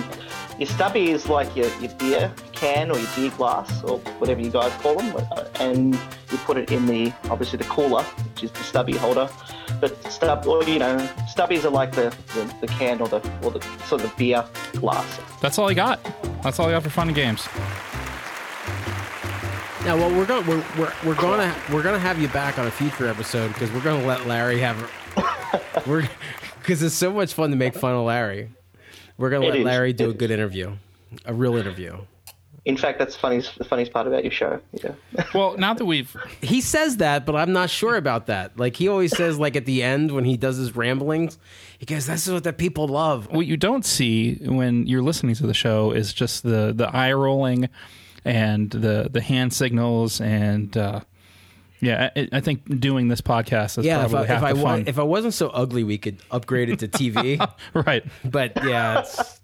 your 0.58 0.66
stubby 0.68 1.10
is 1.12 1.28
like 1.28 1.54
your, 1.54 1.68
your 1.80 1.92
beer 1.98 2.34
can 2.54 2.90
or 2.90 2.98
your 2.98 3.08
beer 3.16 3.30
glass 3.30 3.82
or 3.84 3.98
whatever 4.18 4.40
you 4.40 4.50
guys 4.50 4.72
call 4.82 4.96
them, 4.96 5.14
uh, 5.32 5.44
and 5.60 5.94
you 5.94 6.38
put 6.44 6.56
it 6.56 6.70
in 6.72 6.86
the 6.86 7.12
obviously 7.30 7.58
the 7.58 7.64
cooler, 7.64 8.02
which 8.02 8.44
is 8.44 8.50
the 8.52 8.62
stubby 8.62 8.96
holder. 8.96 9.28
But 9.80 10.00
stub, 10.10 10.46
or 10.46 10.62
you 10.64 10.78
know, 10.78 10.96
stubbies 11.34 11.64
are 11.64 11.70
like 11.70 11.92
the, 11.92 12.14
the, 12.34 12.54
the 12.60 12.66
can 12.68 13.00
or 13.00 13.08
the 13.08 13.16
or 13.42 13.50
the 13.50 13.60
sort 13.86 14.02
of 14.02 14.10
the 14.10 14.12
beer 14.16 14.44
glass. 14.74 15.20
That's 15.40 15.58
all 15.58 15.68
I 15.68 15.74
got. 15.74 16.00
That's 16.42 16.58
all 16.58 16.68
I 16.68 16.72
got 16.72 16.82
for 16.82 16.90
fun 16.90 17.08
and 17.08 17.16
games. 17.16 17.46
Now, 19.84 19.98
well, 19.98 20.10
we're 20.16 20.24
going 20.24 20.46
we're, 20.46 20.64
we're 20.78 20.92
we're 21.04 21.14
gonna 21.14 21.54
we're 21.70 21.82
gonna 21.82 21.98
have 21.98 22.18
you 22.18 22.28
back 22.28 22.58
on 22.58 22.66
a 22.66 22.70
future 22.70 23.06
episode 23.06 23.48
because 23.48 23.70
we're 23.72 23.82
gonna 23.82 24.06
let 24.06 24.26
Larry 24.26 24.58
have 24.60 24.78
we're 25.86 26.08
because 26.60 26.82
it's 26.82 26.94
so 26.94 27.12
much 27.12 27.34
fun 27.34 27.50
to 27.50 27.56
make 27.56 27.74
fun 27.74 27.94
of 27.94 28.04
Larry. 28.06 28.48
We're 29.18 29.28
gonna 29.28 29.44
It 29.44 29.50
let 29.50 29.58
is. 29.58 29.64
Larry 29.64 29.92
do 29.92 30.08
It 30.08 30.14
a 30.14 30.14
good 30.14 30.30
interview, 30.30 30.72
a 31.26 31.34
real 31.34 31.56
interview. 31.56 31.98
In 32.66 32.78
fact, 32.78 32.98
that's 32.98 33.14
the 33.14 33.20
funniest, 33.20 33.58
the 33.58 33.64
funniest 33.64 33.92
part 33.92 34.06
about 34.06 34.24
your 34.24 34.32
show. 34.32 34.58
Yeah. 34.82 34.92
Well, 35.34 35.56
now 35.58 35.74
that 35.74 35.84
we've 35.84 36.16
He 36.40 36.60
says 36.60 36.96
that, 36.98 37.26
but 37.26 37.34
I'm 37.36 37.52
not 37.52 37.68
sure 37.70 37.96
about 37.96 38.26
that. 38.26 38.58
Like 38.58 38.76
he 38.76 38.88
always 38.88 39.14
says, 39.16 39.38
like 39.38 39.54
at 39.56 39.66
the 39.66 39.82
end 39.82 40.12
when 40.12 40.24
he 40.24 40.36
does 40.36 40.56
his 40.56 40.74
ramblings, 40.74 41.38
he 41.78 41.84
goes, 41.86 42.06
"This 42.06 42.26
is 42.26 42.32
what 42.32 42.44
the 42.44 42.52
people 42.52 42.86
love." 42.88 43.30
what 43.30 43.46
you 43.46 43.56
don't 43.58 43.84
see 43.84 44.36
when 44.42 44.86
you're 44.86 45.02
listening 45.02 45.34
to 45.36 45.46
the 45.46 45.52
show 45.54 45.90
is 45.92 46.12
just 46.14 46.42
the 46.42 46.72
the 46.74 46.88
eye 46.94 47.12
rolling 47.12 47.68
and 48.24 48.70
the 48.70 49.08
the 49.12 49.20
hand 49.20 49.52
signals 49.52 50.20
and 50.20 50.74
uh, 50.76 51.00
yeah, 51.80 52.10
I, 52.16 52.28
I 52.32 52.40
think 52.40 52.80
doing 52.80 53.08
this 53.08 53.20
podcast 53.20 53.76
is 53.78 53.84
Yeah, 53.84 54.04
if 54.04 54.10
probably 54.12 54.28
I, 54.28 54.32
half 54.32 54.38
if 54.38 54.44
I 54.44 54.52
the 54.54 54.60
wa- 54.64 54.70
fun. 54.70 54.84
if 54.86 54.98
I 54.98 55.02
wasn't 55.02 55.34
so 55.34 55.48
ugly, 55.50 55.84
we 55.84 55.98
could 55.98 56.16
upgrade 56.30 56.70
it 56.70 56.78
to 56.78 56.88
TV. 56.88 57.46
right. 57.74 58.04
but 58.24 58.52
yeah, 58.64 59.00
it's, 59.00 59.38
But 59.40 59.43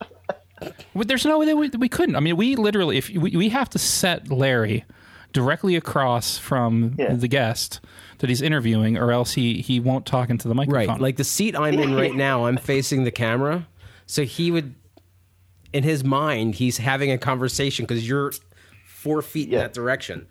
there's 0.94 1.25
no 1.25 1.38
way 1.38 1.46
that 1.46 1.57
we, 1.57 1.68
we 1.70 1.88
couldn't. 1.88 2.16
I 2.16 2.20
mean, 2.20 2.37
we 2.37 2.57
literally, 2.57 2.99
if 2.99 3.09
we, 3.11 3.37
we 3.37 3.49
have 3.51 3.68
to 3.70 3.79
set 3.79 4.31
Larry 4.31 4.85
directly 5.33 5.77
across 5.77 6.38
from 6.38 6.94
Yeah. 6.99 7.14
the 7.14 7.29
guest 7.29 7.81
that 8.18 8.29
he's 8.29 8.42
interviewing, 8.42 8.99
or 8.99 9.12
else 9.12 9.33
he 9.33 9.61
he 9.62 9.81
won't 9.81 10.05
talk 10.07 10.29
into 10.31 10.49
the 10.49 10.55
microphone. 10.55 10.88
right. 10.88 11.01
Like 11.01 11.16
the 11.16 11.25
seat 11.25 11.57
I'm 11.57 11.79
in 11.79 11.94
right 11.94 12.14
now, 12.14 12.46
I'm 12.46 12.57
facing 12.57 13.05
the 13.05 13.11
camera, 13.11 13.66
so 14.07 14.25
he 14.25 14.51
would, 14.51 14.75
in 15.73 15.85
his 15.85 16.03
mind, 16.05 16.57
he's 16.57 16.79
having 16.79 17.11
a 17.12 17.18
conversation 17.18 17.85
because 17.87 18.07
you're 18.07 18.33
four 18.87 19.23
feet 19.23 19.51
in 19.53 19.59
that 19.59 19.73
direction. 19.73 20.27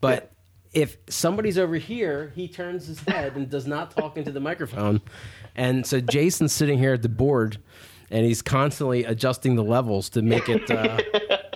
But 0.00 0.32
if 0.72 0.96
somebody's 1.08 1.58
over 1.58 1.76
here, 1.76 2.32
he 2.34 2.48
turns 2.48 2.86
his 2.86 2.98
head 3.00 3.36
and 3.36 3.48
does 3.50 3.66
not 3.66 3.90
talk 3.92 4.16
into 4.16 4.32
the 4.32 4.40
microphone, 4.40 5.02
and 5.54 5.86
so 5.86 6.00
Jason's 6.00 6.52
sitting 6.52 6.78
here 6.78 6.94
at 6.94 7.02
the 7.02 7.08
board, 7.10 7.58
and 8.12 8.24
he's 8.26 8.42
constantly 8.42 9.04
adjusting 9.04 9.56
the 9.56 9.64
levels 9.64 10.08
to 10.10 10.22
make 10.22 10.48
it 10.48 10.70
uh, 10.70 10.98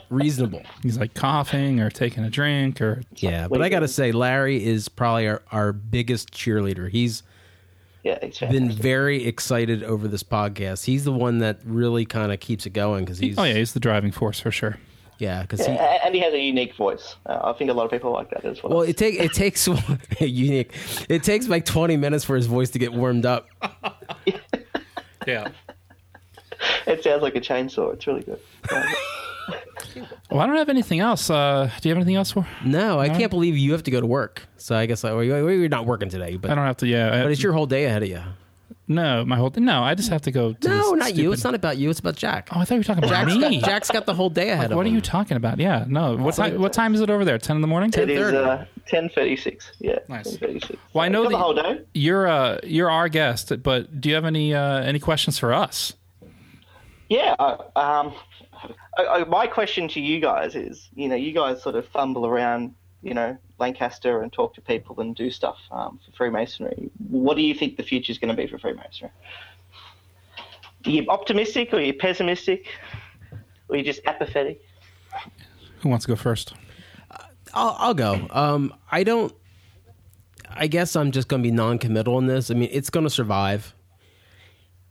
reasonable. 0.11 0.63
he's 0.83 0.99
like 0.99 1.15
coughing 1.15 1.81
or 1.81 1.91
taking 1.91 2.25
a 2.25 2.31
drink 2.31 2.81
or 2.81 3.03
Yeah, 3.17 3.47
but 3.47 3.63
I 3.63 3.69
got 3.69 3.81
to 3.81 3.89
say, 3.89 4.11
Larry 4.11 4.65
is 4.65 4.89
probably 4.89 5.29
our, 5.29 5.43
our 5.53 5.73
biggest 5.73 6.33
cheerleader. 6.33 6.89
He's 6.91 7.23
Yeah, 8.03 8.19
it's 8.23 8.41
been 8.41 8.71
very 8.73 9.27
excited 9.27 9.85
over 9.85 10.09
this 10.09 10.23
podcast. 10.23 10.85
He's 10.87 11.05
the 11.05 11.13
one 11.13 11.39
that 11.39 11.59
really 11.65 12.07
kind 12.07 12.33
of 12.33 12.41
keeps 12.41 12.65
it 12.67 12.71
going 12.71 13.05
because 13.05 13.19
he's 13.19 13.39
oh 13.39 13.45
yeah, 13.45 13.55
he's 13.55 13.75
the 13.75 13.81
driving 13.81 14.11
force 14.13 14.41
for 14.41 14.51
sure. 14.51 14.79
yeah 15.19 15.43
because 15.43 15.65
he 15.65 15.73
and 15.73 16.15
he 16.15 16.21
has 16.23 16.33
a 16.33 16.41
unique 16.41 16.75
voice. 16.75 17.17
Uh, 17.27 17.41
I 17.45 17.53
think 17.53 17.71
a 17.71 17.75
lot 17.75 17.85
of 17.85 17.91
people 17.91 18.13
like 18.13 18.31
that 18.31 18.45
as 18.45 18.63
well. 18.63 18.73
well 18.73 18.83
it 18.83 18.97
take 18.97 19.15
it 19.21 19.33
takes 19.35 19.69
unique 20.21 20.73
it 21.09 21.23
takes 21.23 21.49
like 21.49 21.65
twenty 21.67 21.97
minutes 21.99 22.25
for 22.25 22.35
his 22.37 22.47
voice 22.47 22.71
to 22.71 22.79
get 22.79 22.93
warmed 22.95 23.27
up. 23.27 23.49
Yeah. 25.27 25.49
it 26.87 27.03
sounds 27.05 27.23
like 27.23 27.37
a 27.37 27.41
chainsaw. 27.41 27.93
It's 27.95 28.07
really 28.07 28.23
good. 28.23 28.41
Well, 30.31 30.41
I 30.41 30.47
don't 30.47 30.57
have 30.57 30.69
anything 30.69 30.99
else. 30.99 31.31
Uh, 31.31 31.71
do 31.81 31.89
you 31.89 31.95
have 31.95 31.99
anything 31.99 32.17
else 32.17 32.33
for? 32.33 32.47
No, 32.65 32.99
I 32.99 33.09
can't 33.09 33.31
believe 33.31 33.57
you 33.57 33.73
have 33.73 33.85
to 33.85 33.91
go 33.93 34.01
to 34.01 34.07
work. 34.07 34.43
So 34.57 34.77
I 34.77 34.87
guess 34.87 35.05
like, 35.05 35.13
well, 35.15 35.23
you- 35.23 35.49
you're 35.49 35.69
not 35.69 35.87
working 35.87 36.09
today, 36.09 36.37
but 36.37 36.51
I 36.51 36.55
don't 36.57 36.67
have 36.67 36.79
to. 36.79 36.87
Yeah. 36.87 37.15
I- 37.21 37.23
but 37.23 37.31
it's 37.31 37.43
your 37.43 37.53
whole 37.53 37.67
day 37.67 37.85
ahead 37.85 38.03
of 38.03 38.09
you. 38.09 38.21
no, 38.89 39.25
my 39.25 39.37
whole 39.37 39.51
day 39.51 39.61
no. 39.61 39.83
I 39.85 39.95
just 39.95 40.11
have 40.11 40.23
to 40.23 40.33
go. 40.33 40.53
To 40.53 40.69
No, 40.69 40.91
this 40.91 40.99
not 40.99 41.15
you. 41.15 41.33
It's 41.33 41.45
not 41.45 41.55
about 41.55 41.77
you. 41.79 41.89
It's 41.91 42.01
about 42.01 42.17
Jack. 42.17 42.49
Oh, 42.53 42.59
I 42.61 42.65
thought 42.65 42.75
you 42.75 42.81
were 42.81 42.85
talking 42.85 43.05
about 43.05 43.11
Jack's 43.29 43.35
me. 43.37 43.61
got, 43.61 43.67
Jack's 43.69 43.91
got 43.91 44.05
the 44.07 44.15
whole 44.15 44.29
day 44.31 44.51
ahead 44.51 44.67
of 44.67 44.71
him. 44.73 44.77
what 44.79 44.87
are 44.87 44.91
you 44.91 45.01
talking 45.01 45.37
about? 45.37 45.59
Yeah, 45.61 45.85
no. 45.89 46.17
What 46.17 46.35
time? 46.35 46.61
What 46.61 46.73
time 46.73 46.95
is 46.95 47.01
it 47.01 47.09
over 47.09 47.25
there? 47.25 47.39
Ten 47.39 47.55
in 47.57 47.63
the 47.63 47.69
morning. 47.69 47.91
it 47.97 48.11
is 48.11 48.21
10:30. 48.33 48.35
uh, 48.47 48.65
ten 48.87 49.09
thirty 49.09 49.37
six. 49.37 49.71
Yeah, 49.79 50.01
Nice. 50.09 50.31
ten 50.31 50.39
thirty 50.39 50.61
six. 50.61 50.79
Well, 50.93 51.05
I 51.05 51.09
know 51.09 51.23
got 51.23 51.31
the 51.31 51.37
that- 51.37 51.43
whole 51.43 51.55
day. 51.55 51.81
You're 51.95 52.27
uh 52.27 52.59
you're 52.65 52.91
our 52.91 53.09
guest, 53.09 53.63
but 53.63 54.01
do 54.01 54.09
you 54.09 54.17
have 54.17 54.25
any 54.25 54.53
uh, 54.55 54.81
any 54.81 54.99
questions 54.99 55.39
for 55.39 55.55
us? 55.55 55.93
Yeah. 57.09 57.37
uh, 57.39 57.57
Um, 57.77 58.15
I, 58.99 59.07
I, 59.07 59.25
my 59.25 59.47
question 59.47 59.89
to 59.89 60.01
you 60.01 60.21
guys 60.21 60.55
is, 60.55 60.89
you 60.95 61.09
know, 61.09 61.15
you 61.15 61.33
guys 61.33 61.63
sort 61.63 61.77
of 61.77 61.87
fumble 61.89 62.27
around, 62.27 62.75
you 63.03 63.15
know, 63.15 63.37
Lancaster 63.59 64.23
and 64.23 64.33
talk 64.33 64.55
to 64.55 64.61
people 64.61 65.01
and 65.01 65.15
do 65.15 65.31
stuff 65.31 65.59
um, 65.71 65.99
for 66.05 66.13
Freemasonry. 66.17 66.91
What 67.09 67.37
do 67.37 67.43
you 67.43 67.55
think 67.55 67.77
the 67.77 67.83
future 67.83 68.11
is 68.11 68.19
going 68.19 68.35
to 68.35 68.41
be 68.41 68.47
for 68.49 68.59
Freemasonry? 68.59 69.13
Are 70.85 70.91
you 70.91 71.07
optimistic 71.09 71.73
or 71.73 71.77
are 71.77 71.81
you 71.81 71.95
pessimistic? 71.95 72.67
Or 73.69 73.75
are 73.75 73.79
you 73.79 73.85
just 73.85 74.01
apathetic? 74.07 74.61
Who 75.81 75.89
wants 75.89 76.05
to 76.05 76.13
go 76.13 76.17
first? 76.17 76.55
I'll, 77.55 77.77
I'll 77.79 77.95
go. 77.95 78.27
Um, 78.31 78.75
I 78.91 79.03
don't. 79.03 79.33
I 80.49 80.69
guess 80.69 80.97
I'm 80.97 81.11
just 81.11 81.29
going 81.29 81.43
to 81.43 81.47
be 81.47 81.51
non-committal 81.51 82.19
in 82.19 82.27
this. 82.27 82.51
I 82.51 82.55
mean, 82.55 82.69
it's 82.73 82.91
going 82.91 83.05
to 83.05 83.11
survive. 83.11 83.75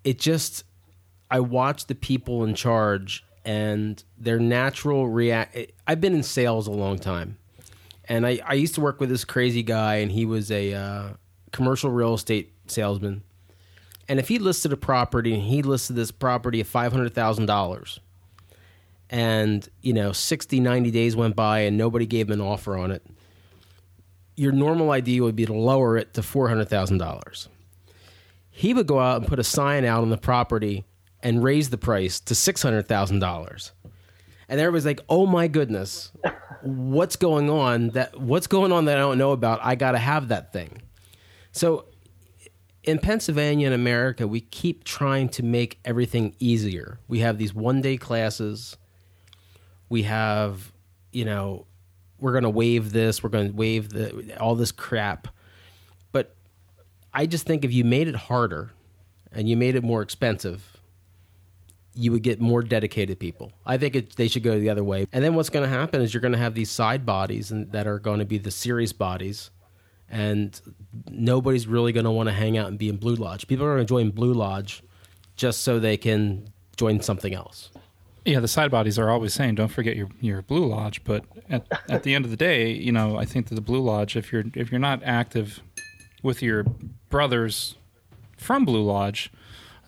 It 0.04 0.20
just, 0.20 0.64
I 1.36 1.42
watch 1.42 1.88
the 1.88 1.96
people 1.96 2.46
in 2.46 2.56
charge 2.56 3.26
and 3.44 4.02
their 4.18 4.40
natural 4.40 5.10
react. 5.10 5.58
I've 5.86 6.00
been 6.00 6.14
in 6.14 6.24
sales 6.24 6.66
a 6.66 6.72
long 6.72 6.98
time, 6.98 7.38
and 8.06 8.26
I, 8.26 8.40
I 8.46 8.54
used 8.54 8.74
to 8.76 8.82
work 8.82 9.02
with 9.02 9.10
this 9.10 9.26
crazy 9.26 9.62
guy, 9.62 9.96
and 9.96 10.10
he 10.10 10.26
was 10.26 10.50
a 10.50 10.74
uh, 10.74 11.10
commercial 11.52 11.92
real 11.92 12.14
estate 12.14 12.54
salesman. 12.68 13.22
And 14.08 14.18
if 14.18 14.30
he 14.30 14.40
listed 14.40 14.72
a 14.72 14.78
property, 14.78 15.34
and 15.34 15.44
he 15.44 15.62
listed 15.62 15.98
this 15.98 16.10
property 16.10 16.62
at 16.62 16.68
five 16.68 16.94
hundred 16.94 17.14
thousand 17.14 17.48
dollars, 17.48 18.00
and 19.10 19.68
you 19.82 19.92
know 19.92 20.14
60 20.14 20.62
90 20.62 20.90
days 20.90 21.18
went 21.18 21.36
by 21.36 21.60
and 21.60 21.78
nobody 21.78 22.06
gave 22.06 22.30
him 22.30 22.40
an 22.40 22.48
offer 22.48 22.78
on 22.78 22.92
it 22.92 23.06
your 24.38 24.54
normal 24.54 24.92
idea 24.92 25.22
would 25.22 25.36
be 25.36 25.46
to 25.46 25.54
lower 25.54 25.96
it 25.98 26.14
to 26.14 26.22
$400000 26.22 27.48
he 28.50 28.74
would 28.74 28.88
go 28.88 29.00
out 29.00 29.18
and 29.18 29.28
put 29.28 29.38
a 29.38 29.44
sign 29.44 29.86
out 29.86 30.02
on 30.02 30.10
the 30.10 30.18
property 30.18 30.86
and 31.26 31.44
raise 31.44 31.70
the 31.70 31.78
price 31.78 32.22
to 32.22 32.34
$600000 32.34 33.72
and 34.48 34.60
everybody's 34.60 34.86
like 34.86 35.02
oh 35.10 35.26
my 35.26 35.48
goodness 35.48 36.12
what's 36.62 37.16
going 37.16 37.50
on 37.50 37.90
that 37.90 38.18
what's 38.20 38.48
going 38.48 38.72
on 38.72 38.86
that 38.86 38.96
i 38.96 39.00
don't 39.00 39.18
know 39.18 39.32
about 39.32 39.60
i 39.64 39.74
gotta 39.76 39.98
have 39.98 40.28
that 40.28 40.54
thing 40.54 40.82
so 41.52 41.86
in 42.86 43.00
Pennsylvania 43.00 43.66
and 43.66 43.74
America, 43.74 44.28
we 44.28 44.42
keep 44.42 44.84
trying 44.84 45.28
to 45.30 45.44
make 45.44 45.80
everything 45.84 46.36
easier. 46.40 47.00
We 47.08 47.20
have 47.20 47.38
these 47.38 47.54
one 47.54 47.82
day 47.82 47.98
classes. 47.98 48.78
We 49.90 50.04
have, 50.04 50.72
you 51.12 51.26
know, 51.26 51.66
we're 52.20 52.32
going 52.32 52.44
to 52.44 52.50
waive 52.50 52.92
this, 52.92 53.24
we're 53.24 53.30
going 53.30 53.50
to 53.50 53.56
waive 53.56 53.90
the 53.90 54.38
all 54.40 54.56
this 54.56 54.72
crap. 54.72 55.28
But 56.12 56.36
I 57.14 57.26
just 57.26 57.46
think 57.46 57.66
if 57.66 57.74
you 57.74 57.84
made 57.84 58.08
it 58.08 58.16
harder 58.16 58.72
and 59.32 59.50
you 59.50 59.58
made 59.58 59.76
it 59.76 59.84
more 59.84 60.02
expensive, 60.02 60.75
you 61.96 62.12
would 62.12 62.24
get 62.24 62.40
more 62.40 62.62
dedicated 62.62 63.20
people. 63.20 63.52
I 63.66 63.78
think 63.78 63.96
it, 63.96 64.16
they 64.16 64.28
should 64.28 64.44
go 64.44 64.60
the 64.60 64.70
other 64.70 64.84
way. 64.84 65.08
And 65.12 65.24
then 65.24 65.36
what's 65.36 65.50
going 65.50 65.64
to 65.64 65.70
happen 65.70 66.02
is 66.02 66.14
you're 66.14 66.22
going 66.22 66.34
to 66.34 66.38
have 66.38 66.54
these 66.54 66.70
side 66.70 67.06
bodies 67.06 67.52
and, 67.52 67.72
that 67.72 67.88
are 67.88 68.00
going 68.00 68.20
to 68.20 68.26
be 68.26 68.38
the 68.38 68.52
serious 68.52 68.94
bodies 68.94 69.52
and 70.10 70.60
nobody's 71.10 71.68
really 71.68 71.92
going 71.92 72.04
to 72.04 72.12
want 72.12 72.28
to 72.30 72.34
hang 72.34 72.58
out 72.58 72.68
and 72.68 72.78
be 72.78 72.90
in 72.90 72.98
Blue 72.98 73.16
Lodge. 73.16 73.48
People 73.48 73.66
are 73.66 73.76
going 73.76 73.86
to 73.86 73.90
join 73.90 74.12
Blue 74.12 74.34
Lodge 74.34 74.84
just 75.36 75.62
so 75.62 75.80
they 75.80 75.98
can 75.98 76.48
join 76.78 77.02
something 77.02 77.34
else. 77.34 77.72
Yeah, 78.24 78.40
the 78.40 78.48
side 78.48 78.72
bodies 78.72 78.98
are 78.98 79.10
always 79.10 79.34
saying, 79.34 79.56
"Don't 79.56 79.68
forget 79.68 79.96
your 79.96 80.08
your 80.20 80.42
Blue 80.42 80.66
Lodge." 80.66 81.04
But 81.04 81.26
at 81.50 81.68
at 81.90 82.04
the 82.04 82.16
end 82.16 82.26
of 82.26 82.32
the 82.32 82.38
day, 82.38 82.72
you 82.72 82.92
know, 82.92 83.18
I 83.18 83.26
think 83.26 83.50
that 83.50 83.56
the 83.56 83.62
Blue 83.62 83.82
Lodge, 83.82 84.16
if 84.16 84.32
you're 84.32 84.46
if 84.56 84.72
you're 84.72 84.80
not 84.80 85.04
active 85.04 85.62
with 86.24 86.42
your 86.42 86.66
brothers 87.10 87.76
from 88.36 88.66
Blue 88.66 88.84
Lodge, 88.84 89.32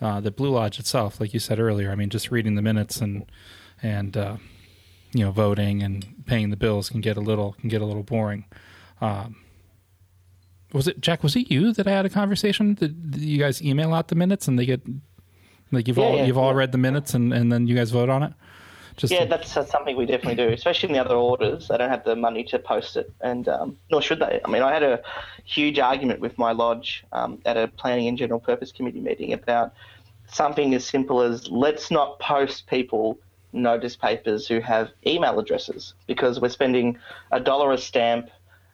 uh, 0.00 0.20
the 0.20 0.30
Blue 0.30 0.50
Lodge 0.50 0.78
itself, 0.78 1.20
like 1.20 1.34
you 1.34 1.40
said 1.40 1.58
earlier, 1.58 1.90
I 1.90 1.94
mean, 1.94 2.08
just 2.10 2.30
reading 2.30 2.54
the 2.54 2.62
minutes 2.62 3.00
and 3.00 3.24
and 3.82 4.16
uh, 4.16 4.36
you 5.12 5.24
know 5.24 5.30
voting 5.30 5.82
and 5.82 6.06
paying 6.26 6.50
the 6.50 6.56
bills 6.56 6.88
can 6.90 7.00
get 7.00 7.16
a 7.16 7.20
little 7.20 7.54
can 7.60 7.68
get 7.68 7.80
a 7.80 7.86
little 7.86 8.02
boring. 8.02 8.44
Um, 9.00 9.36
was 10.72 10.86
it 10.86 11.00
Jack? 11.00 11.22
Was 11.22 11.34
it 11.36 11.50
you 11.50 11.72
that 11.72 11.86
I 11.86 11.90
had 11.90 12.06
a 12.06 12.10
conversation? 12.10 12.74
Did, 12.74 13.10
did 13.12 13.22
you 13.22 13.38
guys 13.38 13.62
email 13.62 13.94
out 13.94 14.08
the 14.08 14.14
minutes 14.14 14.48
and 14.48 14.58
they 14.58 14.66
get 14.66 14.82
like 15.72 15.88
you've 15.88 15.98
Yeah, 15.98 16.04
all 16.04 16.16
yeah, 16.16 16.24
you've 16.24 16.38
all 16.38 16.54
read 16.54 16.72
the 16.72 16.78
minutes 16.78 17.14
and, 17.14 17.32
and 17.32 17.50
then 17.50 17.66
you 17.66 17.74
guys 17.74 17.90
vote 17.90 18.08
on 18.08 18.22
it? 18.22 18.32
Just 18.98 19.12
Yeah, 19.12 19.24
that's, 19.24 19.54
that's 19.54 19.70
something 19.70 19.96
we 19.96 20.06
definitely 20.06 20.34
do, 20.34 20.52
especially 20.52 20.88
in 20.88 20.92
the 20.94 21.00
other 21.00 21.14
orders. 21.14 21.68
They 21.68 21.78
don't 21.78 21.88
have 21.88 22.04
the 22.04 22.16
money 22.16 22.42
to 22.44 22.58
post 22.58 22.96
it, 22.96 23.10
and 23.20 23.48
um, 23.48 23.78
nor 23.90 24.02
should 24.02 24.18
they. 24.18 24.40
I 24.44 24.50
mean, 24.50 24.62
I 24.62 24.72
had 24.72 24.82
a 24.82 25.00
huge 25.44 25.78
argument 25.78 26.18
with 26.18 26.36
my 26.36 26.50
lodge 26.50 27.04
um, 27.12 27.40
at 27.46 27.56
a 27.56 27.68
planning 27.68 28.08
and 28.08 28.18
general 28.18 28.40
purpose 28.40 28.72
committee 28.72 29.00
meeting 29.00 29.32
about 29.32 29.72
something 30.26 30.74
as 30.74 30.84
simple 30.84 31.22
as 31.22 31.48
let's 31.48 31.92
not 31.92 32.18
post 32.18 32.66
people 32.66 33.18
notice 33.52 33.96
papers 33.96 34.48
who 34.48 34.60
have 34.60 34.90
email 35.06 35.38
addresses 35.38 35.94
because 36.06 36.40
we're 36.40 36.48
spending 36.48 36.98
a 37.30 37.40
dollar 37.40 37.72
a 37.72 37.78
stamp, 37.78 38.28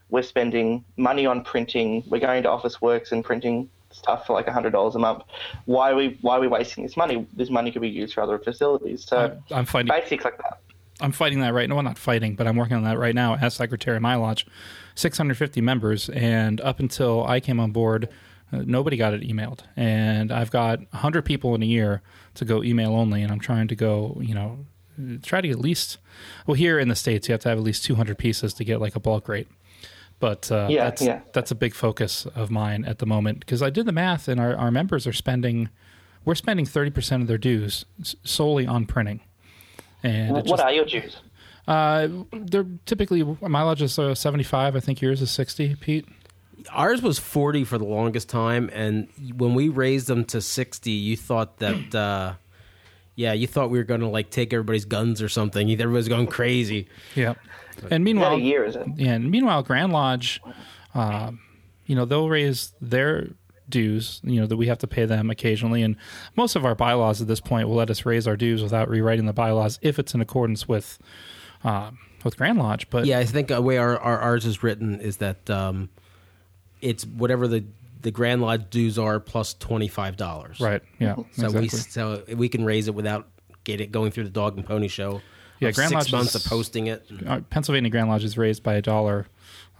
we're 0.08 0.22
spending 0.22 0.84
money 0.96 1.26
on 1.26 1.44
printing, 1.44 2.02
we're 2.08 2.18
going 2.18 2.42
to 2.42 2.48
Officeworks 2.48 3.12
and 3.12 3.22
printing 3.24 3.68
stuff 3.94 4.26
for 4.26 4.32
like 4.32 4.48
hundred 4.48 4.70
dollars 4.70 4.94
a 4.94 4.98
month. 4.98 5.22
Why 5.66 5.90
are 5.92 5.96
we 5.96 6.18
why 6.20 6.36
are 6.36 6.40
we 6.40 6.48
wasting 6.48 6.84
this 6.84 6.96
money? 6.96 7.26
This 7.34 7.50
money 7.50 7.70
could 7.70 7.82
be 7.82 7.88
used 7.88 8.14
for 8.14 8.22
other 8.22 8.38
facilities. 8.38 9.04
So 9.04 9.16
I'm- 9.16 9.42
I'm 9.50 9.64
fighting- 9.64 9.88
basics 9.88 10.24
like 10.24 10.36
that. 10.38 10.60
I'm 11.00 11.12
fighting 11.12 11.40
that 11.40 11.52
right 11.54 11.68
now. 11.68 11.74
Well, 11.74 11.82
not 11.84 11.98
fighting, 11.98 12.36
but 12.36 12.46
I'm 12.46 12.56
working 12.56 12.76
on 12.76 12.84
that 12.84 12.98
right 12.98 13.14
now 13.14 13.34
as 13.36 13.54
secretary 13.54 13.96
of 13.96 14.02
my 14.02 14.14
lodge. 14.14 14.46
650 14.94 15.60
members, 15.60 16.08
and 16.10 16.60
up 16.60 16.78
until 16.78 17.24
I 17.26 17.40
came 17.40 17.58
on 17.58 17.72
board, 17.72 18.08
uh, 18.52 18.62
nobody 18.64 18.96
got 18.96 19.12
it 19.12 19.22
emailed. 19.22 19.60
And 19.76 20.30
I've 20.30 20.52
got 20.52 20.78
100 20.92 21.22
people 21.24 21.52
in 21.56 21.62
a 21.64 21.66
year 21.66 22.00
to 22.34 22.44
go 22.44 22.62
email 22.62 22.92
only, 22.94 23.22
and 23.22 23.32
I'm 23.32 23.40
trying 23.40 23.66
to 23.68 23.74
go, 23.74 24.16
you 24.20 24.34
know, 24.34 24.66
try 25.22 25.40
to 25.40 25.50
at 25.50 25.58
least. 25.58 25.98
Well, 26.46 26.54
here 26.54 26.78
in 26.78 26.86
the 26.86 26.94
states, 26.94 27.26
you 27.28 27.32
have 27.32 27.40
to 27.40 27.48
have 27.48 27.58
at 27.58 27.64
least 27.64 27.84
200 27.84 28.16
pieces 28.16 28.54
to 28.54 28.64
get 28.64 28.80
like 28.80 28.94
a 28.94 29.00
bulk 29.00 29.28
rate. 29.28 29.48
But 30.24 30.50
uh, 30.50 30.68
Yeah, 30.70 30.84
that's 30.84 31.02
yeah. 31.02 31.20
that's 31.34 31.50
a 31.50 31.54
big 31.54 31.74
focus 31.74 32.24
of 32.34 32.50
mine 32.50 32.86
at 32.86 32.98
the 32.98 33.04
moment 33.04 33.40
because 33.40 33.60
I 33.60 33.68
did 33.68 33.84
the 33.84 33.92
math, 33.92 34.26
and 34.26 34.40
our, 34.40 34.56
our 34.56 34.70
members 34.70 35.06
are 35.06 35.12
spending, 35.12 35.68
we're 36.24 36.34
spending 36.34 36.64
30% 36.64 37.20
of 37.20 37.26
their 37.26 37.36
dues 37.36 37.84
solely 38.22 38.66
on 38.66 38.86
printing. 38.86 39.20
And 40.02 40.32
what 40.32 40.46
just- 40.46 40.62
are 40.62 40.72
your 40.72 40.86
dues? 40.86 41.18
uh, 41.68 42.08
they're 42.32 42.64
typically 42.86 43.22
my 43.42 43.60
lodge 43.62 43.82
is 43.82 43.98
uh, 43.98 44.14
seventy 44.14 44.44
five. 44.44 44.74
I 44.76 44.80
think 44.80 45.02
yours 45.02 45.20
is 45.20 45.30
sixty, 45.30 45.74
Pete. 45.74 46.06
Ours 46.72 47.02
was 47.02 47.18
40 47.18 47.64
for 47.64 47.76
the 47.76 47.84
longest 47.84 48.30
time, 48.30 48.70
and 48.72 49.08
when 49.36 49.52
we 49.52 49.68
raised 49.68 50.06
them 50.06 50.24
to 50.26 50.40
60, 50.40 50.90
you 50.90 51.16
thought 51.18 51.58
that, 51.58 51.94
uh, 51.94 52.34
yeah, 53.16 53.32
you 53.32 53.46
thought 53.46 53.70
we 53.70 53.78
were 53.78 53.84
going 53.84 54.00
to 54.00 54.08
like 54.08 54.30
take 54.30 54.52
everybody's 54.52 54.84
guns 54.84 55.22
or 55.22 55.28
something. 55.28 55.70
Everybody's 55.70 56.08
going 56.08 56.26
crazy. 56.26 56.88
Yeah. 57.14 57.34
And 57.90 58.04
meanwhile, 58.04 58.34
a 58.34 58.38
year, 58.38 58.64
is 58.64 58.76
it? 58.76 58.86
yeah, 58.96 59.12
and 59.12 59.30
meanwhile, 59.30 59.62
Grand 59.62 59.92
Lodge, 59.92 60.40
um, 60.94 61.40
you 61.86 61.94
know, 61.96 62.04
they'll 62.04 62.28
raise 62.28 62.72
their 62.80 63.28
dues. 63.68 64.20
You 64.22 64.40
know 64.40 64.46
that 64.46 64.56
we 64.56 64.66
have 64.68 64.78
to 64.78 64.86
pay 64.86 65.04
them 65.06 65.30
occasionally, 65.30 65.82
and 65.82 65.96
most 66.36 66.56
of 66.56 66.64
our 66.64 66.74
bylaws 66.74 67.20
at 67.20 67.28
this 67.28 67.40
point 67.40 67.68
will 67.68 67.76
let 67.76 67.90
us 67.90 68.06
raise 68.06 68.26
our 68.26 68.36
dues 68.36 68.62
without 68.62 68.88
rewriting 68.88 69.26
the 69.26 69.32
bylaws 69.32 69.78
if 69.82 69.98
it's 69.98 70.14
in 70.14 70.20
accordance 70.20 70.68
with 70.68 70.98
um, 71.64 71.98
with 72.24 72.36
Grand 72.36 72.58
Lodge. 72.58 72.88
But 72.90 73.06
Yeah, 73.06 73.18
I 73.18 73.24
think 73.24 73.48
the 73.48 73.60
way 73.60 73.76
our, 73.76 73.98
our 73.98 74.18
ours 74.18 74.46
is 74.46 74.62
written 74.62 75.00
is 75.00 75.18
that 75.18 75.48
um, 75.50 75.88
it's 76.80 77.04
whatever 77.04 77.48
the 77.48 77.64
the 78.04 78.10
Grand 78.12 78.40
Lodge 78.40 78.70
dues 78.70 78.98
are 78.98 79.18
plus 79.18 79.54
twenty 79.54 79.88
five 79.88 80.16
dollars. 80.16 80.60
right, 80.60 80.80
yeah, 81.00 81.16
So 81.32 81.46
exactly. 81.46 81.60
we 81.62 81.68
so 81.68 82.24
we 82.36 82.48
can 82.48 82.64
raise 82.64 82.86
it 82.86 82.94
without 82.94 83.28
get 83.64 83.80
it 83.80 83.90
going 83.90 84.12
through 84.12 84.24
the 84.24 84.30
dog 84.30 84.56
and 84.56 84.64
pony 84.64 84.86
show. 84.88 85.20
Yeah, 85.60 85.70
Grand 85.72 85.90
six 85.90 85.94
Lodge 86.04 86.12
months 86.12 86.34
is- 86.34 86.44
of 86.44 86.50
posting 86.50 86.86
it. 86.86 87.04
uh, 87.26 87.40
Pennsylvania 87.50 87.90
Grand 87.90 88.08
Lodge 88.08 88.24
is 88.24 88.38
raised 88.38 88.62
by 88.62 88.74
a 88.74 88.82
dollar 88.82 89.26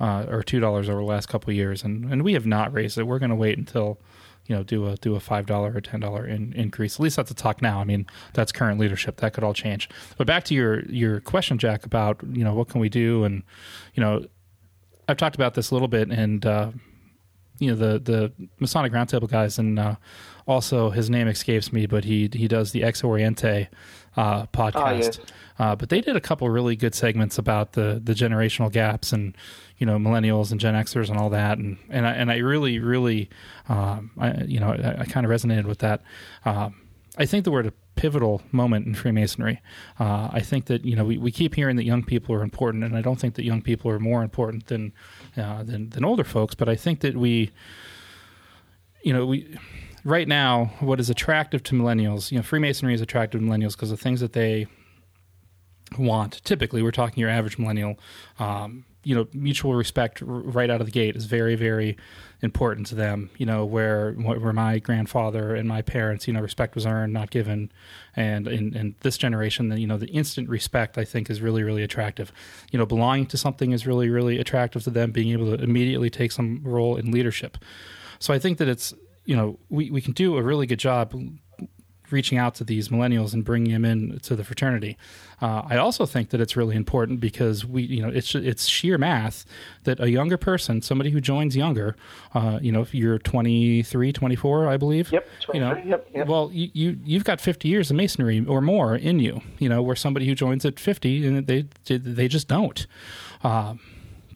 uh, 0.00 0.24
or 0.28 0.42
two 0.42 0.58
dollars 0.58 0.88
over 0.88 0.98
the 1.00 1.06
last 1.06 1.28
couple 1.28 1.50
of 1.50 1.56
years, 1.56 1.84
and, 1.84 2.10
and 2.10 2.22
we 2.22 2.32
have 2.32 2.46
not 2.46 2.72
raised 2.72 2.98
it. 2.98 3.04
We're 3.04 3.18
going 3.20 3.30
to 3.30 3.36
wait 3.36 3.58
until 3.58 4.00
you 4.46 4.54
know 4.56 4.62
do 4.62 4.86
a 4.88 4.96
do 4.96 5.14
a 5.16 5.20
five 5.20 5.46
dollar 5.46 5.72
or 5.74 5.80
ten 5.80 6.00
dollar 6.00 6.26
in, 6.26 6.52
increase. 6.54 6.94
At 6.94 7.00
least 7.00 7.16
that's 7.16 7.28
the 7.28 7.34
talk 7.34 7.60
now. 7.60 7.80
I 7.80 7.84
mean, 7.84 8.06
that's 8.32 8.52
current 8.52 8.78
leadership. 8.80 9.16
That 9.18 9.34
could 9.34 9.44
all 9.44 9.52
change. 9.54 9.88
But 10.16 10.26
back 10.26 10.44
to 10.44 10.54
your 10.54 10.84
your 10.86 11.20
question, 11.20 11.58
Jack, 11.58 11.84
about 11.84 12.20
you 12.32 12.44
know 12.44 12.54
what 12.54 12.68
can 12.68 12.80
we 12.80 12.88
do, 12.88 13.24
and 13.24 13.42
you 13.94 14.00
know, 14.02 14.24
I've 15.08 15.16
talked 15.18 15.34
about 15.36 15.54
this 15.54 15.70
a 15.70 15.74
little 15.74 15.88
bit, 15.88 16.08
and 16.10 16.46
uh, 16.46 16.70
you 17.58 17.70
know 17.70 17.76
the 17.76 17.98
the 17.98 18.32
Masonic 18.58 18.92
Roundtable 18.92 19.28
guys, 19.28 19.58
and 19.58 19.78
uh, 19.78 19.96
also 20.46 20.90
his 20.90 21.08
name 21.08 21.28
escapes 21.28 21.72
me, 21.72 21.86
but 21.86 22.04
he 22.04 22.28
he 22.32 22.48
does 22.48 22.72
the 22.72 22.82
Ex 22.82 23.02
Oriente 23.02 23.68
uh, 24.16 24.46
podcast. 24.46 24.98
yes. 24.98 25.20
Uh, 25.58 25.76
but 25.76 25.88
they 25.88 26.00
did 26.00 26.16
a 26.16 26.20
couple 26.20 26.48
really 26.48 26.74
good 26.74 26.94
segments 26.94 27.38
about 27.38 27.72
the 27.72 28.00
the 28.02 28.12
generational 28.12 28.70
gaps 28.70 29.12
and 29.12 29.36
you 29.78 29.86
know 29.86 29.98
millennials 29.98 30.50
and 30.50 30.60
Gen 30.60 30.74
Xers 30.74 31.08
and 31.08 31.18
all 31.18 31.30
that, 31.30 31.58
and 31.58 31.78
and 31.90 32.06
I, 32.06 32.12
and 32.12 32.30
I 32.30 32.38
really 32.38 32.78
really 32.78 33.30
um, 33.68 34.10
I, 34.18 34.42
you 34.42 34.58
know 34.58 34.70
I, 34.70 35.02
I 35.02 35.04
kind 35.04 35.24
of 35.24 35.30
resonated 35.30 35.64
with 35.64 35.78
that. 35.78 36.02
Um, 36.44 36.80
I 37.16 37.26
think 37.26 37.44
that 37.44 37.50
we're 37.50 37.60
at 37.60 37.66
a 37.66 37.72
pivotal 37.94 38.42
moment 38.50 38.86
in 38.86 38.94
Freemasonry. 38.94 39.60
Uh, 40.00 40.28
I 40.32 40.40
think 40.40 40.66
that 40.66 40.84
you 40.84 40.96
know 40.96 41.04
we, 41.04 41.16
we 41.18 41.30
keep 41.30 41.54
hearing 41.54 41.76
that 41.76 41.84
young 41.84 42.02
people 42.02 42.34
are 42.34 42.42
important, 42.42 42.84
and 42.84 42.96
I 42.96 43.02
don't 43.02 43.20
think 43.20 43.34
that 43.34 43.44
young 43.44 43.62
people 43.62 43.90
are 43.90 44.00
more 44.00 44.22
important 44.22 44.66
than 44.66 44.92
uh, 45.36 45.62
than 45.62 45.90
than 45.90 46.04
older 46.04 46.24
folks. 46.24 46.54
But 46.54 46.68
I 46.68 46.74
think 46.74 47.00
that 47.00 47.16
we, 47.16 47.50
you 49.02 49.12
know, 49.12 49.26
we 49.26 49.56
right 50.04 50.26
now 50.26 50.72
what 50.80 51.00
is 51.00 51.08
attractive 51.08 51.62
to 51.64 51.74
millennials, 51.74 52.30
you 52.30 52.38
know, 52.38 52.42
Freemasonry 52.42 52.94
is 52.94 53.00
attractive 53.00 53.40
to 53.40 53.46
millennials 53.46 53.72
because 53.72 53.90
the 53.90 53.96
things 53.96 54.20
that 54.20 54.32
they 54.32 54.66
want. 55.98 56.44
Typically, 56.44 56.82
we're 56.82 56.90
talking 56.90 57.20
your 57.20 57.30
average 57.30 57.58
millennial. 57.58 57.98
Um, 58.38 58.84
you 59.04 59.14
know, 59.14 59.28
mutual 59.32 59.74
respect 59.74 60.22
right 60.24 60.70
out 60.70 60.80
of 60.80 60.86
the 60.86 60.92
gate 60.92 61.14
is 61.14 61.26
very, 61.26 61.54
very 61.54 61.96
important 62.42 62.86
to 62.88 62.94
them. 62.94 63.30
You 63.36 63.46
know, 63.46 63.64
where 63.64 64.12
where 64.12 64.52
my 64.52 64.78
grandfather 64.78 65.54
and 65.54 65.68
my 65.68 65.82
parents, 65.82 66.26
you 66.26 66.32
know, 66.32 66.40
respect 66.40 66.74
was 66.74 66.86
earned, 66.86 67.12
not 67.12 67.30
given, 67.30 67.70
and 68.16 68.48
in, 68.48 68.74
in 68.76 68.94
this 69.00 69.16
generation, 69.16 69.68
the, 69.68 69.78
you 69.78 69.86
know, 69.86 69.98
the 69.98 70.08
instant 70.08 70.48
respect 70.48 70.98
I 70.98 71.04
think 71.04 71.30
is 71.30 71.40
really, 71.40 71.62
really 71.62 71.82
attractive. 71.82 72.32
You 72.72 72.78
know, 72.78 72.86
belonging 72.86 73.26
to 73.26 73.36
something 73.36 73.72
is 73.72 73.86
really, 73.86 74.08
really 74.08 74.38
attractive 74.38 74.82
to 74.84 74.90
them. 74.90 75.12
Being 75.12 75.30
able 75.30 75.56
to 75.56 75.62
immediately 75.62 76.10
take 76.10 76.32
some 76.32 76.60
role 76.64 76.96
in 76.96 77.10
leadership. 77.10 77.58
So 78.18 78.32
I 78.32 78.38
think 78.38 78.58
that 78.58 78.68
it's 78.68 78.94
you 79.24 79.36
know 79.36 79.58
we, 79.68 79.90
we 79.90 80.00
can 80.00 80.12
do 80.12 80.36
a 80.36 80.42
really 80.42 80.66
good 80.66 80.78
job 80.78 81.14
reaching 82.14 82.38
out 82.38 82.54
to 82.54 82.64
these 82.64 82.88
millennials 82.88 83.34
and 83.34 83.44
bringing 83.44 83.72
them 83.72 83.84
in 83.84 84.18
to 84.20 84.34
the 84.34 84.44
fraternity. 84.44 84.96
Uh, 85.42 85.62
I 85.66 85.76
also 85.76 86.06
think 86.06 86.30
that 86.30 86.40
it's 86.40 86.56
really 86.56 86.76
important 86.76 87.20
because 87.20 87.66
we, 87.66 87.82
you 87.82 88.00
know, 88.00 88.08
it's 88.08 88.34
it's 88.34 88.66
sheer 88.66 88.96
math 88.96 89.44
that 89.82 90.00
a 90.00 90.08
younger 90.08 90.38
person, 90.38 90.80
somebody 90.80 91.10
who 91.10 91.20
joins 91.20 91.56
younger, 91.56 91.96
uh, 92.32 92.58
you 92.62 92.72
know, 92.72 92.80
if 92.80 92.94
you're 92.94 93.18
23, 93.18 94.12
24, 94.12 94.68
I 94.68 94.76
believe. 94.76 95.12
Yep, 95.12 95.28
You 95.52 95.60
know, 95.60 95.70
23, 95.72 95.90
yep, 95.90 96.08
yep. 96.14 96.26
well, 96.26 96.50
you, 96.52 96.70
you 96.72 96.98
you've 97.04 97.24
got 97.24 97.40
50 97.40 97.68
years 97.68 97.90
of 97.90 97.96
masonry 97.96 98.44
or 98.46 98.60
more 98.60 98.94
in 98.96 99.18
you. 99.18 99.42
You 99.58 99.68
know, 99.68 99.82
where 99.82 99.96
somebody 99.96 100.26
who 100.26 100.34
joins 100.34 100.64
at 100.64 100.78
50 100.78 101.26
and 101.26 101.46
they 101.46 101.66
they 101.86 102.28
just 102.28 102.48
don't. 102.48 102.86
Um, 103.42 103.80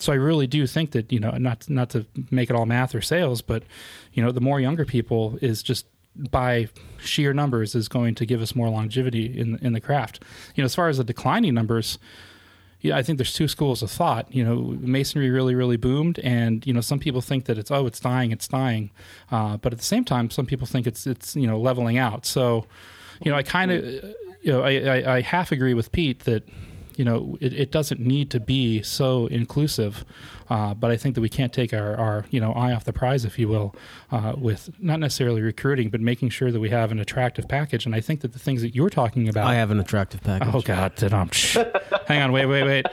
so 0.00 0.12
I 0.12 0.16
really 0.16 0.46
do 0.46 0.66
think 0.66 0.92
that 0.92 1.12
you 1.12 1.20
know 1.20 1.30
not 1.32 1.68
not 1.70 1.90
to 1.90 2.06
make 2.30 2.50
it 2.50 2.56
all 2.56 2.66
math 2.66 2.94
or 2.94 3.00
sales, 3.00 3.42
but 3.42 3.62
you 4.12 4.22
know 4.22 4.32
the 4.32 4.40
more 4.40 4.60
younger 4.60 4.84
people 4.84 5.38
is 5.40 5.62
just 5.62 5.86
by 6.30 6.68
sheer 6.98 7.32
numbers 7.32 7.74
is 7.74 7.88
going 7.88 8.14
to 8.16 8.26
give 8.26 8.42
us 8.42 8.54
more 8.54 8.68
longevity 8.68 9.38
in 9.38 9.58
in 9.62 9.72
the 9.72 9.80
craft. 9.80 10.22
You 10.54 10.62
know, 10.62 10.66
as 10.66 10.74
far 10.74 10.88
as 10.88 10.98
the 10.98 11.04
declining 11.04 11.54
numbers, 11.54 11.98
yeah, 12.80 12.96
I 12.96 13.02
think 13.02 13.18
there's 13.18 13.32
two 13.32 13.48
schools 13.48 13.82
of 13.82 13.90
thought. 13.90 14.32
You 14.32 14.44
know, 14.44 14.76
masonry 14.80 15.30
really, 15.30 15.54
really 15.54 15.76
boomed, 15.76 16.18
and 16.20 16.66
you 16.66 16.72
know, 16.72 16.80
some 16.80 16.98
people 16.98 17.20
think 17.20 17.46
that 17.46 17.58
it's 17.58 17.70
oh, 17.70 17.86
it's 17.86 18.00
dying, 18.00 18.30
it's 18.30 18.46
dying, 18.46 18.90
uh, 19.30 19.56
but 19.56 19.72
at 19.72 19.78
the 19.78 19.84
same 19.84 20.04
time, 20.04 20.30
some 20.30 20.46
people 20.46 20.66
think 20.66 20.86
it's 20.86 21.06
it's 21.06 21.34
you 21.34 21.46
know 21.46 21.58
leveling 21.58 21.98
out. 21.98 22.24
So, 22.24 22.66
you 23.24 23.30
know, 23.30 23.36
I 23.36 23.42
kind 23.42 23.70
of, 23.72 23.84
you 24.42 24.52
know, 24.52 24.62
I, 24.62 24.70
I, 24.76 25.16
I 25.16 25.20
half 25.22 25.50
agree 25.50 25.74
with 25.74 25.90
Pete 25.90 26.20
that 26.20 26.48
you 26.98 27.04
know, 27.04 27.38
it, 27.40 27.52
it 27.52 27.70
doesn't 27.70 28.00
need 28.00 28.28
to 28.32 28.40
be 28.40 28.82
so 28.82 29.28
inclusive. 29.28 30.04
Uh, 30.50 30.74
but 30.74 30.90
I 30.90 30.96
think 30.96 31.14
that 31.14 31.20
we 31.20 31.28
can't 31.28 31.52
take 31.52 31.72
our, 31.72 31.94
our, 31.96 32.24
you 32.30 32.40
know, 32.40 32.52
eye 32.52 32.72
off 32.72 32.84
the 32.84 32.92
prize, 32.92 33.24
if 33.24 33.38
you 33.38 33.46
will, 33.46 33.74
uh, 34.10 34.34
with 34.36 34.70
not 34.80 34.98
necessarily 34.98 35.40
recruiting, 35.40 35.90
but 35.90 36.00
making 36.00 36.30
sure 36.30 36.50
that 36.50 36.58
we 36.58 36.70
have 36.70 36.90
an 36.90 36.98
attractive 36.98 37.46
package. 37.48 37.86
And 37.86 37.94
I 37.94 38.00
think 38.00 38.22
that 38.22 38.32
the 38.32 38.40
things 38.40 38.62
that 38.62 38.74
you're 38.74 38.90
talking 38.90 39.28
about. 39.28 39.46
I 39.46 39.54
have 39.54 39.70
an 39.70 39.78
attractive 39.78 40.22
package. 40.22 40.48
Oh, 40.52 40.60
God. 40.60 41.00
Um, 41.12 41.30
hang 42.06 42.22
on. 42.22 42.32
Wait, 42.32 42.46
wait, 42.46 42.64
wait. 42.64 42.86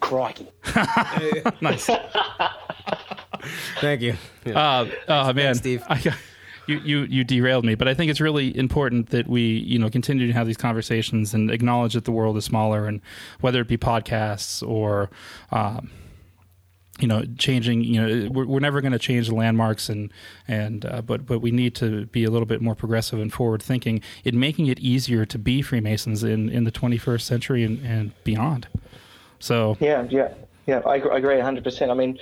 Crikey. 0.00 0.48
nice. 1.62 1.88
Thank 3.80 4.02
you. 4.02 4.14
Yeah. 4.44 4.60
Uh, 4.60 4.90
oh, 5.08 5.32
man. 5.32 5.54
Steve. 5.54 5.82
I, 5.88 6.14
you, 6.70 6.80
you 6.80 6.98
you 7.02 7.24
derailed 7.24 7.64
me, 7.64 7.74
but 7.74 7.88
I 7.88 7.94
think 7.94 8.10
it's 8.10 8.20
really 8.20 8.56
important 8.56 9.10
that 9.10 9.28
we 9.28 9.42
you 9.42 9.78
know 9.78 9.90
continue 9.90 10.26
to 10.26 10.32
have 10.32 10.46
these 10.46 10.56
conversations 10.56 11.34
and 11.34 11.50
acknowledge 11.50 11.94
that 11.94 12.04
the 12.04 12.12
world 12.12 12.36
is 12.36 12.44
smaller, 12.44 12.86
and 12.86 13.00
whether 13.40 13.60
it 13.60 13.68
be 13.68 13.76
podcasts 13.76 14.66
or. 14.66 15.10
Um, 15.50 15.90
you 16.98 17.08
know, 17.08 17.24
changing. 17.38 17.82
You 17.82 18.00
know, 18.00 18.30
we're, 18.30 18.44
we're 18.44 18.60
never 18.60 18.82
going 18.82 18.92
to 18.92 18.98
change 18.98 19.28
the 19.28 19.34
landmarks, 19.34 19.88
and 19.88 20.12
and 20.46 20.84
uh, 20.84 21.00
but 21.00 21.24
but 21.24 21.40
we 21.40 21.50
need 21.50 21.74
to 21.76 22.06
be 22.06 22.24
a 22.24 22.30
little 22.30 22.46
bit 22.46 22.60
more 22.60 22.74
progressive 22.74 23.18
and 23.18 23.32
forward 23.32 23.62
thinking 23.62 24.02
in 24.22 24.38
making 24.38 24.66
it 24.66 24.78
easier 24.80 25.24
to 25.24 25.38
be 25.38 25.62
Freemasons 25.62 26.22
in, 26.22 26.50
in 26.50 26.64
the 26.64 26.72
21st 26.72 27.22
century 27.22 27.64
and, 27.64 27.84
and 27.86 28.12
beyond. 28.24 28.68
So 29.38 29.76
yeah, 29.80 30.06
yeah, 30.10 30.34
yeah, 30.70 30.80
I, 30.86 30.96
agree 30.96 31.36
100. 31.36 31.64
percent 31.64 31.90
I 31.90 31.94
mean, 31.94 32.18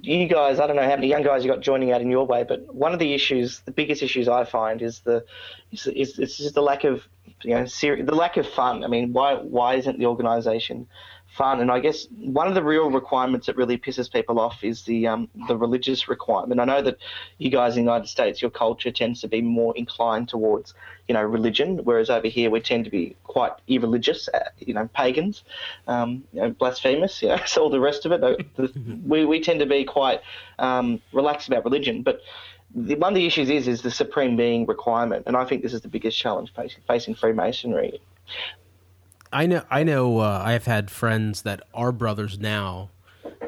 you 0.00 0.28
guys, 0.28 0.60
I 0.60 0.66
don't 0.68 0.76
know 0.76 0.82
how 0.82 0.94
many 0.94 1.08
young 1.08 1.24
guys 1.24 1.44
you 1.44 1.50
got 1.50 1.60
joining 1.60 1.90
out 1.90 2.00
in 2.00 2.08
your 2.08 2.24
way, 2.24 2.44
but 2.44 2.72
one 2.72 2.92
of 2.92 3.00
the 3.00 3.12
issues, 3.12 3.60
the 3.60 3.72
biggest 3.72 4.00
issues 4.00 4.28
I 4.28 4.44
find 4.44 4.80
is 4.80 5.00
the 5.00 5.24
is, 5.72 5.86
is, 5.88 6.40
is 6.40 6.52
the 6.52 6.62
lack 6.62 6.84
of 6.84 7.02
you 7.42 7.54
know 7.54 7.66
seri- 7.66 8.02
the 8.02 8.14
lack 8.14 8.36
of 8.36 8.46
fun. 8.46 8.84
I 8.84 8.86
mean, 8.86 9.12
why 9.12 9.34
why 9.34 9.74
isn't 9.74 9.98
the 9.98 10.06
organisation 10.06 10.86
fun. 11.34 11.60
And 11.60 11.70
I 11.70 11.80
guess 11.80 12.06
one 12.18 12.48
of 12.48 12.54
the 12.54 12.62
real 12.62 12.90
requirements 12.90 13.46
that 13.46 13.56
really 13.56 13.76
pisses 13.76 14.10
people 14.10 14.38
off 14.38 14.62
is 14.62 14.82
the 14.82 15.06
um, 15.06 15.28
the 15.48 15.56
religious 15.56 16.08
requirement. 16.08 16.60
I 16.60 16.64
know 16.64 16.82
that 16.82 16.98
you 17.38 17.50
guys 17.50 17.76
in 17.76 17.84
the 17.84 17.90
United 17.90 18.08
States, 18.08 18.40
your 18.40 18.50
culture 18.50 18.90
tends 18.90 19.20
to 19.22 19.28
be 19.28 19.42
more 19.42 19.76
inclined 19.76 20.28
towards 20.28 20.74
you 21.08 21.14
know 21.14 21.22
religion, 21.22 21.78
whereas 21.84 22.10
over 22.10 22.28
here 22.28 22.50
we 22.50 22.60
tend 22.60 22.84
to 22.84 22.90
be 22.90 23.16
quite 23.24 23.52
irreligious, 23.68 24.28
uh, 24.32 24.50
you 24.58 24.74
know, 24.74 24.88
pagans, 24.94 25.42
um, 25.88 26.24
you 26.32 26.40
know, 26.40 26.50
blasphemous, 26.50 27.22
you 27.22 27.28
know, 27.30 27.40
so 27.46 27.62
all 27.62 27.70
the 27.70 27.80
rest 27.80 28.06
of 28.06 28.12
it. 28.12 28.46
we 29.06 29.24
we 29.24 29.40
tend 29.40 29.60
to 29.60 29.66
be 29.66 29.84
quite 29.84 30.20
um, 30.58 31.00
relaxed 31.12 31.48
about 31.48 31.64
religion, 31.64 32.02
but 32.02 32.20
the, 32.74 32.94
one 32.96 33.12
of 33.12 33.16
the 33.16 33.26
issues 33.26 33.50
is 33.50 33.68
is 33.68 33.82
the 33.82 33.90
supreme 33.90 34.36
being 34.36 34.66
requirement, 34.66 35.24
and 35.26 35.36
I 35.36 35.44
think 35.44 35.62
this 35.62 35.72
is 35.72 35.80
the 35.80 35.88
biggest 35.88 36.18
challenge 36.18 36.52
facing, 36.54 36.82
facing 36.86 37.14
Freemasonry. 37.14 38.00
I 39.34 39.46
know. 39.46 39.64
I 39.68 39.82
know. 39.82 40.20
Uh, 40.20 40.42
I've 40.44 40.64
had 40.64 40.92
friends 40.92 41.42
that 41.42 41.60
are 41.74 41.90
brothers 41.90 42.38
now. 42.38 42.90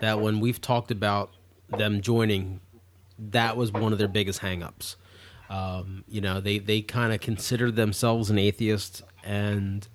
That 0.00 0.20
when 0.20 0.40
we've 0.40 0.60
talked 0.60 0.90
about 0.90 1.30
them 1.68 2.00
joining, 2.00 2.60
that 3.18 3.56
was 3.56 3.72
one 3.72 3.92
of 3.92 3.98
their 3.98 4.08
biggest 4.08 4.40
hangups. 4.40 4.96
Um, 5.48 6.02
you 6.08 6.20
know, 6.20 6.40
they 6.40 6.58
they 6.58 6.82
kind 6.82 7.12
of 7.12 7.20
consider 7.20 7.70
themselves 7.70 8.30
an 8.30 8.38
atheist, 8.38 9.02
and 9.22 9.86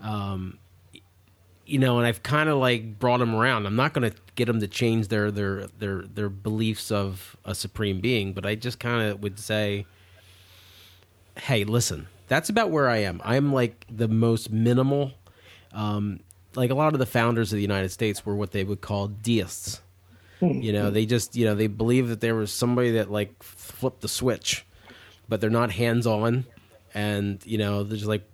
um, 0.00 0.58
you 1.66 1.78
know, 1.78 1.98
and 1.98 2.06
I've 2.06 2.22
kind 2.22 2.48
of 2.48 2.56
like 2.56 2.98
brought 2.98 3.18
them 3.18 3.34
around. 3.34 3.66
I'm 3.66 3.76
not 3.76 3.92
going 3.92 4.10
to 4.10 4.16
get 4.34 4.46
them 4.46 4.60
to 4.60 4.66
change 4.66 5.08
their 5.08 5.30
their 5.30 5.66
their 5.78 6.02
their 6.02 6.30
beliefs 6.30 6.90
of 6.90 7.36
a 7.44 7.54
supreme 7.54 8.00
being, 8.00 8.32
but 8.32 8.46
I 8.46 8.54
just 8.54 8.80
kind 8.80 9.10
of 9.10 9.22
would 9.22 9.38
say, 9.38 9.84
hey, 11.36 11.64
listen 11.64 12.08
that's 12.32 12.48
about 12.48 12.70
where 12.70 12.88
I 12.88 12.98
am. 12.98 13.20
I'm 13.26 13.52
like 13.52 13.84
the 13.90 14.08
most 14.08 14.50
minimal. 14.50 15.12
Um, 15.70 16.20
like 16.54 16.70
a 16.70 16.74
lot 16.74 16.94
of 16.94 16.98
the 16.98 17.04
founders 17.04 17.52
of 17.52 17.56
the 17.56 17.62
United 17.62 17.90
States 17.90 18.24
were 18.24 18.34
what 18.34 18.52
they 18.52 18.64
would 18.64 18.80
call 18.80 19.08
deists. 19.08 19.82
You 20.40 20.72
know, 20.72 20.90
they 20.90 21.04
just 21.04 21.36
you 21.36 21.44
know 21.44 21.54
they 21.54 21.66
believe 21.66 22.08
that 22.08 22.22
there 22.22 22.34
was 22.34 22.50
somebody 22.50 22.92
that 22.92 23.10
like 23.10 23.42
flipped 23.42 24.00
the 24.00 24.08
switch, 24.08 24.64
but 25.28 25.42
they're 25.42 25.50
not 25.50 25.72
hands 25.72 26.06
on, 26.06 26.46
and 26.94 27.44
you 27.44 27.58
know 27.58 27.84
they're 27.84 27.98
just 27.98 28.08
like, 28.08 28.26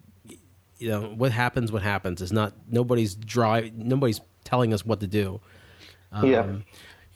you 0.78 0.88
know, 0.88 1.02
what 1.16 1.32
happens, 1.32 1.72
what 1.72 1.82
happens. 1.82 2.22
Is 2.22 2.32
not 2.32 2.54
nobody's 2.70 3.16
drive, 3.16 3.74
nobody's 3.74 4.20
telling 4.44 4.72
us 4.72 4.86
what 4.86 5.00
to 5.00 5.08
do. 5.08 5.40
Um, 6.12 6.26
yeah 6.26 6.46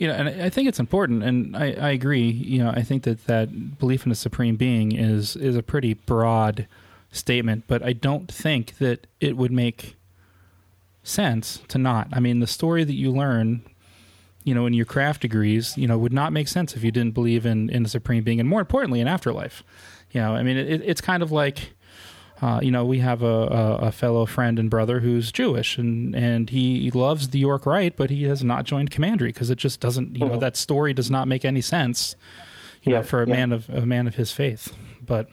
you 0.02 0.08
know, 0.08 0.14
and 0.14 0.42
I 0.42 0.50
think 0.50 0.68
it's 0.68 0.80
important, 0.80 1.22
and 1.22 1.56
I, 1.56 1.74
I, 1.74 1.90
agree. 1.90 2.28
You 2.28 2.64
know, 2.64 2.70
I 2.70 2.82
think 2.82 3.04
that 3.04 3.28
that 3.28 3.78
belief 3.78 4.04
in 4.04 4.10
a 4.10 4.16
supreme 4.16 4.56
being 4.56 4.90
is 4.90 5.36
is 5.36 5.54
a 5.54 5.62
pretty 5.62 5.94
broad 5.94 6.66
statement, 7.12 7.68
but 7.68 7.84
I 7.84 7.92
don't 7.92 8.26
think 8.28 8.78
that 8.78 9.06
it 9.20 9.36
would 9.36 9.52
make 9.52 9.94
sense 11.04 11.60
to 11.68 11.78
not. 11.78 12.08
I 12.12 12.18
mean, 12.18 12.40
the 12.40 12.48
story 12.48 12.82
that 12.82 12.94
you 12.94 13.12
learn, 13.12 13.62
you 14.42 14.56
know, 14.56 14.66
in 14.66 14.72
your 14.72 14.86
craft 14.86 15.22
degrees, 15.22 15.78
you 15.78 15.86
know, 15.86 15.96
would 15.96 16.12
not 16.12 16.32
make 16.32 16.48
sense 16.48 16.74
if 16.74 16.82
you 16.82 16.90
didn't 16.90 17.14
believe 17.14 17.46
in 17.46 17.70
in 17.70 17.84
a 17.84 17.88
supreme 17.88 18.24
being, 18.24 18.40
and 18.40 18.48
more 18.48 18.58
importantly, 18.58 18.98
in 18.98 19.06
afterlife. 19.06 19.62
You 20.10 20.20
know, 20.20 20.34
I 20.34 20.42
mean, 20.42 20.56
it, 20.56 20.82
it's 20.84 21.00
kind 21.00 21.22
of 21.22 21.30
like 21.30 21.74
uh, 22.42 22.58
you 22.60 22.72
know, 22.72 22.84
we 22.84 22.98
have 22.98 23.22
a, 23.22 23.26
a, 23.26 23.74
a, 23.76 23.92
fellow 23.92 24.26
friend 24.26 24.58
and 24.58 24.68
brother 24.68 24.98
who's 24.98 25.30
Jewish, 25.30 25.78
and, 25.78 26.14
and 26.14 26.50
he 26.50 26.90
loves 26.90 27.28
the 27.28 27.38
York 27.38 27.64
Rite, 27.64 27.96
but 27.96 28.10
he 28.10 28.24
has 28.24 28.42
not 28.42 28.64
joined 28.64 28.90
Commandery 28.90 29.30
because 29.30 29.48
it 29.48 29.58
just 29.58 29.78
doesn't, 29.78 30.16
you 30.16 30.26
know, 30.26 30.38
that 30.38 30.56
story 30.56 30.92
does 30.92 31.08
not 31.08 31.28
make 31.28 31.44
any 31.44 31.60
sense, 31.60 32.16
you 32.82 32.92
yeah, 32.92 32.98
know, 32.98 33.04
for 33.04 33.22
a 33.22 33.28
yeah. 33.28 33.34
man 33.34 33.52
of 33.52 33.68
a 33.70 33.86
man 33.86 34.08
of 34.08 34.16
his 34.16 34.32
faith. 34.32 34.74
But 35.00 35.28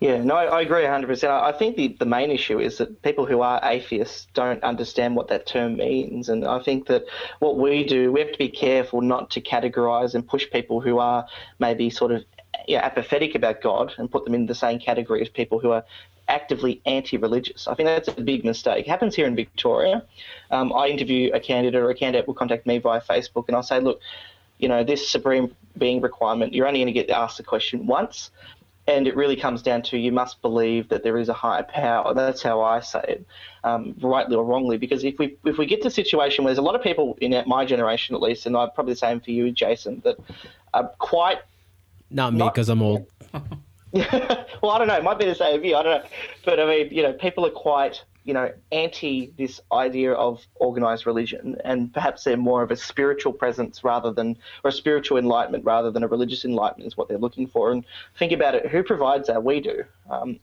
yeah, 0.00 0.22
no, 0.22 0.34
I, 0.34 0.44
I 0.44 0.60
agree 0.62 0.84
100%. 0.84 1.28
I, 1.28 1.50
I 1.50 1.52
think 1.52 1.76
the, 1.76 1.88
the 1.98 2.06
main 2.06 2.30
issue 2.30 2.58
is 2.58 2.78
that 2.78 3.02
people 3.02 3.26
who 3.26 3.42
are 3.42 3.60
atheists 3.62 4.26
don't 4.32 4.62
understand 4.64 5.16
what 5.16 5.28
that 5.28 5.46
term 5.46 5.76
means. 5.76 6.30
And 6.30 6.46
I 6.46 6.62
think 6.62 6.86
that 6.86 7.04
what 7.40 7.58
we 7.58 7.84
do, 7.84 8.10
we 8.10 8.20
have 8.20 8.32
to 8.32 8.38
be 8.38 8.48
careful 8.48 9.02
not 9.02 9.30
to 9.32 9.42
categorize 9.42 10.14
and 10.14 10.26
push 10.26 10.50
people 10.50 10.80
who 10.80 10.98
are 10.98 11.26
maybe 11.58 11.90
sort 11.90 12.12
of 12.12 12.24
yeah, 12.66 12.84
apathetic 12.84 13.34
about 13.34 13.60
God 13.60 13.94
and 13.98 14.10
put 14.10 14.24
them 14.24 14.34
in 14.34 14.46
the 14.46 14.54
same 14.54 14.78
category 14.78 15.20
as 15.20 15.28
people 15.28 15.58
who 15.58 15.70
are 15.70 15.84
actively 16.28 16.80
anti-religious. 16.86 17.68
I 17.68 17.74
think 17.74 17.86
that's 17.86 18.08
a 18.08 18.20
big 18.20 18.44
mistake. 18.44 18.86
It 18.86 18.90
happens 18.90 19.14
here 19.14 19.26
in 19.26 19.36
Victoria. 19.36 20.02
Um, 20.50 20.72
I 20.72 20.88
interview 20.88 21.30
a 21.32 21.40
candidate 21.40 21.80
or 21.80 21.90
a 21.90 21.94
candidate 21.94 22.26
will 22.26 22.34
contact 22.34 22.66
me 22.66 22.78
via 22.78 23.00
Facebook 23.00 23.44
and 23.48 23.56
I'll 23.56 23.62
say, 23.62 23.80
look, 23.80 24.00
you 24.58 24.68
know, 24.68 24.84
this 24.84 25.08
supreme 25.08 25.54
being 25.76 26.00
requirement, 26.00 26.54
you're 26.54 26.66
only 26.66 26.80
going 26.80 26.86
to 26.86 26.92
get 26.92 27.10
asked 27.10 27.36
the 27.36 27.42
question 27.42 27.86
once. 27.86 28.30
And 28.86 29.08
it 29.08 29.16
really 29.16 29.36
comes 29.36 29.62
down 29.62 29.80
to 29.82 29.96
you 29.96 30.12
must 30.12 30.42
believe 30.42 30.90
that 30.90 31.02
there 31.02 31.16
is 31.16 31.30
a 31.30 31.32
higher 31.32 31.62
power. 31.62 32.12
That's 32.12 32.42
how 32.42 32.60
I 32.60 32.80
say 32.80 33.02
it, 33.08 33.26
um, 33.64 33.94
rightly 34.02 34.36
or 34.36 34.44
wrongly. 34.44 34.76
Because 34.76 35.04
if 35.04 35.18
we 35.18 35.38
if 35.46 35.56
we 35.56 35.64
get 35.64 35.80
to 35.82 35.88
a 35.88 35.90
situation 35.90 36.44
where 36.44 36.50
there's 36.50 36.58
a 36.58 36.62
lot 36.62 36.74
of 36.74 36.82
people 36.82 37.16
in 37.22 37.42
my 37.46 37.64
generation, 37.64 38.14
at 38.14 38.20
least, 38.20 38.44
and 38.44 38.54
I'm 38.54 38.70
probably 38.72 38.92
the 38.92 38.98
same 38.98 39.20
for 39.20 39.30
you, 39.30 39.50
Jason, 39.52 40.02
that 40.04 40.18
are 40.74 40.88
quite 40.98 41.38
not 42.10 42.34
me 42.34 42.44
because 42.44 42.68
I'm 42.68 42.82
old. 42.82 43.06
well, 44.60 44.72
I 44.72 44.78
don't 44.78 44.88
know. 44.88 44.96
It 44.96 45.04
might 45.04 45.20
be 45.20 45.24
the 45.24 45.36
same 45.36 45.54
of 45.54 45.64
you. 45.64 45.76
I 45.76 45.82
don't 45.84 46.02
know. 46.02 46.08
But 46.44 46.58
I 46.58 46.66
mean, 46.66 46.88
you 46.90 47.02
know, 47.04 47.12
people 47.12 47.46
are 47.46 47.50
quite, 47.50 48.02
you 48.24 48.34
know, 48.34 48.52
anti 48.72 49.32
this 49.38 49.60
idea 49.70 50.14
of 50.14 50.44
organized 50.56 51.06
religion, 51.06 51.56
and 51.64 51.94
perhaps 51.94 52.24
they're 52.24 52.36
more 52.36 52.64
of 52.64 52.72
a 52.72 52.76
spiritual 52.76 53.32
presence 53.32 53.84
rather 53.84 54.10
than, 54.10 54.36
or 54.64 54.70
a 54.70 54.72
spiritual 54.72 55.16
enlightenment 55.16 55.64
rather 55.64 55.92
than 55.92 56.02
a 56.02 56.08
religious 56.08 56.44
enlightenment 56.44 56.88
is 56.88 56.96
what 56.96 57.08
they're 57.08 57.18
looking 57.18 57.46
for. 57.46 57.70
And 57.70 57.84
think 58.18 58.32
about 58.32 58.56
it: 58.56 58.66
who 58.66 58.82
provides 58.82 59.28
that? 59.28 59.44
We 59.44 59.60
do. 59.60 59.84
Um, 60.10 60.40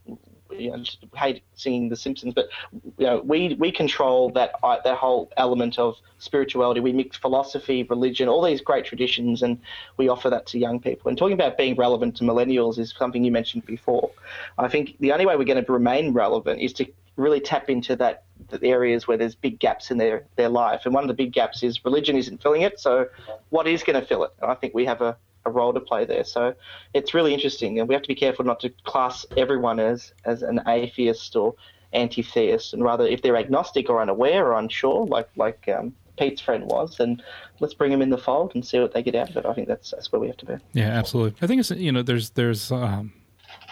you 0.64 0.72
know, 0.72 0.84
hate 1.16 1.44
singing 1.56 1.90
The 1.90 1.96
Simpsons, 1.96 2.34
but 2.34 2.50
you 2.98 3.06
know, 3.06 3.22
we 3.22 3.56
we 3.56 3.72
control 3.72 4.32
that 4.32 4.52
uh, 4.64 4.78
that 4.84 4.98
whole 4.98 5.32
element 5.38 5.80
of 5.80 5.98
spirituality. 6.20 6.80
We 6.80 6.94
mix 6.94 7.18
philosophy, 7.18 7.84
religion, 7.84 8.30
all 8.30 8.44
these 8.44 8.62
great 8.62 8.86
traditions, 8.86 9.44
and 9.44 9.60
we 9.98 10.08
offer 10.08 10.30
that 10.30 10.46
to 10.48 10.60
young 10.60 10.80
people. 10.80 11.10
And 11.10 11.18
talking 11.18 11.34
about 11.34 11.58
being 11.58 11.76
relevant 11.76 12.16
to 12.18 12.24
millennials 12.24 12.78
is 12.78 12.94
something 12.98 13.24
you 13.24 13.32
mentioned 13.32 13.66
before. 13.66 14.12
I 14.58 14.68
think 14.68 14.98
the 15.00 15.12
only 15.12 15.26
way 15.26 15.36
we're 15.36 15.46
going 15.46 15.64
to 15.64 15.72
remain 15.72 16.14
relevant 16.14 16.62
is 16.62 16.74
to 16.74 16.86
really 17.18 17.40
tap 17.40 17.70
into 17.70 17.96
that 17.98 18.24
the 18.50 18.68
areas 18.68 19.08
where 19.08 19.18
there's 19.18 19.36
big 19.36 19.60
gaps 19.60 19.92
in 19.92 19.98
their, 19.98 20.26
their 20.36 20.50
life. 20.50 20.82
And 20.86 20.94
one 20.94 21.04
of 21.04 21.08
the 21.08 21.14
big 21.14 21.32
gaps 21.32 21.64
is 21.64 21.84
religion 21.86 22.16
isn't 22.16 22.42
filling 22.42 22.64
it. 22.64 22.80
So 22.80 23.08
what 23.50 23.68
is 23.68 23.84
going 23.84 24.00
to 24.00 24.06
fill 24.06 24.24
it? 24.24 24.34
And 24.42 24.52
I 24.52 24.56
think 24.56 24.74
we 24.74 24.86
have 24.86 25.02
a, 25.02 25.18
a 25.46 25.52
role 25.52 25.74
to 25.74 25.80
play 25.80 26.06
there. 26.06 26.24
So 26.24 26.54
it's 26.94 27.14
really 27.14 27.34
interesting, 27.34 27.80
and 27.80 27.88
we 27.88 27.96
have 27.96 28.04
to 28.04 28.08
be 28.08 28.16
careful 28.16 28.46
not 28.46 28.60
to 28.62 28.70
class 28.84 29.26
everyone 29.38 29.80
as 29.80 30.14
as 30.26 30.44
an 30.44 30.62
atheist 30.68 31.36
or 31.36 31.56
anti-theist, 31.94 32.74
and 32.74 32.84
rather 32.84 33.06
if 33.06 33.22
they're 33.22 33.38
agnostic 33.38 33.90
or 33.90 34.02
unaware 34.02 34.48
or 34.48 34.60
unsure, 34.60 35.06
like 35.06 35.30
like 35.36 35.68
um, 35.68 35.94
Pete's 36.18 36.42
friend 36.42 36.66
was, 36.66 36.98
then 36.98 37.22
let's 37.60 37.74
bring 37.74 37.92
them 37.92 38.02
in 38.02 38.10
the 38.10 38.18
fold 38.18 38.52
and 38.54 38.66
see 38.66 38.80
what 38.80 38.94
they 38.94 39.02
get 39.04 39.16
out 39.16 39.30
of 39.30 39.38
it. 39.38 39.46
I 39.46 39.54
think 39.54 39.68
that's 39.68 39.92
that's 39.92 40.12
where 40.12 40.20
we 40.20 40.28
have 40.28 40.38
to 40.38 40.46
be. 40.46 40.56
Yeah, 40.74 40.90
absolutely. 40.90 41.38
I 41.42 41.48
think 41.48 41.60
it's 41.60 41.72
you 41.72 41.92
know 41.92 42.04
there's 42.04 42.32
there's 42.32 42.72
um, 42.72 43.14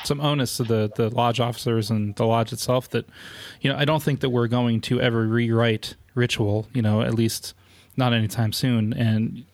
some 0.04 0.20
onus 0.22 0.58
to 0.58 0.64
the 0.64 0.92
the 0.96 1.10
lodge 1.10 1.40
officers 1.40 1.90
and 1.90 2.16
the 2.16 2.26
lodge 2.26 2.52
itself 2.52 2.90
that 2.90 3.08
you 3.62 3.72
know 3.72 3.78
I 3.78 3.86
don't 3.86 4.04
think 4.04 4.22
that 4.22 4.30
we're 4.30 4.48
going 4.48 4.82
to 4.82 5.00
ever 5.02 5.28
rewrite 5.28 5.96
ritual. 6.16 6.68
You 6.74 6.82
know, 6.82 7.02
at 7.02 7.14
least 7.14 7.54
not 7.96 8.14
anytime 8.14 8.52
soon. 8.52 8.94
And 8.94 9.46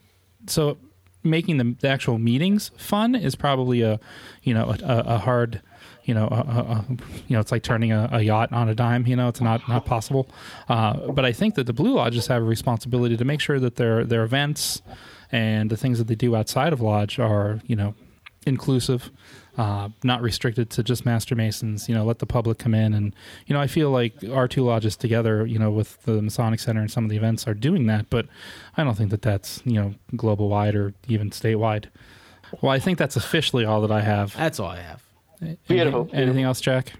so 0.48 0.78
making 1.26 1.58
the, 1.58 1.76
the 1.80 1.88
actual 1.88 2.18
meetings 2.18 2.72
fun 2.78 3.16
is 3.16 3.36
probably 3.36 3.82
a 3.82 4.00
you 4.44 4.54
know 4.54 4.76
a, 4.84 5.04
a 5.06 5.18
hard 5.18 5.62
you 6.06 6.14
know, 6.14 6.28
a, 6.28 6.36
a, 6.36 6.86
you 7.28 7.34
know, 7.36 7.40
it's 7.40 7.52
like 7.52 7.64
turning 7.64 7.92
a, 7.92 8.08
a, 8.12 8.22
yacht 8.22 8.54
on 8.54 8.70
a 8.70 8.76
dime. 8.76 9.08
You 9.08 9.16
know, 9.16 9.28
it's 9.28 9.42
not 9.42 9.68
not 9.68 9.86
possible. 9.86 10.30
Uh, 10.70 11.12
but 11.12 11.26
I 11.26 11.32
think 11.32 11.56
that 11.56 11.66
the 11.66 11.74
Blue 11.74 11.96
Lodges 11.96 12.28
have 12.28 12.44
a 12.44 12.46
responsibility 12.46 13.18
to 13.18 13.26
make 13.26 13.42
sure 13.42 13.60
that 13.60 13.76
their 13.76 14.06
their 14.06 14.24
events 14.24 14.84
and 15.32 15.70
the 15.72 15.78
things 15.78 15.98
that 15.98 16.08
they 16.08 16.16
do 16.16 16.36
outside 16.36 16.74
of 16.74 16.80
lodge 16.80 17.18
are 17.18 17.60
you 17.66 17.76
know 17.76 17.96
inclusive, 18.46 19.12
uh, 19.58 19.90
not 20.04 20.22
restricted 20.22 20.70
to 20.72 20.84
just 20.84 21.06
master 21.06 21.36
masons. 21.36 21.88
You 21.88 21.96
know, 21.96 22.04
let 22.04 22.20
the 22.20 22.26
public 22.26 22.58
come 22.58 22.74
in, 22.74 22.94
and 22.94 23.16
you 23.48 23.54
know, 23.54 23.62
I 23.62 23.68
feel 23.68 23.90
like 23.90 24.14
our 24.32 24.48
two 24.48 24.64
lodges 24.64 24.96
together, 24.96 25.46
you 25.46 25.60
know, 25.60 25.72
with 25.72 26.02
the 26.04 26.22
Masonic 26.22 26.60
Center 26.60 26.82
and 26.82 26.92
some 26.92 27.04
of 27.04 27.10
the 27.10 27.18
events 27.18 27.48
are 27.48 27.54
doing 27.54 27.88
that. 27.88 28.10
But 28.10 28.28
I 28.78 28.84
don't 28.84 28.96
think 28.96 29.12
that 29.12 29.22
that's 29.22 29.62
you 29.66 29.74
know 29.74 29.96
global 30.16 30.50
wide 30.50 30.76
or 30.76 30.94
even 31.08 31.30
statewide. 31.30 31.86
Well, 32.62 32.72
I 32.72 32.80
think 32.80 32.98
that's 32.98 33.16
officially 33.16 33.66
all 33.66 33.82
that 33.82 33.92
I 33.92 34.02
have. 34.02 34.36
That's 34.36 34.60
all 34.60 34.70
I 34.70 34.82
have. 34.82 35.04
Beautiful. 35.68 36.02
Anything, 36.02 36.20
anything 36.20 36.44
else, 36.44 36.62
Jack? 36.62 36.94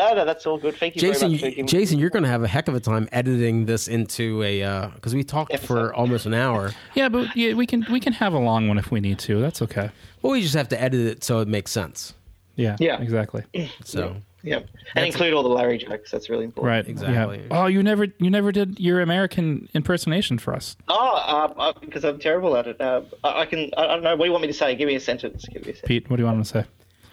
No, 0.00 0.14
no, 0.14 0.24
that's 0.24 0.46
all 0.46 0.56
good. 0.56 0.76
Thank 0.76 0.96
you, 0.96 1.00
Jason. 1.00 1.36
very 1.36 1.58
You, 1.58 1.64
Jason, 1.64 1.98
you're 1.98 2.08
going 2.08 2.22
to 2.22 2.28
have 2.28 2.42
a 2.42 2.48
heck 2.48 2.68
of 2.68 2.74
a 2.74 2.80
time 2.80 3.06
editing 3.12 3.66
this 3.66 3.86
into 3.86 4.42
a 4.42 4.90
because 4.94 5.12
uh, 5.12 5.16
we 5.16 5.24
talked 5.24 5.52
Episode. 5.52 5.66
for 5.66 5.94
almost 5.94 6.24
an 6.26 6.34
hour. 6.34 6.70
Yeah, 6.94 7.08
but 7.08 7.36
yeah, 7.36 7.54
we 7.54 7.66
can 7.66 7.86
we 7.90 8.00
can 8.00 8.12
have 8.14 8.32
a 8.32 8.38
long 8.38 8.66
one 8.66 8.76
if 8.76 8.90
we 8.90 9.00
need 9.00 9.18
to. 9.20 9.40
That's 9.40 9.62
okay. 9.62 9.90
Well, 10.22 10.32
we 10.32 10.42
just 10.42 10.54
have 10.54 10.68
to 10.70 10.80
edit 10.80 11.00
it 11.00 11.24
so 11.24 11.40
it 11.40 11.48
makes 11.48 11.70
sense. 11.70 12.14
Yeah. 12.56 12.76
Yeah. 12.80 13.00
Exactly. 13.00 13.44
So 13.84 14.16
Yeah, 14.42 14.60
and 14.96 15.06
include 15.06 15.34
all 15.34 15.42
the 15.42 15.48
Larry 15.50 15.78
jokes. 15.78 16.10
That's 16.10 16.28
really 16.28 16.46
important. 16.46 16.68
Right. 16.68 16.88
Exactly. 16.88 17.38
Yeah. 17.38 17.62
Oh, 17.62 17.66
you 17.66 17.82
never 17.82 18.06
you 18.18 18.30
never 18.30 18.50
did 18.50 18.80
your 18.80 19.00
American 19.02 19.68
impersonation 19.74 20.38
for 20.38 20.54
us. 20.54 20.76
Oh, 20.88 21.52
uh, 21.56 21.60
uh, 21.60 21.72
because 21.80 22.04
I'm 22.04 22.18
terrible 22.18 22.56
at 22.56 22.66
it. 22.66 22.80
Uh, 22.80 23.02
I, 23.22 23.42
I 23.42 23.46
can. 23.46 23.70
I, 23.76 23.84
I 23.84 23.86
don't 23.88 24.02
know. 24.02 24.16
What 24.16 24.24
do 24.24 24.26
you 24.26 24.32
want 24.32 24.42
me 24.42 24.48
to 24.48 24.54
say? 24.54 24.74
Give 24.74 24.88
me 24.88 24.96
a 24.96 25.00
sentence. 25.00 25.44
Give 25.46 25.62
me 25.64 25.72
a 25.72 25.74
sentence. 25.74 25.86
Pete, 25.86 26.10
what 26.10 26.16
do 26.16 26.22
you 26.22 26.26
want 26.26 26.38
him 26.38 26.44
to 26.44 26.48
say? 26.48 26.64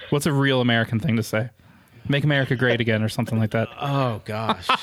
What's 0.10 0.26
a 0.26 0.34
real 0.34 0.62
American 0.62 1.00
thing 1.00 1.18
to 1.18 1.24
say? 1.24 1.50
Make 2.10 2.24
America 2.24 2.56
great 2.56 2.82
again, 2.82 3.04
or 3.04 3.10
something 3.10 3.40
like 3.40 3.52
that. 3.52 3.70
Oh 3.80 4.22
gosh. 4.26 4.68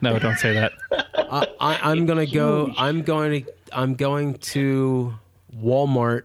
No, 0.00 0.16
don't 0.20 0.38
say 0.38 0.52
that. 0.52 0.72
I, 0.92 1.48
I, 1.58 1.90
I'm 1.90 2.06
gonna 2.06 2.24
go. 2.24 2.72
I'm 2.78 3.02
going 3.02 3.44
to. 3.44 3.52
I'm 3.72 3.96
going 3.96 4.34
to 4.34 5.12
Walmart 5.56 6.22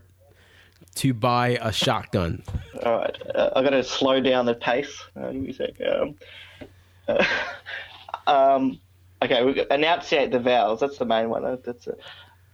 to 0.96 1.14
buy 1.14 1.58
a 1.62 1.72
shotgun. 1.72 2.44
All 2.86 2.98
right, 3.00 3.18
uh, 3.34 3.50
I 3.56 3.64
got 3.64 3.72
to 3.72 3.84
slow 3.84 4.22
down 4.22 4.46
the 4.46 4.54
pace. 4.54 5.04
Uh, 5.16 5.32
give 5.32 5.42
me 5.42 5.50
a 5.50 5.54
sec. 5.54 5.82
Um, 5.82 6.16
uh, 7.08 7.26
um, 8.28 8.80
okay, 9.24 9.44
we 9.44 9.66
enunciate 9.72 10.32
the 10.32 10.40
vowels. 10.40 10.80
That's 10.80 10.98
the 10.98 11.06
main 11.06 11.30
one. 11.30 11.60
That's. 11.64 11.88
A, 11.88 11.96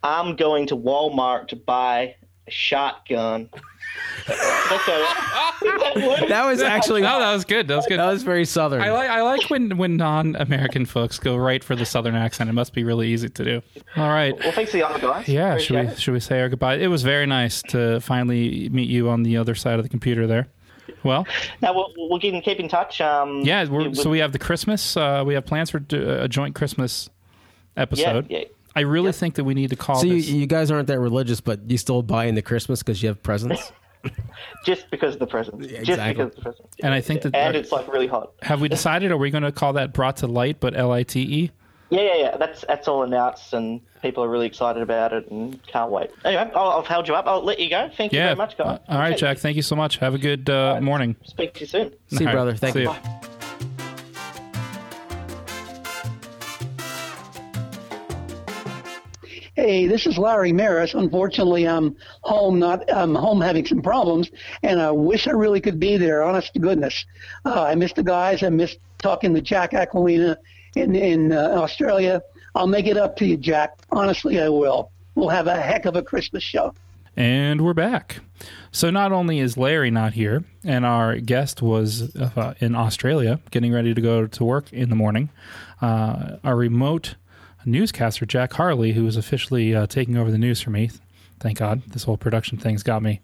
I'm 0.01 0.37
going 0.37 0.67
to 0.67 0.77
Walmart 0.77 1.49
to 1.49 1.57
buy 1.57 2.15
a 2.47 2.51
shotgun. 2.51 3.49
That's 4.27 4.87
a, 4.87 6.27
That 6.27 6.45
was 6.45 6.61
actually. 6.61 7.01
No, 7.01 7.19
that 7.19 7.33
was 7.33 7.45
good. 7.45 7.67
That 7.67 7.75
was 7.77 7.87
good. 7.87 7.99
That 7.99 8.11
was 8.11 8.23
very 8.23 8.45
southern. 8.45 8.81
I 8.81 8.91
like 8.91 9.09
I 9.09 9.21
like 9.23 9.49
when 9.49 9.77
when 9.77 9.97
non-American 9.97 10.85
folks 10.85 11.19
go 11.19 11.35
right 11.35 11.63
for 11.63 11.75
the 11.75 11.85
southern 11.85 12.15
accent. 12.15 12.49
It 12.49 12.53
must 12.53 12.73
be 12.73 12.83
really 12.83 13.09
easy 13.09 13.29
to 13.29 13.43
do. 13.43 13.61
All 13.97 14.09
right. 14.09 14.37
well, 14.37 14.51
thanks 14.51 14.71
to 14.71 14.77
the 14.77 14.87
other 14.87 14.99
guys. 14.99 15.27
Yeah, 15.27 15.57
should 15.57 15.75
we 15.75 15.81
it. 15.87 15.99
should 15.99 16.13
we 16.13 16.19
say 16.19 16.41
our 16.41 16.49
goodbye? 16.49 16.75
It 16.75 16.87
was 16.87 17.03
very 17.03 17.25
nice 17.25 17.61
to 17.69 17.99
finally 18.01 18.69
meet 18.69 18.89
you 18.89 19.09
on 19.09 19.23
the 19.23 19.37
other 19.37 19.55
side 19.55 19.79
of 19.79 19.83
the 19.83 19.89
computer 19.89 20.27
there. 20.27 20.47
Well, 21.03 21.25
Now 21.61 21.73
we'll, 21.73 21.93
we'll 21.97 22.19
keep, 22.19 22.43
keep 22.43 22.59
in 22.59 22.67
touch. 22.67 22.99
Um, 22.99 23.41
yeah, 23.41 23.63
we're, 23.65 23.93
so 23.93 24.09
we 24.09 24.19
have 24.19 24.31
the 24.33 24.39
Christmas. 24.39 24.97
Uh, 24.97 25.23
we 25.25 25.33
have 25.35 25.45
plans 25.45 25.69
for 25.69 25.81
a 25.91 26.27
joint 26.27 26.55
Christmas 26.55 27.09
episode. 27.77 28.27
yeah. 28.29 28.43
I 28.75 28.81
really 28.81 29.11
think 29.11 29.35
that 29.35 29.43
we 29.43 29.53
need 29.55 29.71
to 29.71 29.75
call 29.75 29.97
so 29.99 30.05
you, 30.07 30.15
this. 30.15 30.29
you 30.29 30.45
guys 30.45 30.71
aren't 30.71 30.87
that 30.87 30.99
religious, 30.99 31.41
but 31.41 31.69
you 31.69 31.77
still 31.77 32.01
buy 32.01 32.25
into 32.25 32.41
Christmas 32.41 32.81
because 32.83 33.01
you 33.01 33.09
have 33.09 33.21
presents. 33.23 33.71
Just 34.65 34.89
because 34.91 35.13
of 35.13 35.19
the 35.19 35.27
presents. 35.27 35.67
Just 35.67 35.79
exactly. 35.89 36.13
because 36.25 36.29
of 36.31 36.35
the 36.35 36.41
presents. 36.41 36.75
and 36.83 36.93
I 36.93 37.01
think 37.01 37.21
that 37.23 37.35
And 37.35 37.55
it's 37.55 37.71
like 37.71 37.91
really 37.91 38.07
hot. 38.07 38.33
have 38.41 38.61
we 38.61 38.69
decided? 38.69 39.11
Are 39.11 39.17
we 39.17 39.29
going 39.31 39.43
to 39.43 39.51
call 39.51 39.73
that 39.73 39.93
brought 39.93 40.17
to 40.17 40.27
light, 40.27 40.59
but 40.59 40.75
L 40.75 40.91
I 40.91 41.03
T 41.03 41.21
E? 41.21 41.51
Yeah, 41.89 42.01
yeah, 42.01 42.15
yeah. 42.17 42.37
That's 42.37 42.63
that's 42.67 42.87
all 42.87 43.03
announced, 43.03 43.53
and 43.53 43.81
people 44.01 44.23
are 44.23 44.29
really 44.29 44.45
excited 44.45 44.83
about 44.83 45.11
it, 45.11 45.29
and 45.31 45.61
can't 45.65 45.89
wait. 45.89 46.11
Anyway, 46.23 46.51
I'll, 46.55 46.71
I've 46.79 46.85
held 46.87 47.07
you 47.07 47.15
up. 47.15 47.25
I'll 47.25 47.43
let 47.43 47.59
you 47.59 47.69
go. 47.69 47.89
Thank 47.97 48.13
you 48.13 48.19
Yeah. 48.19 48.25
very 48.27 48.35
much, 48.37 48.57
guys. 48.57 48.79
Uh, 48.87 48.91
all 48.93 48.99
right, 48.99 49.17
Jack. 49.17 49.39
Thank 49.39 49.55
you 49.55 49.63
so 49.63 49.75
much. 49.75 49.97
Have 49.97 50.13
a 50.13 50.19
good 50.19 50.49
uh, 50.49 50.79
morning. 50.81 51.15
Speak 51.25 51.55
to 51.55 51.61
you 51.61 51.65
soon. 51.65 51.93
See 52.07 52.23
you, 52.25 52.29
brother. 52.31 52.55
Thank 52.55 52.75
see 52.75 52.83
you. 52.83 52.93
Hey, 59.59 59.87
this 59.87 60.07
is 60.07 60.17
Larry 60.17 60.53
Maris. 60.53 60.93
Unfortunately, 60.93 61.67
I'm 61.67 61.97
home, 62.21 62.59
not 62.59 62.89
I'm 62.93 63.13
home 63.13 63.41
having 63.41 63.65
some 63.65 63.81
problems, 63.81 64.31
and 64.63 64.81
I 64.81 64.89
wish 64.91 65.27
I 65.27 65.31
really 65.31 65.59
could 65.59 65.81
be 65.81 65.97
there. 65.97 66.23
Honest 66.23 66.53
to 66.53 66.59
goodness, 66.59 67.05
uh, 67.43 67.63
I 67.63 67.75
miss 67.75 67.91
the 67.91 68.01
guys. 68.01 68.41
I 68.41 68.47
miss 68.47 68.77
talking 68.99 69.33
to 69.35 69.41
Jack 69.41 69.71
Aquilina 69.73 70.37
in 70.77 70.95
in 70.95 71.33
uh, 71.33 71.55
Australia. 71.57 72.21
I'll 72.55 72.67
make 72.67 72.87
it 72.87 72.95
up 72.95 73.17
to 73.17 73.25
you, 73.25 73.35
Jack. 73.35 73.77
Honestly, 73.91 74.39
I 74.39 74.47
will. 74.47 74.91
We'll 75.15 75.27
have 75.27 75.47
a 75.47 75.59
heck 75.59 75.83
of 75.83 75.97
a 75.97 76.03
Christmas 76.03 76.41
show. 76.41 76.73
And 77.17 77.59
we're 77.59 77.73
back. 77.73 78.21
So 78.71 78.89
not 78.89 79.11
only 79.11 79.39
is 79.39 79.57
Larry 79.57 79.91
not 79.91 80.13
here, 80.13 80.45
and 80.63 80.85
our 80.85 81.17
guest 81.17 81.61
was 81.61 82.15
uh, 82.15 82.53
in 82.59 82.75
Australia 82.75 83.41
getting 83.51 83.73
ready 83.73 83.93
to 83.93 83.99
go 83.99 84.25
to 84.25 84.45
work 84.45 84.71
in 84.71 84.89
the 84.89 84.95
morning, 84.95 85.31
uh, 85.81 86.37
our 86.45 86.55
remote 86.55 87.15
newscaster 87.65 88.25
Jack 88.25 88.53
Harley, 88.53 88.93
who 88.93 89.05
is 89.05 89.17
officially 89.17 89.75
uh, 89.75 89.87
taking 89.87 90.17
over 90.17 90.31
the 90.31 90.37
news 90.37 90.61
for 90.61 90.69
me. 90.69 90.89
Thank 91.39 91.59
God, 91.59 91.83
this 91.87 92.03
whole 92.03 92.17
production 92.17 92.57
thing's 92.57 92.83
got 92.83 93.01
me 93.01 93.21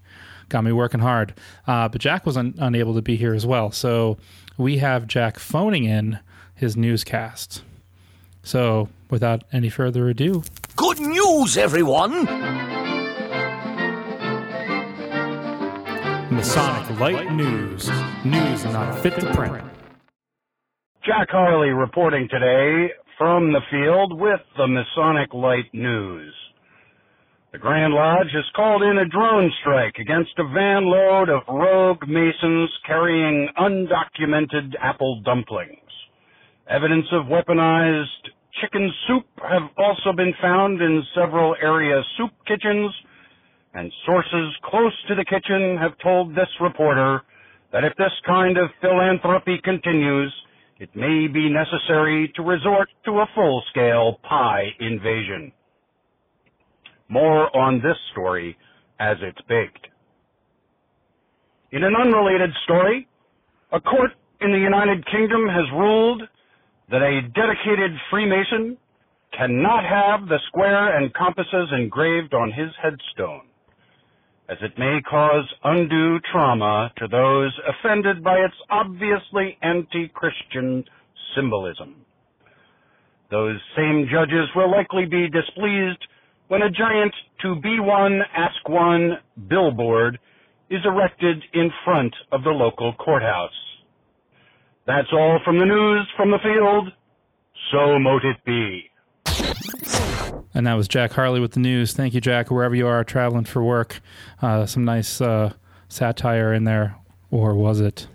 got 0.50 0.64
me 0.64 0.72
working 0.72 1.00
hard. 1.00 1.34
Uh, 1.68 1.88
but 1.90 2.00
Jack 2.00 2.26
was 2.26 2.38
un- 2.38 2.54
unable 2.60 2.94
to 2.94 3.02
be 3.02 3.16
here 3.16 3.34
as 3.34 3.46
well, 3.46 3.72
so 3.72 4.18
we 4.58 4.78
have 4.78 5.08
Jack 5.08 5.40
phoning 5.40 5.86
in 5.86 6.20
his 6.54 6.78
newscast. 6.78 7.64
So 8.44 8.90
without 9.10 9.44
any 9.52 9.70
further 9.70 10.08
ado, 10.08 10.44
Good 10.76 11.00
news, 11.00 11.58
everyone! 11.58 12.26
Masonic 16.32 17.00
Light 17.00 17.32
News. 17.32 17.90
News 18.26 18.66
not 18.66 19.00
fit 19.00 19.18
to 19.20 19.34
print. 19.34 19.64
Jack 21.04 21.30
Harley 21.30 21.70
reporting 21.70 22.28
today 22.30 22.92
from 23.18 23.54
the 23.54 23.62
field 23.72 24.20
with 24.20 24.42
the 24.58 24.68
Masonic 24.68 25.34
Light 25.34 25.74
News. 25.74 26.34
The 27.54 27.58
Grand 27.58 27.94
Lodge 27.94 28.32
has 28.34 28.44
called 28.54 28.84
in 28.84 28.98
a 28.98 29.08
drone 29.08 29.50
strike 29.62 29.96
against 29.98 30.38
a 30.38 30.44
van 30.44 30.84
load 30.84 31.30
of 31.30 31.44
rogue 31.48 32.04
Masons 32.08 32.70
carrying 32.86 33.48
undocumented 33.58 34.74
apple 34.82 35.22
dumplings. 35.24 35.80
Evidence 36.70 37.06
of 37.14 37.28
weaponized 37.28 38.28
chicken 38.62 38.92
soup 39.08 39.26
have 39.38 39.70
also 39.78 40.12
been 40.16 40.34
found 40.42 40.82
in 40.82 41.02
several 41.16 41.56
area 41.62 42.02
soup 42.18 42.32
kitchens, 42.46 42.92
and 43.74 43.92
sources 44.06 44.56
close 44.66 44.94
to 45.08 45.16
the 45.16 45.26
kitchen 45.26 45.78
have 45.80 45.98
told 46.04 46.32
this 46.32 46.50
reporter 46.60 47.22
that 47.72 47.86
if 47.86 47.96
this 47.98 48.12
kind 48.26 48.58
of 48.58 48.70
philanthropy 48.82 49.60
continues, 49.64 50.34
it 50.80 50.90
may 50.96 51.28
be 51.28 51.50
necessary 51.50 52.32
to 52.36 52.44
resort 52.44 52.90
to 53.06 53.12
a 53.20 53.26
full-scale 53.34 54.20
pie 54.28 54.68
invasion. 54.80 55.52
More 57.08 57.56
on 57.56 57.78
this 57.78 57.98
story 58.12 58.58
as 59.00 59.18
it's 59.22 59.42
baked. 59.48 59.88
In 61.72 61.84
an 61.84 61.96
unrelated 61.96 62.52
story, 62.64 63.08
a 63.72 63.80
court 63.80 64.12
in 64.42 64.52
the 64.52 64.60
United 64.60 65.06
Kingdom 65.08 65.48
has 65.48 65.66
ruled 65.74 66.22
that 66.90 67.02
a 67.02 67.22
dedicated 67.34 67.92
Freemason 68.10 68.78
cannot 69.38 69.84
have 69.84 70.28
the 70.28 70.40
square 70.48 70.98
and 70.98 71.14
compasses 71.14 71.70
engraved 71.78 72.34
on 72.34 72.52
his 72.52 72.70
headstone, 72.82 73.48
as 74.50 74.58
it 74.62 74.78
may 74.78 75.00
cause 75.10 75.46
undue 75.64 76.20
trauma 76.32 76.92
to 76.98 77.08
those 77.08 77.52
offended 77.68 78.24
by 78.24 78.36
its 78.36 78.54
obviously 78.70 79.58
anti-Christian 79.62 80.84
symbolism. 81.36 82.06
Those 83.32 83.60
same 83.76 84.08
judges 84.12 84.48
will 84.56 84.70
likely 84.70 85.06
be 85.06 85.28
displeased 85.30 86.06
when 86.48 86.62
a 86.62 86.70
giant 86.70 87.14
to 87.42 87.56
be 87.56 87.80
one, 87.80 88.22
ask 88.36 88.70
one 88.70 89.18
billboard 89.50 90.20
is 90.70 90.82
erected 90.86 91.44
in 91.54 91.72
front 91.84 92.14
of 92.32 92.44
the 92.44 92.52
local 92.52 92.94
courthouse. 92.94 93.50
That's 94.86 95.08
all 95.12 95.40
from 95.44 95.58
the 95.58 95.66
news 95.66 96.08
from 96.16 96.30
the 96.30 96.38
field. 96.44 96.90
So 97.72 97.98
mote 97.98 98.24
it 98.24 98.38
be. 98.46 98.92
And 100.56 100.66
that 100.68 100.76
was 100.76 100.88
Jack 100.88 101.12
Harley 101.12 101.42
with 101.42 101.52
the 101.52 101.60
news. 101.60 101.92
Thank 101.92 102.14
you, 102.14 102.22
Jack, 102.22 102.50
wherever 102.50 102.74
you 102.74 102.88
are 102.88 103.04
traveling 103.04 103.44
for 103.44 103.62
work. 103.62 104.00
Uh, 104.42 104.66
some 104.66 104.86
nice 104.86 105.20
uh, 105.20 105.52
satire 105.90 106.54
in 106.54 106.64
there, 106.64 106.96
or 107.30 107.54
was 107.54 107.82
it? 107.82 108.08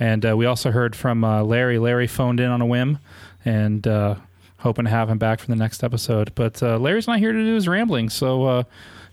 And 0.00 0.26
uh, 0.26 0.36
we 0.36 0.44
also 0.44 0.72
heard 0.72 0.96
from 0.96 1.22
uh, 1.22 1.44
Larry. 1.44 1.78
Larry 1.78 2.08
phoned 2.08 2.40
in 2.40 2.50
on 2.50 2.60
a 2.60 2.66
whim, 2.66 2.98
and 3.44 3.86
uh, 3.86 4.16
hoping 4.58 4.86
to 4.86 4.90
have 4.90 5.08
him 5.08 5.18
back 5.18 5.38
for 5.38 5.46
the 5.46 5.56
next 5.56 5.84
episode. 5.84 6.34
But 6.34 6.60
uh, 6.64 6.78
Larry's 6.78 7.06
not 7.06 7.20
here 7.20 7.32
to 7.32 7.38
do 7.38 7.54
his 7.54 7.68
rambling. 7.68 8.10
So, 8.10 8.66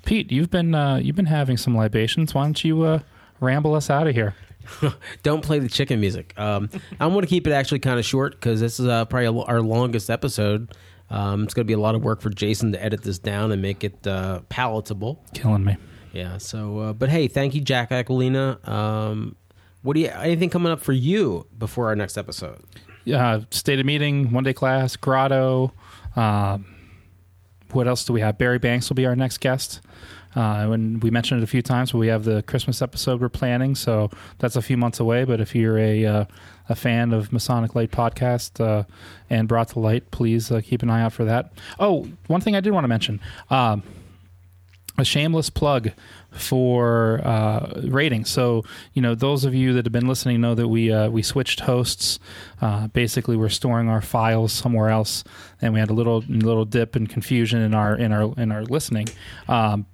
Pete, 0.03 0.32
you've 0.32 0.49
been 0.49 0.74
you've 1.03 1.16
been 1.16 1.28
having 1.28 1.57
some 1.57 1.78
libations. 1.78 2.34
Why 2.34 2.45
don't 2.45 2.63
you 2.63 2.99
ramble 3.39 3.76
us 3.76 3.91
out 3.91 4.07
of 4.07 4.16
here? 4.16 4.34
Don't 5.24 5.43
play 5.43 5.59
the 5.59 5.70
chicken 5.70 5.99
music. 5.99 6.34
Um, 6.38 6.70
I'm 6.99 7.11
going 7.11 7.22
to 7.22 7.28
keep 7.28 7.45
it 7.47 7.51
actually 7.51 7.80
kind 7.80 7.99
of 7.99 8.05
short 8.05 8.34
because 8.34 8.59
this 8.59 8.80
is 8.80 8.88
uh, 8.88 9.05
probably 9.05 9.43
our 9.43 9.61
longest 9.61 10.09
episode. 10.09 10.70
Um, 11.10 11.43
it's 11.43 11.53
going 11.53 11.66
to 11.66 11.68
be 11.68 11.74
a 11.74 11.80
lot 11.80 11.95
of 11.95 12.03
work 12.03 12.22
for 12.22 12.30
Jason 12.30 12.72
to 12.72 12.84
edit 12.84 13.03
this 13.03 13.20
down 13.20 13.51
and 13.51 13.62
make 13.62 13.84
it 13.84 14.06
uh, 14.08 14.41
palatable. 14.49 15.24
Killing 15.34 15.64
me. 15.64 15.78
Yeah. 16.14 16.38
So, 16.38 16.80
uh, 16.80 16.93
but 16.93 17.10
hey, 17.10 17.28
thank 17.28 17.53
you, 17.53 17.62
Jack 17.62 17.91
Aquilina. 17.91 18.68
Um, 18.68 19.36
what 19.82 19.93
do 19.93 19.99
you? 19.99 20.08
Anything 20.08 20.49
coming 20.49 20.72
up 20.72 20.82
for 20.82 20.93
you 20.93 21.45
before 21.58 21.88
our 21.88 21.95
next 21.95 22.18
episode? 22.18 22.64
uh, 23.14 23.41
state 23.51 23.80
of 23.80 23.86
meeting, 23.86 24.32
one 24.32 24.43
day 24.43 24.53
class, 24.53 24.95
grotto. 24.95 25.74
Um, 26.16 26.66
what 27.72 27.88
else 27.88 28.06
do 28.06 28.14
we 28.14 28.22
have? 28.22 28.38
Barry 28.38 28.58
Banks 28.58 28.89
will 28.89 28.95
be 28.95 29.06
our 29.06 29.16
next 29.16 29.39
guest. 29.39 29.82
Uh, 30.36 30.71
and 30.71 31.01
we 31.01 31.09
mentioned 31.09 31.41
it 31.41 31.43
a 31.43 31.47
few 31.47 31.61
times, 31.61 31.91
but 31.91 31.99
we 31.99 32.07
have 32.07 32.25
the 32.25 32.43
Christmas 32.43 32.81
episode 32.81 33.21
we're 33.21 33.29
planning, 33.29 33.73
so 33.75 34.09
that's 34.39 34.55
a 34.55 34.61
few 34.61 34.77
months 34.77 34.99
away. 34.99 35.23
But 35.23 35.39
if 35.39 35.55
you're 35.55 35.77
a 35.77 36.05
uh, 36.05 36.25
a 36.67 36.75
fan 36.75 37.13
of 37.13 37.31
Masonic 37.31 37.75
Light 37.75 37.91
podcast 37.91 38.59
uh, 38.63 38.83
and 39.29 39.47
Brought 39.47 39.69
to 39.69 39.79
Light, 39.79 40.11
please 40.11 40.51
uh, 40.51 40.61
keep 40.61 40.83
an 40.83 40.89
eye 40.89 41.01
out 41.01 41.13
for 41.13 41.25
that. 41.25 41.53
Oh, 41.79 42.07
one 42.27 42.41
thing 42.41 42.55
I 42.55 42.59
did 42.59 42.73
want 42.73 42.83
to 42.83 42.89
mention. 42.89 43.21
Um, 43.49 43.83
a 44.97 45.05
shameless 45.05 45.49
plug 45.49 45.91
for 46.36 47.21
uh, 47.23 47.81
ratings. 47.86 48.29
So, 48.29 48.63
you 48.93 49.01
know, 49.01 49.15
those 49.15 49.45
of 49.45 49.55
you 49.55 49.73
that 49.73 49.86
have 49.86 49.93
been 49.93 50.07
listening 50.07 50.41
know 50.41 50.55
that 50.55 50.67
we 50.67 50.91
uh, 50.91 51.09
we 51.09 51.21
switched 51.21 51.61
hosts. 51.61 52.19
Uh, 52.61 52.88
basically, 52.88 53.36
we're 53.36 53.49
storing 53.49 53.89
our 53.89 54.01
files 54.01 54.51
somewhere 54.51 54.89
else, 54.89 55.23
and 55.61 55.73
we 55.73 55.79
had 55.79 55.89
a 55.89 55.93
little 55.93 56.23
little 56.27 56.65
dip 56.65 56.95
and 56.95 57.09
confusion 57.09 57.61
in 57.61 57.73
our 57.73 57.95
in 57.95 58.11
our 58.11 58.33
in 58.38 58.51
our 58.51 58.63
listening. 58.63 59.07
Um, 59.47 59.86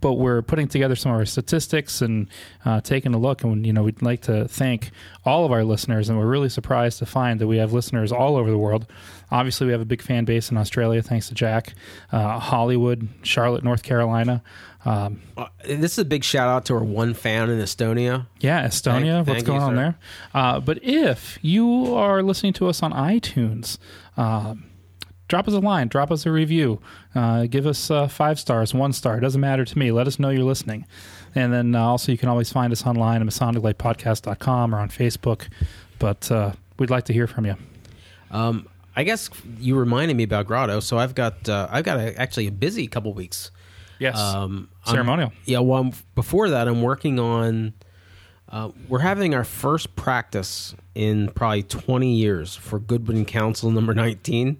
but 0.00 0.14
we're 0.14 0.42
putting 0.42 0.68
together 0.68 0.96
some 0.96 1.12
of 1.12 1.18
our 1.18 1.26
statistics 1.26 2.02
and 2.02 2.28
uh, 2.64 2.80
taking 2.80 3.14
a 3.14 3.18
look, 3.18 3.42
and 3.44 3.66
you 3.66 3.72
know, 3.72 3.82
we'd 3.82 4.02
like 4.02 4.22
to 4.22 4.48
thank 4.48 4.90
all 5.24 5.44
of 5.44 5.52
our 5.52 5.64
listeners, 5.64 6.08
and 6.08 6.18
we're 6.18 6.26
really 6.26 6.48
surprised 6.48 6.98
to 6.98 7.06
find 7.06 7.40
that 7.40 7.46
we 7.46 7.58
have 7.58 7.72
listeners 7.72 8.12
all 8.12 8.36
over 8.36 8.50
the 8.50 8.58
world. 8.58 8.86
Obviously, 9.30 9.66
we 9.66 9.72
have 9.72 9.80
a 9.80 9.86
big 9.86 10.02
fan 10.02 10.24
base 10.24 10.50
in 10.50 10.56
Australia, 10.56 11.02
thanks 11.02 11.28
to 11.28 11.34
Jack, 11.34 11.74
uh, 12.10 12.38
Hollywood, 12.40 13.08
Charlotte, 13.22 13.62
North 13.62 13.82
Carolina. 13.82 14.42
Um, 14.84 15.20
Uh, 15.36 15.46
this 15.66 15.92
is 15.92 15.98
a 15.98 16.04
big 16.04 16.24
shout 16.24 16.48
out 16.48 16.64
to 16.66 16.74
our 16.74 16.82
one 16.84 17.12
fan 17.14 17.50
in 17.50 17.58
Estonia. 17.60 18.26
yeah, 18.40 18.66
Estonia. 18.66 19.16
Thank- 19.24 19.26
what's 19.28 19.36
thank 19.38 19.46
going 19.46 19.60
you, 19.60 19.66
on 19.66 19.72
sir. 19.72 19.76
there? 19.76 19.94
Uh, 20.34 20.60
but 20.60 20.82
if 20.82 21.38
you 21.42 21.94
are 21.94 22.22
listening 22.22 22.52
to 22.54 22.68
us 22.68 22.82
on 22.82 22.92
iTunes, 22.92 23.76
um, 24.16 24.64
drop 25.28 25.46
us 25.46 25.54
a 25.54 25.58
line, 25.60 25.88
drop 25.88 26.10
us 26.10 26.24
a 26.24 26.32
review, 26.32 26.80
uh, 27.14 27.44
give 27.46 27.66
us 27.66 27.90
uh, 27.90 28.08
five 28.08 28.40
stars, 28.40 28.72
one 28.74 28.92
star. 28.92 29.18
It 29.18 29.20
doesn't 29.20 29.40
matter 29.40 29.64
to 29.66 29.78
me. 29.78 29.92
Let 29.92 30.06
us 30.06 30.18
know 30.18 30.30
you're 30.30 30.44
listening. 30.44 30.86
And 31.34 31.52
then 31.52 31.74
uh, 31.74 31.80
also, 31.84 32.10
you 32.10 32.18
can 32.18 32.28
always 32.28 32.50
find 32.50 32.72
us 32.72 32.84
online 32.86 33.20
at 33.20 33.26
MasonicLightPodcast.com 33.28 34.74
or 34.74 34.78
on 34.78 34.88
Facebook. 34.88 35.48
But 35.98 36.30
uh, 36.32 36.52
we'd 36.78 36.90
like 36.90 37.04
to 37.04 37.12
hear 37.12 37.26
from 37.26 37.44
you. 37.46 37.56
Um, 38.30 38.66
I 38.96 39.04
guess 39.04 39.30
you 39.58 39.76
reminded 39.76 40.16
me 40.16 40.24
about 40.24 40.46
Grotto, 40.46 40.80
so 40.80 40.98
I've 40.98 41.14
got 41.14 41.48
uh, 41.48 41.68
I've 41.70 41.84
got 41.84 41.98
a, 42.00 42.18
actually 42.20 42.46
a 42.46 42.52
busy 42.52 42.86
couple 42.86 43.12
weeks. 43.14 43.50
Yes. 44.00 44.18
Um, 44.18 44.68
I'm- 44.86 44.94
Ceremonial. 44.94 45.32
yeah. 45.44 45.60
Well, 45.60 45.82
I'm- 45.82 45.92
before 46.16 46.50
that, 46.50 46.66
I'm 46.66 46.82
working 46.82 47.20
on. 47.20 47.74
Uh, 48.48 48.70
we're 48.88 48.98
having 48.98 49.32
our 49.32 49.44
first 49.44 49.94
practice 49.94 50.74
in 50.96 51.28
probably 51.36 51.62
20 51.62 52.16
years 52.16 52.56
for 52.56 52.80
Goodwin 52.80 53.24
Council 53.24 53.70
number 53.70 53.94
19. 53.94 54.56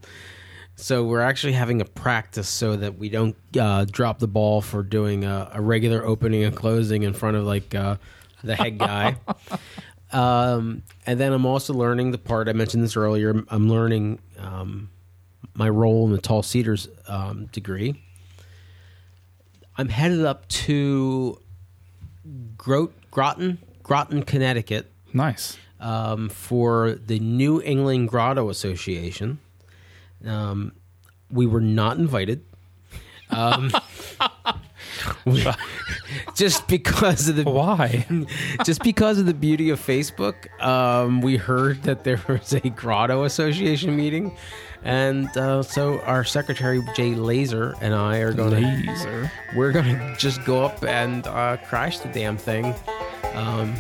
So 0.77 1.05
we're 1.05 1.21
actually 1.23 1.55
having 1.55 1.81
a 1.81 1.85
practice 1.85 2.49
so 2.49 2.77
that 2.77 2.99
we 2.99 3.09
don't 3.09 3.37
uh, 3.59 3.87
drop 3.91 4.21
the 4.21 4.29
ball 4.29 4.61
for 4.63 4.83
doing 4.85 5.25
a, 5.25 5.51
a 5.55 5.61
regular 5.61 6.07
opening 6.07 6.45
and 6.45 6.55
closing 6.55 7.03
in 7.03 7.13
front 7.15 7.37
of 7.37 7.45
like 7.45 7.75
uh, 7.75 7.97
the 8.45 8.55
head 8.55 8.79
guy. 8.79 9.17
um, 10.13 10.83
and 11.05 11.19
then 11.19 11.33
I'm 11.33 11.45
also 11.45 11.75
learning 11.75 12.13
the 12.13 12.19
part 12.19 12.49
I 12.49 12.53
mentioned 12.53 12.83
this 12.85 12.97
earlier. 12.97 13.43
I'm 13.49 13.69
learning 13.69 14.21
um, 14.39 14.89
my 15.55 15.69
role 15.69 16.07
in 16.07 16.13
the 16.13 16.21
Tall 16.21 16.43
Cedars 16.43 16.89
um, 17.09 17.47
degree. 17.47 18.01
I'm 19.77 19.89
headed 19.89 20.25
up 20.25 20.47
to 20.49 21.39
Grot- 22.57 22.93
Groton, 23.11 23.59
Groton, 23.83 24.23
Connecticut, 24.23 24.91
Nice. 25.13 25.57
um, 25.81 26.29
for 26.29 26.93
the 26.93 27.19
New 27.19 27.61
England 27.63 28.09
Grotto 28.09 28.51
Association. 28.51 29.39
Um, 30.27 30.73
we 31.31 31.47
were 31.47 31.61
not 31.61 31.97
invited. 31.97 32.45
Um, 33.31 33.71
we- 35.25 35.47
just 36.35 36.67
because 36.69 37.29
of 37.29 37.37
the 37.37 37.45
Why? 37.51 38.07
just 38.65 38.83
because 38.83 39.19
of 39.19 39.27
the 39.27 39.35
beauty 39.35 39.71
of 39.71 39.81
Facebook, 39.81 40.49
um, 40.63 41.21
we 41.21 41.37
heard 41.37 41.85
that 41.85 42.05
there 42.05 42.21
was 42.29 42.53
a 42.53 42.61
Grotto 42.71 43.25
Association 43.25 43.97
meeting, 43.97 44.37
and 44.85 45.29
uh, 45.37 45.63
so 45.63 46.01
our 46.01 46.25
secretary 46.25 46.83
Jay 46.97 47.15
Laser 47.15 47.75
and 47.81 47.95
I 47.95 48.19
are 48.19 48.33
going 48.33 48.63
to 48.87 49.31
we're 49.55 49.73
going 49.73 49.99
to 49.99 50.15
just 50.19 50.45
go 50.45 50.65
up 50.65 50.83
and 50.85 51.27
uh, 51.27 51.57
crash 51.69 51.99
the 51.99 52.09
damn 52.09 52.37
thing. 52.37 52.75
Um, 53.35 53.75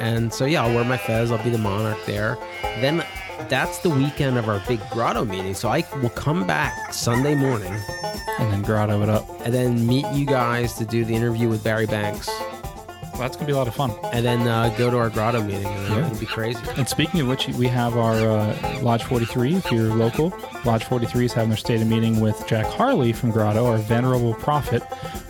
and 0.00 0.32
so 0.32 0.44
yeah, 0.44 0.64
I'll 0.64 0.74
wear 0.74 0.84
my 0.84 0.96
fez. 0.96 1.30
I'll 1.30 1.42
be 1.44 1.50
the 1.50 1.58
monarch 1.58 1.98
there. 2.06 2.36
Then 2.80 3.04
that's 3.48 3.78
the 3.78 3.90
weekend 3.90 4.38
of 4.38 4.48
our 4.48 4.62
big 4.68 4.80
Grotto 4.90 5.24
meeting. 5.24 5.54
So 5.54 5.68
I 5.68 5.84
will 6.02 6.10
come 6.10 6.46
back 6.46 6.92
Sunday 6.92 7.34
morning 7.34 7.72
And 8.38 8.52
then 8.52 8.62
grotto 8.62 9.02
it 9.02 9.08
up. 9.08 9.26
and 9.44 9.52
then 9.52 9.86
meet 9.86 10.06
you 10.12 10.26
guys 10.26 10.74
to 10.74 10.84
do 10.84 11.04
the 11.04 11.14
interview 11.14 11.48
with 11.48 11.64
Barry 11.64 11.86
Banks, 11.86 12.28
that's 13.20 13.36
going 13.36 13.46
to 13.46 13.52
be 13.52 13.54
a 13.54 13.56
lot 13.56 13.68
of 13.68 13.74
fun. 13.74 13.92
and 14.12 14.24
then 14.24 14.46
uh, 14.48 14.74
go 14.76 14.90
to 14.90 14.98
our 14.98 15.10
Grotto 15.10 15.42
meeting. 15.42 15.66
And 15.66 15.88
Yeah. 15.88 16.06
It'll 16.06 16.18
be 16.18 16.26
crazy. 16.26 16.60
And 16.76 16.88
speaking 16.88 17.20
of 17.20 17.28
which, 17.28 17.48
we 17.48 17.66
have 17.68 17.96
our 17.96 18.14
uh, 18.14 18.80
Lodge 18.82 19.04
43. 19.04 19.54
If 19.56 19.70
you're 19.70 19.94
local, 19.94 20.32
Lodge 20.64 20.84
43 20.84 21.24
is 21.26 21.32
having 21.32 21.50
their 21.50 21.56
stated 21.56 21.86
meeting 21.86 22.20
with 22.20 22.42
Jack 22.46 22.66
Harley 22.66 23.12
from 23.12 23.30
Grotto, 23.30 23.66
our 23.66 23.78
venerable 23.78 24.34
prophet, 24.34 24.82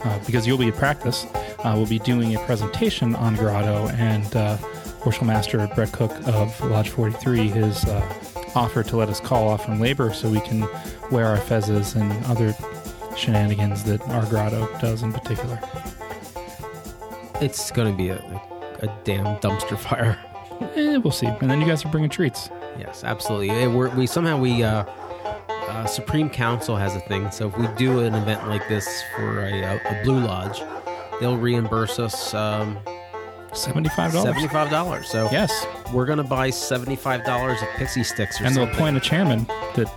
uh, 0.03 0.19
because 0.25 0.47
you'll 0.47 0.57
be 0.57 0.69
at 0.69 0.75
practice. 0.75 1.25
Uh, 1.59 1.73
we'll 1.75 1.85
be 1.85 1.99
doing 1.99 2.35
a 2.35 2.39
presentation 2.45 3.15
on 3.15 3.35
Grotto, 3.35 3.87
and 3.89 4.35
uh, 4.35 4.57
Worship 5.05 5.23
Master 5.23 5.67
Brett 5.75 5.91
Cook 5.91 6.11
of 6.27 6.59
Lodge 6.61 6.89
43 6.89 7.49
has 7.49 7.85
uh, 7.85 8.13
offered 8.55 8.87
to 8.87 8.97
let 8.97 9.09
us 9.09 9.19
call 9.19 9.47
off 9.49 9.65
from 9.65 9.79
labor 9.79 10.13
so 10.13 10.29
we 10.29 10.41
can 10.41 10.61
wear 11.11 11.25
our 11.27 11.37
fezzes 11.37 11.95
and 11.95 12.11
other 12.25 12.55
shenanigans 13.17 13.83
that 13.83 14.01
our 14.09 14.25
Grotto 14.27 14.67
does 14.79 15.03
in 15.03 15.11
particular. 15.11 15.59
It's 17.41 17.71
going 17.71 17.91
to 17.91 17.97
be 17.97 18.09
a, 18.09 18.17
a, 18.81 18.99
damn 19.03 19.25
dumpster 19.37 19.77
fire. 19.87 20.17
Eh, 20.75 20.97
we'll 20.97 21.11
see. 21.11 21.25
And 21.27 21.49
then 21.49 21.59
you 21.59 21.67
guys 21.67 21.83
are 21.83 21.89
bringing 21.89 22.09
treats. 22.09 22.49
Yes, 22.77 23.03
absolutely. 23.03 23.49
Eh, 23.49 23.67
We're, 23.67 23.89
we 23.89 24.05
somehow 24.07 24.37
we 24.37 24.63
uh, 24.63 24.85
uh, 25.47 25.85
Supreme 25.85 26.29
Council 26.29 26.75
has 26.75 26.95
a 26.95 26.99
thing. 27.01 27.31
So 27.31 27.47
if 27.47 27.57
we 27.57 27.67
do 27.77 27.99
an 27.99 28.13
event 28.15 28.47
like 28.47 28.67
this 28.67 28.87
for 29.15 29.39
a, 29.41 29.51
a, 29.63 29.75
a 29.77 30.03
Blue 30.03 30.19
Lodge, 30.19 30.61
they'll 31.19 31.37
reimburse 31.37 31.97
us 31.99 32.33
um, 32.33 32.77
$75. 33.51 34.11
seventy-five 34.23 34.69
dollars. 34.69 35.09
So 35.09 35.27
Yes. 35.31 35.65
we're 35.93 36.05
gonna 36.05 36.23
buy 36.23 36.49
seventy-five 36.51 37.25
dollars 37.25 37.61
of 37.61 37.67
pixie 37.75 38.03
sticks 38.03 38.39
or 38.39 38.45
and 38.45 38.55
they'll 38.55 38.63
something. 38.65 38.75
appoint 38.79 38.97
a 38.97 38.99
chairman 39.01 39.45
that 39.75 39.91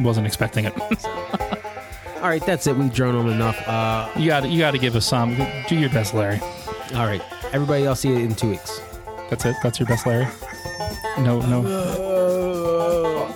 wasn't 0.00 0.26
expecting 0.26 0.64
it. 0.64 0.74
All 2.16 2.28
right, 2.32 2.44
that's 2.44 2.66
it. 2.66 2.76
We've 2.76 2.92
drawn 2.92 3.14
on 3.14 3.28
enough. 3.28 3.56
Uh, 3.68 4.10
you 4.18 4.26
got 4.26 4.48
you 4.48 4.58
got 4.58 4.72
to 4.72 4.78
give 4.78 4.96
us 4.96 5.06
some. 5.06 5.36
Do 5.68 5.76
your 5.78 5.90
best, 5.90 6.14
Larry. 6.14 6.40
All 6.94 7.06
right, 7.06 7.22
everybody. 7.52 7.86
I'll 7.86 7.94
see 7.96 8.08
you 8.08 8.16
in 8.18 8.34
two 8.34 8.50
weeks. 8.50 8.80
That's 9.30 9.44
it. 9.44 9.56
That's 9.62 9.78
your 9.80 9.86
best, 9.88 10.06
Larry. 10.06 10.26
No, 11.18 11.40
no, 11.40 11.62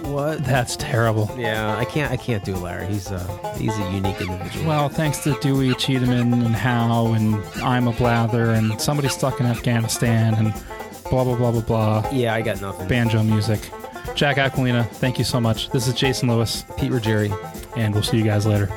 what? 0.05 0.45
that's 0.45 0.77
terrible. 0.77 1.31
Yeah, 1.37 1.77
I 1.77 1.85
can't. 1.85 2.13
I 2.13 2.17
can't 2.17 2.45
do 2.45 2.55
Larry. 2.57 2.87
He's 2.87 3.11
a 3.11 3.55
he's 3.57 3.77
a 3.77 3.91
unique 3.91 4.21
individual. 4.21 4.67
Well, 4.67 4.89
thanks 4.89 5.25
to 5.25 5.37
Dewey 5.41 5.75
Cheatham 5.75 6.11
and 6.11 6.55
Howe 6.55 7.13
and 7.13 7.43
I'm 7.63 7.89
a 7.89 7.93
Blather 7.93 8.51
and 8.51 8.81
somebody 8.81 9.09
stuck 9.09 9.41
in 9.41 9.47
Afghanistan 9.47 10.35
and 10.35 10.53
blah 11.11 11.25
blah 11.25 11.37
blah 11.37 11.51
blah 11.53 11.63
blah. 11.63 12.11
yeah, 12.13 12.35
I 12.35 12.43
got 12.43 12.61
nothing. 12.61 12.87
Banjo 12.87 13.23
music. 13.23 13.71
Jack 14.15 14.37
Aquilina, 14.37 14.85
thank 14.85 15.19
you 15.19 15.25
so 15.25 15.41
much. 15.41 15.71
This 15.71 15.87
is 15.87 15.95
Jason 15.95 16.29
Lewis, 16.29 16.65
Pete 16.77 16.91
Ruggieri. 16.93 17.31
and 17.77 17.95
we'll 17.95 18.03
see 18.03 18.19
you 18.19 18.25
guys 18.25 18.45
later. 18.47 18.69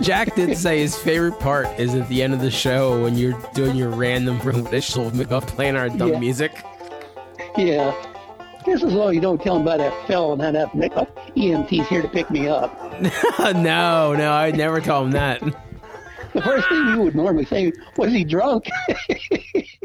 But 0.00 0.06
Jack 0.06 0.34
did 0.34 0.56
say 0.56 0.78
his 0.80 0.96
favorite 0.96 1.38
part 1.38 1.66
is 1.78 1.94
at 1.94 2.08
the 2.08 2.22
end 2.22 2.32
of 2.32 2.40
the 2.40 2.50
show 2.50 3.02
when 3.02 3.16
you're 3.18 3.38
doing 3.54 3.76
your 3.76 3.90
random 3.90 4.38
of 5.30 5.46
playing 5.46 5.76
our 5.76 5.90
dumb 5.90 6.12
Yeah. 6.14 6.18
music. 6.18 6.52
Yeah. 7.56 7.94
Just 8.64 8.82
as 8.84 8.92
long 8.94 9.10
as 9.10 9.14
you 9.14 9.20
don't 9.20 9.42
tell 9.42 9.56
him 9.56 9.62
about 9.62 9.78
that 9.78 10.06
fell 10.06 10.32
and 10.32 10.40
have 10.42 10.54
that 10.54 10.74
EMT's 11.36 11.86
here 11.88 12.00
to 12.02 12.08
pick 12.08 12.30
me 12.30 12.48
up. 12.48 12.72
no, 13.40 14.14
no, 14.14 14.32
I'd 14.32 14.56
never 14.56 14.80
told 14.80 15.06
him 15.06 15.12
that. 15.12 15.40
The 16.32 16.42
first 16.42 16.68
thing 16.68 16.86
you 16.88 17.00
would 17.02 17.14
normally 17.14 17.44
say 17.44 17.72
was 17.96 18.12
he 18.12 18.24
drunk? 18.24 18.66